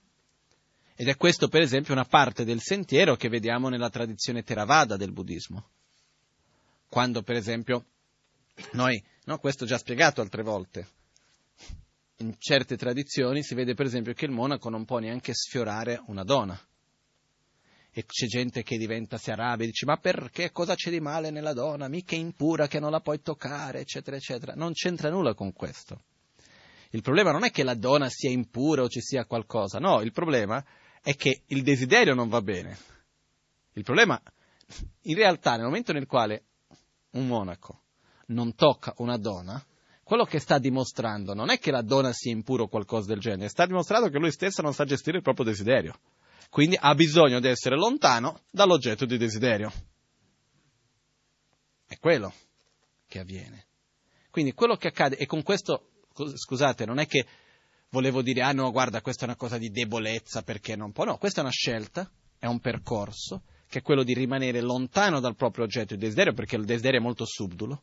[1.00, 5.12] Ed è questo, per esempio, una parte del sentiero che vediamo nella tradizione Theravada del
[5.12, 5.68] buddismo.
[6.88, 7.84] Quando, per esempio,
[8.72, 10.88] noi, no, questo già spiegato altre volte,
[12.16, 16.24] in certe tradizioni si vede, per esempio, che il monaco non può neanche sfiorare una
[16.24, 16.60] donna.
[17.92, 21.30] E c'è gente che diventa, si arrabbia e dice, ma perché cosa c'è di male
[21.30, 21.86] nella donna?
[21.86, 24.54] Mica è impura che non la puoi toccare, eccetera, eccetera.
[24.56, 26.02] Non c'entra nulla con questo.
[26.90, 30.10] Il problema non è che la donna sia impura o ci sia qualcosa, no, il
[30.10, 30.64] problema
[31.02, 32.76] è che il desiderio non va bene.
[33.72, 34.20] Il problema,
[35.02, 36.44] in realtà, nel momento nel quale
[37.10, 37.82] un monaco
[38.26, 39.64] non tocca una donna,
[40.02, 43.48] quello che sta dimostrando non è che la donna sia impura o qualcosa del genere,
[43.48, 45.98] sta dimostrando che lui stesso non sa gestire il proprio desiderio.
[46.50, 49.70] Quindi ha bisogno di essere lontano dall'oggetto di desiderio.
[51.86, 52.32] È quello
[53.06, 53.66] che avviene.
[54.30, 55.90] Quindi quello che accade, e con questo,
[56.34, 57.26] scusate, non è che
[57.90, 61.04] volevo dire, ah no, guarda, questa è una cosa di debolezza perché non può.
[61.04, 65.36] No, questa è una scelta, è un percorso, che è quello di rimanere lontano dal
[65.36, 67.82] proprio oggetto di desiderio, perché il desiderio è molto subdolo,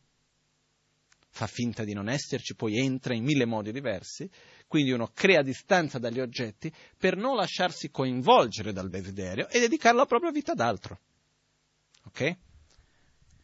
[1.28, 4.28] fa finta di non esserci, poi entra in mille modi diversi,
[4.66, 10.06] quindi uno crea distanza dagli oggetti per non lasciarsi coinvolgere dal desiderio e dedicare la
[10.06, 10.98] propria vita ad altro.
[12.04, 12.36] Ok?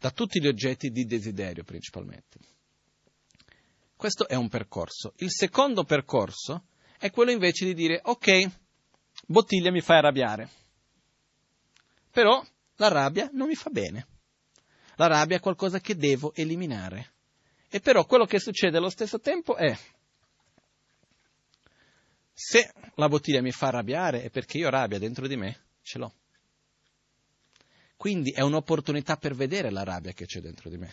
[0.03, 2.41] da tutti gli oggetti di desiderio principalmente.
[4.03, 5.13] Questo è un percorso.
[5.19, 6.65] Il secondo percorso
[6.99, 8.51] è quello invece di dire ok,
[9.29, 10.49] bottiglia mi fa arrabbiare,
[12.11, 12.45] però
[12.79, 14.09] la rabbia non mi fa bene.
[14.97, 17.13] La rabbia è qualcosa che devo eliminare.
[17.69, 19.73] E però quello che succede allo stesso tempo è,
[22.33, 26.13] se la bottiglia mi fa arrabbiare è perché io rabbia dentro di me ce l'ho.
[27.97, 30.89] Quindi è un'opportunità per vedere la rabbia che c'è dentro di me,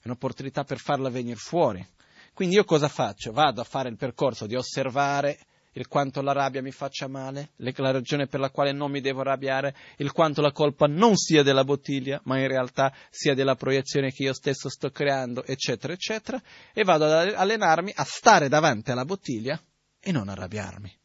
[0.00, 2.00] è un'opportunità per farla venire fuori.
[2.34, 3.32] Quindi io cosa faccio?
[3.32, 5.38] Vado a fare il percorso di osservare
[5.72, 9.20] il quanto la rabbia mi faccia male, la ragione per la quale non mi devo
[9.20, 14.12] arrabbiare, il quanto la colpa non sia della bottiglia, ma in realtà sia della proiezione
[14.12, 16.42] che io stesso sto creando, eccetera, eccetera,
[16.72, 19.60] e vado ad allenarmi a stare davanti alla bottiglia
[19.98, 20.98] e non arrabbiarmi.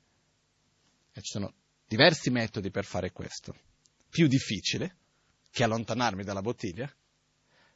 [1.13, 1.53] E ci sono
[1.87, 3.55] diversi metodi per fare questo.
[4.09, 4.95] Più difficile,
[5.49, 6.91] che allontanarmi dalla bottiglia,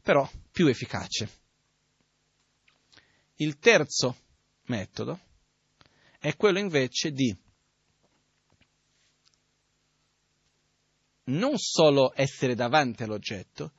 [0.01, 1.39] però più efficace.
[3.41, 4.17] Il terzo
[4.65, 5.19] metodo
[6.19, 7.35] è quello invece di
[11.23, 13.71] non solo essere davanti all'oggetto,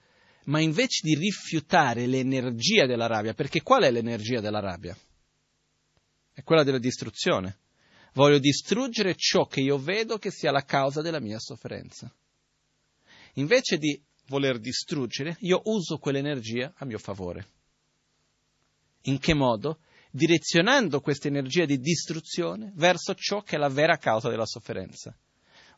[0.46, 4.98] ma invece di rifiutare l'energia della rabbia, perché qual è l'energia della rabbia?
[6.32, 7.58] È quella della distruzione.
[8.14, 12.12] Voglio distruggere ciò che io vedo che sia la causa della mia sofferenza.
[13.34, 17.51] Invece di voler distruggere, io uso quell'energia a mio favore.
[19.02, 19.78] In che modo?
[20.10, 25.16] Direzionando questa energia di distruzione verso ciò che è la vera causa della sofferenza.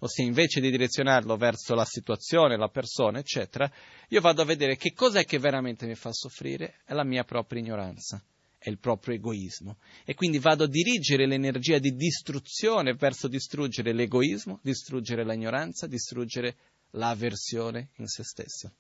[0.00, 3.70] Ossia, invece di direzionarlo verso la situazione, la persona, eccetera,
[4.08, 7.60] io vado a vedere che cos'è che veramente mi fa soffrire, è la mia propria
[7.60, 8.22] ignoranza
[8.64, 9.76] è il proprio egoismo.
[10.06, 16.56] E quindi vado a dirigere l'energia di distruzione verso distruggere l'egoismo, distruggere l'ignoranza, distruggere
[16.92, 18.72] l'avversione in se stessa.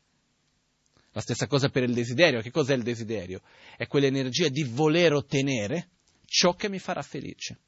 [1.14, 2.40] La stessa cosa per il desiderio.
[2.40, 3.40] Che cos'è il desiderio?
[3.76, 5.88] È quell'energia di voler ottenere
[6.26, 7.58] ciò che mi farà felice.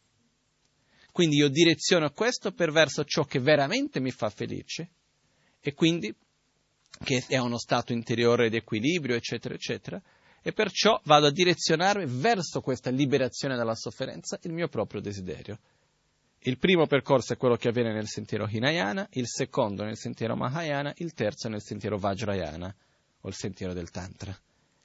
[1.13, 4.91] Quindi io direziono questo per verso ciò che veramente mi fa felice
[5.61, 6.15] e quindi
[7.05, 10.03] che è uno stato interiore di equilibrio, eccetera, eccetera,
[10.43, 15.59] e perciò vado a direzionare verso questa liberazione dalla sofferenza il mio proprio desiderio.
[16.41, 20.93] Il primo percorso è quello che avviene nel sentiero Hinayana, il secondo nel sentiero Mahayana,
[20.97, 22.75] il terzo nel sentiero Vajrayana,
[23.27, 24.37] o il sentiero del Tantra,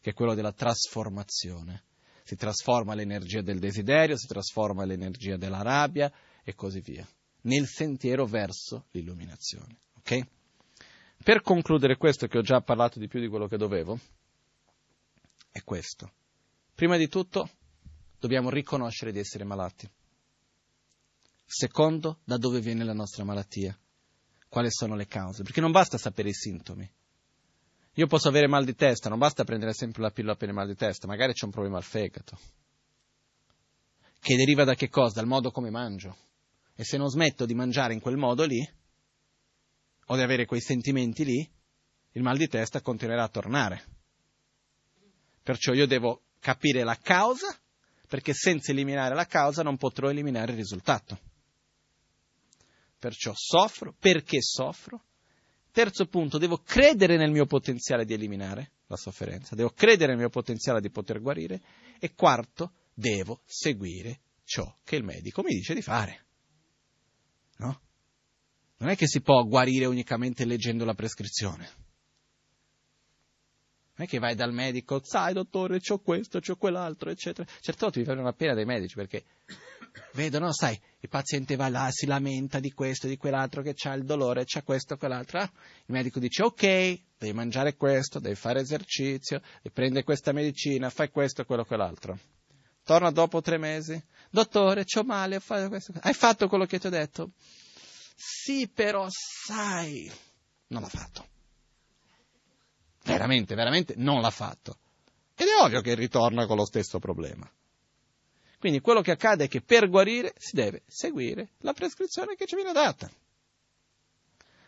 [0.01, 1.84] che è quello della trasformazione.
[2.23, 6.11] Si trasforma l'energia del desiderio, si trasforma l'energia della rabbia
[6.43, 7.07] e così via,
[7.41, 9.77] nel sentiero verso l'illuminazione.
[9.99, 10.27] Okay?
[11.23, 13.99] Per concludere questo, che ho già parlato di più di quello che dovevo,
[15.51, 16.11] è questo.
[16.73, 17.47] Prima di tutto,
[18.19, 19.88] dobbiamo riconoscere di essere malati.
[21.45, 23.77] Secondo, da dove viene la nostra malattia?
[24.47, 25.43] Quali sono le cause?
[25.43, 26.89] Perché non basta sapere i sintomi.
[27.95, 30.68] Io posso avere mal di testa, non basta prendere sempre la pillola per il mal
[30.68, 32.38] di testa, magari c'è un problema al fegato.
[34.19, 35.19] Che deriva da che cosa?
[35.19, 36.15] Dal modo come mangio.
[36.76, 38.65] E se non smetto di mangiare in quel modo lì,
[40.05, 41.49] o di avere quei sentimenti lì,
[42.13, 43.84] il mal di testa continuerà a tornare.
[45.43, 47.57] Perciò io devo capire la causa,
[48.07, 51.19] perché senza eliminare la causa non potrò eliminare il risultato.
[52.99, 55.03] Perciò soffro, perché soffro?
[55.72, 60.30] Terzo punto, devo credere nel mio potenziale di eliminare la sofferenza, devo credere nel mio
[60.30, 61.61] potenziale di poter guarire.
[61.98, 66.26] E quarto, devo seguire ciò che il medico mi dice di fare.
[67.57, 67.81] No?
[68.77, 71.69] Non è che si può guarire unicamente leggendo la prescrizione.
[74.02, 77.48] Non è che vai dal medico, sai dottore, c'ho questo, c'ho quell'altro, eccetera.
[77.60, 79.26] Certe volte mi fanno una pena dei medici perché
[80.14, 84.03] vedono, sai, il paziente va là, si lamenta di questo, di quell'altro, che c'ha il
[84.03, 85.41] dolore, c'ha questo, quell'altro.
[85.41, 85.52] Ah,
[85.86, 91.11] il medico dice, ok, devi mangiare questo, devi fare esercizio, devi prendere questa medicina, fai
[91.11, 92.18] questo, quello, quell'altro.
[92.84, 95.94] Torna dopo tre mesi, dottore, c'ho male, fatto questo.
[96.02, 97.34] Hai fatto quello che ti ho detto?
[98.15, 100.11] Sì, però sai,
[100.69, 101.31] non l'ha fatto
[103.22, 104.77] veramente, veramente non l'ha fatto.
[105.35, 107.49] Ed è ovvio che ritorna con lo stesso problema.
[108.60, 112.56] Quindi quello che accade è che per guarire si deve seguire la prescrizione che ci
[112.56, 113.10] viene data.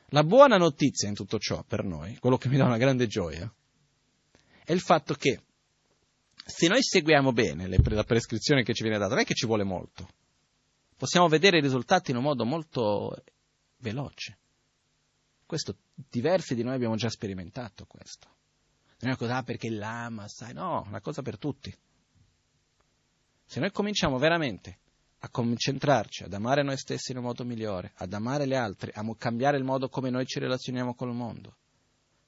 [0.07, 3.51] La buona notizia in tutto ciò per noi, quello che mi dà una grande gioia,
[4.63, 5.41] è il fatto che
[6.45, 9.63] se noi seguiamo bene la prescrizione che ci viene data, non è che ci vuole
[9.63, 10.07] molto,
[10.95, 13.23] possiamo vedere i risultati in un modo molto
[13.77, 14.37] veloce.
[15.45, 18.27] Questo, diversi di noi abbiamo già sperimentato questo.
[19.03, 21.75] Non è una cosa ah, perché l'ama, sai, no, una cosa per tutti.
[23.43, 24.79] Se noi cominciamo veramente
[25.19, 29.03] a concentrarci, ad amare noi stessi in un modo migliore, ad amare gli altri, a
[29.17, 31.57] cambiare il modo come noi ci relazioniamo col mondo,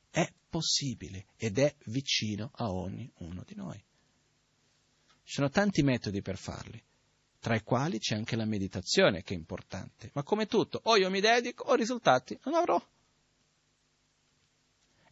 [0.09, 3.81] è possibile ed è vicino a ognuno di noi.
[5.23, 6.83] Ci sono tanti metodi per farli,
[7.39, 11.09] tra i quali c'è anche la meditazione che è importante, ma come tutto, o io
[11.09, 12.85] mi dedico o risultati non avrò.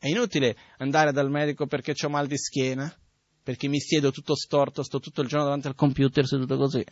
[0.04, 2.94] È inutile andare dal medico perché ho mal di schiena,
[3.42, 6.84] perché mi siedo tutto storto, sto tutto il giorno davanti al computer seduto così.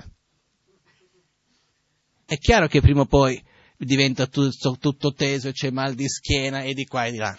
[2.24, 3.44] È chiaro che prima o poi
[3.76, 7.38] diventa tutto, tutto teso e c'è mal di schiena e di qua e di là.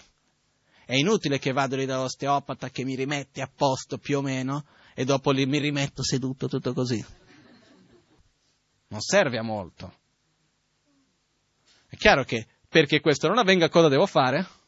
[0.85, 5.05] È inutile che vado lì dall'osteopata che mi rimette a posto più o meno e
[5.05, 7.03] dopo lì mi rimetto seduto tutto così.
[8.89, 9.91] Non serve a molto.
[11.87, 14.61] È chiaro che perché questo non avvenga cosa devo fare?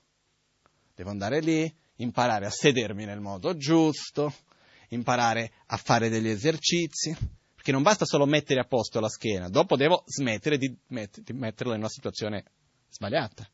[0.95, 4.34] Devo andare lì, imparare a sedermi nel modo giusto,
[4.89, 7.15] imparare a fare degli esercizi,
[7.53, 11.34] perché non basta solo mettere a posto la schiena, dopo devo smettere di, met- di
[11.34, 12.45] metterla in una situazione
[12.89, 13.45] sbagliata.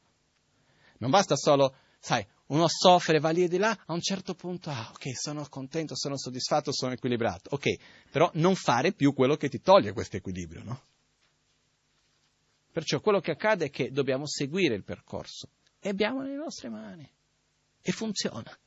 [0.99, 4.69] Non basta solo, sai, uno soffre, va lì e di là, a un certo punto,
[4.69, 7.55] ah, ok, sono contento, sono soddisfatto, sono equilibrato.
[7.55, 7.75] Ok,
[8.11, 10.81] però non fare più quello che ti toglie questo equilibrio, no?
[12.71, 15.49] Perciò quello che accade è che dobbiamo seguire il percorso
[15.79, 17.09] e abbiamo nelle nostre mani.
[17.81, 18.57] E funziona.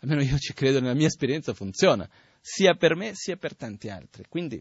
[0.00, 2.08] Almeno io ci credo, nella mia esperienza funziona,
[2.40, 4.24] sia per me sia per tanti altri.
[4.28, 4.60] Quindi,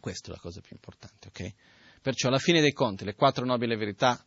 [0.00, 1.54] questa è la cosa più importante, ok?
[2.00, 4.24] Perciò alla fine dei conti, le quattro nobili verità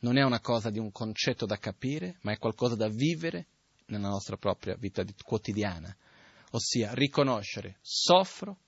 [0.00, 3.46] non è una cosa di un concetto da capire, ma è qualcosa da vivere
[3.86, 5.96] nella nostra propria vita quotidiana.
[6.50, 8.58] Ossia, riconoscere, soffro,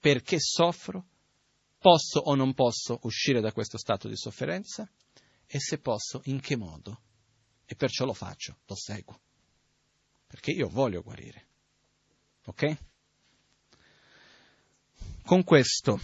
[0.00, 1.06] perché soffro,
[1.78, 4.90] posso o non posso uscire da questo stato di sofferenza
[5.46, 7.02] e se posso, in che modo
[7.70, 9.20] e perciò lo faccio, lo seguo,
[10.26, 11.46] perché io voglio guarire.
[12.46, 12.76] Ok?
[15.24, 16.00] Con questo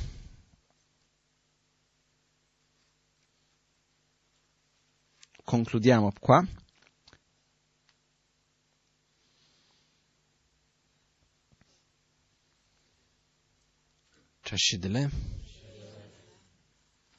[5.42, 6.46] concludiamo qua.
[14.40, 15.45] Trascidele.